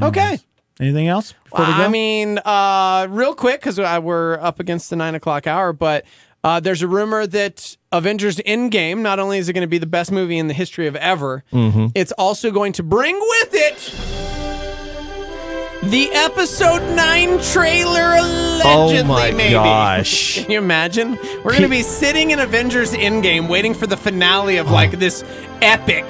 Okay. 0.00 0.38
Anything 0.78 1.08
else 1.08 1.34
before 1.44 1.66
we 1.66 1.72
go? 1.72 1.78
I 1.78 1.88
mean, 1.88 2.38
uh, 2.38 3.06
real 3.10 3.34
quick, 3.34 3.60
because 3.60 3.78
we're 3.78 4.38
up 4.40 4.60
against 4.60 4.88
the 4.90 4.96
nine 4.96 5.14
o'clock 5.14 5.46
hour, 5.46 5.72
but 5.74 6.06
uh, 6.42 6.60
there's 6.60 6.80
a 6.80 6.88
rumor 6.88 7.26
that 7.26 7.76
Avengers 7.92 8.36
Endgame 8.46 8.98
not 8.98 9.18
only 9.18 9.38
is 9.38 9.48
it 9.48 9.52
going 9.52 9.62
to 9.62 9.66
be 9.68 9.78
the 9.78 9.84
best 9.86 10.12
movie 10.12 10.38
in 10.38 10.46
the 10.46 10.54
history 10.54 10.86
of 10.86 10.94
ever, 10.96 11.42
Mm-hmm. 11.52 11.88
it's 11.96 12.12
also 12.12 12.52
going 12.52 12.72
to 12.74 12.84
bring 12.84 13.18
with 13.18 13.48
it 13.52 13.92
the 15.90 16.08
episode 16.12 16.94
nine 16.94 17.40
trailer. 17.40 18.16
Allegedly, 18.16 19.00
Oh 19.02 19.04
my 19.08 19.32
maybe. 19.32 19.54
gosh. 19.54 20.34
Can 20.44 20.50
you 20.52 20.58
imagine? 20.58 21.16
We're 21.42 21.50
going 21.50 21.62
to 21.62 21.68
be 21.68 21.82
sitting 21.82 22.30
in 22.30 22.38
Avengers 22.38 22.92
Endgame 22.92 23.48
waiting 23.48 23.74
for 23.74 23.88
the 23.88 23.96
finale 23.96 24.58
of 24.58 24.70
like 24.70 24.92
this 24.92 25.24
epic. 25.60 26.04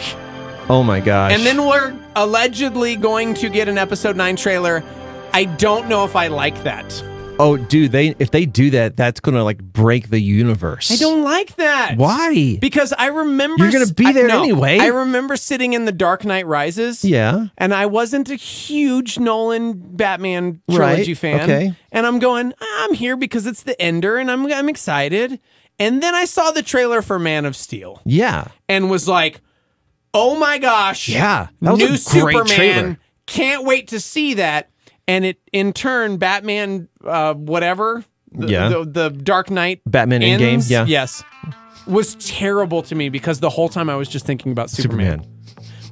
Oh 0.69 0.83
my 0.83 1.01
gosh! 1.01 1.33
And 1.33 1.43
then 1.47 1.67
we're 1.67 1.97
allegedly 2.15 2.95
going 2.97 3.33
to 3.35 3.49
get 3.49 3.69
an 3.69 3.79
episode 3.79 4.17
9 4.17 4.37
trailer. 4.37 4.85
I 5.33 5.45
don't 5.45 5.89
know 5.89 6.05
if 6.05 6.15
I 6.15 6.27
like 6.27 6.63
that. 6.65 7.03
Oh, 7.41 7.57
dude, 7.57 7.93
they 7.93 8.15
if 8.19 8.31
they 8.31 8.47
do 8.47 8.71
that, 8.71 8.97
that's 8.97 9.19
gonna 9.21 9.43
like 9.45 9.63
break 9.63 10.11
the 10.11 10.21
universe. 10.21 10.91
I 10.91 10.97
don't 10.97 11.25
like 11.25 11.57
that. 11.57 11.97
Why? 11.97 12.59
Because 12.61 12.93
I 12.97 13.07
remember 13.07 13.65
You're 13.65 13.73
gonna 13.73 13.93
be 13.93 14.07
I- 14.07 14.13
there 14.13 14.29
no, 14.29 14.43
anyway. 14.43 14.79
I 14.79 14.87
remember 14.89 15.37
sitting 15.37 15.73
in 15.73 15.85
The 15.87 15.93
Dark 15.93 16.25
Knight 16.25 16.47
Rises. 16.47 17.05
yeah. 17.05 17.47
And 17.59 17.75
I 17.75 17.87
wasn't 17.87 18.31
a 18.31 18.35
huge 18.37 19.19
Nolan 19.19 19.73
Batman 19.97 20.61
Right, 20.69 20.77
trilogy 20.77 21.15
fan. 21.15 21.41
okay. 21.41 21.75
And 21.93 22.07
I'm 22.07 22.19
going, 22.19 22.53
I'm 22.61 22.95
here 22.95 23.17
because 23.17 23.47
it's 23.47 23.63
the 23.65 23.81
ender 23.81 24.17
and 24.19 24.31
I'm 24.31 24.51
I'm 24.53 24.69
excited. 24.69 25.41
And 25.79 26.03
then 26.03 26.15
I 26.15 26.27
saw 26.27 26.51
the 26.51 26.63
trailer 26.63 27.01
for 27.03 27.19
Man 27.19 27.45
of 27.47 27.57
Steel 27.57 28.03
Yeah. 28.05 28.49
and 28.69 28.91
was 28.91 29.09
like, 29.09 29.41
"Oh 30.13 30.39
my 30.39 30.59
gosh. 30.59 31.09
Yeah. 31.09 31.49
That 31.63 31.71
was 31.73 31.81
new 31.81 31.97
Superman. 31.97 32.47
trailer. 32.47 32.99
Can't 33.27 33.65
wait 33.65 33.89
to 33.89 33.99
see 34.01 34.35
that." 34.35 34.69
And 35.11 35.25
it 35.25 35.39
in 35.53 35.73
turn 35.73 36.17
Batman 36.19 36.89
uh 37.05 37.35
whatever 37.35 38.05
the, 38.33 38.47
Yeah. 38.47 38.69
the, 38.69 38.85
the 38.85 39.11
Dark 39.11 39.51
Knight 39.51 39.81
Batman 39.87 40.21
Endgame, 40.21 40.53
ends, 40.53 40.71
yeah. 40.71 40.85
Yes. 40.87 41.25
Was 41.87 42.15
terrible 42.17 42.83
to 42.83 42.95
me 42.95 43.09
because 43.09 43.41
the 43.41 43.51
whole 43.51 43.69
time 43.69 43.91
I 43.91 43.97
was 43.97 44.09
just 44.09 44.25
thinking 44.27 44.53
about 44.53 44.71
Superman. 44.71 45.27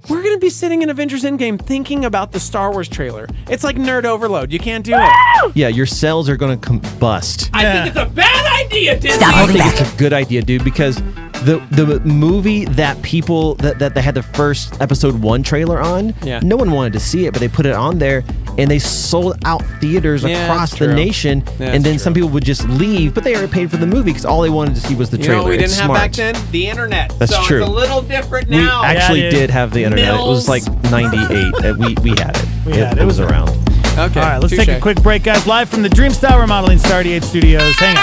We're 0.08 0.22
going 0.22 0.34
to 0.36 0.40
be 0.40 0.48
sitting 0.48 0.80
in 0.82 0.88
Avengers 0.88 1.22
Endgame 1.24 1.60
thinking 1.60 2.04
about 2.04 2.32
the 2.32 2.40
Star 2.40 2.70
Wars 2.72 2.88
trailer. 2.88 3.26
It's 3.50 3.62
like 3.64 3.76
nerd 3.76 4.04
overload. 4.04 4.50
You 4.52 4.58
can't 4.58 4.84
do 4.84 4.94
it. 4.96 5.52
Yeah, 5.54 5.68
your 5.68 5.84
cells 5.86 6.28
are 6.30 6.36
gonna 6.36 6.56
combust. 6.56 7.50
I 7.52 7.62
think 7.64 7.86
it's 7.88 7.96
a 7.96 8.06
bad 8.14 8.64
idea, 8.66 8.98
Disney. 8.98 9.24
I 9.26 9.46
think 9.46 9.60
it's 9.66 9.92
a 9.94 9.96
good 9.98 10.12
idea, 10.12 10.42
dude, 10.42 10.64
because 10.64 11.02
the 11.44 11.58
the 11.70 12.00
movie 12.00 12.64
that 12.66 13.00
people 13.02 13.54
that, 13.56 13.78
that 13.78 13.94
they 13.94 14.02
had 14.02 14.14
the 14.14 14.22
first 14.22 14.80
episode 14.80 15.20
one 15.20 15.42
trailer 15.42 15.80
on, 15.80 16.14
Yeah. 16.22 16.40
no 16.42 16.56
one 16.56 16.70
wanted 16.70 16.92
to 16.94 17.00
see 17.00 17.26
it, 17.26 17.32
but 17.32 17.40
they 17.40 17.48
put 17.48 17.66
it 17.66 17.74
on 17.74 17.98
there 17.98 18.24
and 18.58 18.68
they 18.70 18.78
sold 18.78 19.36
out 19.44 19.62
theaters 19.80 20.24
Yeah, 20.24 20.44
across 20.44 20.76
the 20.78 20.92
nation. 20.92 21.42
That's 21.58 21.60
and 21.76 21.84
then 21.84 21.94
true. 21.94 21.98
some 21.98 22.14
people 22.14 22.28
would 22.30 22.44
just 22.44 22.68
leave, 22.68 23.14
but 23.14 23.22
they 23.24 23.34
already 23.36 23.52
paid 23.52 23.70
for 23.70 23.76
the 23.76 23.86
movie 23.86 24.10
because 24.10 24.24
all 24.24 24.40
they 24.42 24.50
wanted 24.50 24.74
to 24.74 24.80
see 24.80 24.94
was 24.96 25.10
the 25.10 25.16
You 25.18 25.24
trailer. 25.24 25.38
know 25.38 25.44
what 25.44 25.50
we 25.50 25.56
didn't 25.58 25.70
It's 25.70 25.78
have 25.78 25.86
smart. 25.86 26.00
back 26.00 26.12
then? 26.12 26.34
The 26.50 26.66
internet. 26.66 27.12
That's 27.18 27.32
so 27.34 27.42
true. 27.44 27.60
it's 27.60 27.68
a 27.68 27.72
little 27.72 28.02
different 28.02 28.48
now. 28.50 28.80
We 28.82 28.86
actually 28.88 29.20
dude. 29.22 29.30
did 29.32 29.50
have 29.50 29.72
the 29.72 29.84
internet. 29.84 30.14
It 30.14 30.18
was 30.18 30.48
like 30.48 30.64
'98. 30.90 31.54
uh, 31.64 31.74
we 31.78 31.94
we 32.02 32.10
had 32.10 32.36
it. 32.36 32.44
We 32.66 32.72
it, 32.72 32.78
had 32.86 32.98
it. 32.98 33.02
it 33.02 33.06
was 33.06 33.20
around. 33.20 33.50
okay. 33.50 34.20
All 34.20 34.26
right, 34.26 34.38
let's 34.38 34.56
take 34.56 34.68
a 34.68 34.80
quick 34.80 35.00
break, 35.02 35.22
guys. 35.22 35.46
Live 35.46 35.68
from 35.68 35.82
the 35.82 35.88
Dream 35.88 36.10
Style 36.10 36.40
Remodeling 36.40 36.78
Star 36.78 37.00
88 37.00 37.22
Studios. 37.22 37.74
Hang 37.76 37.96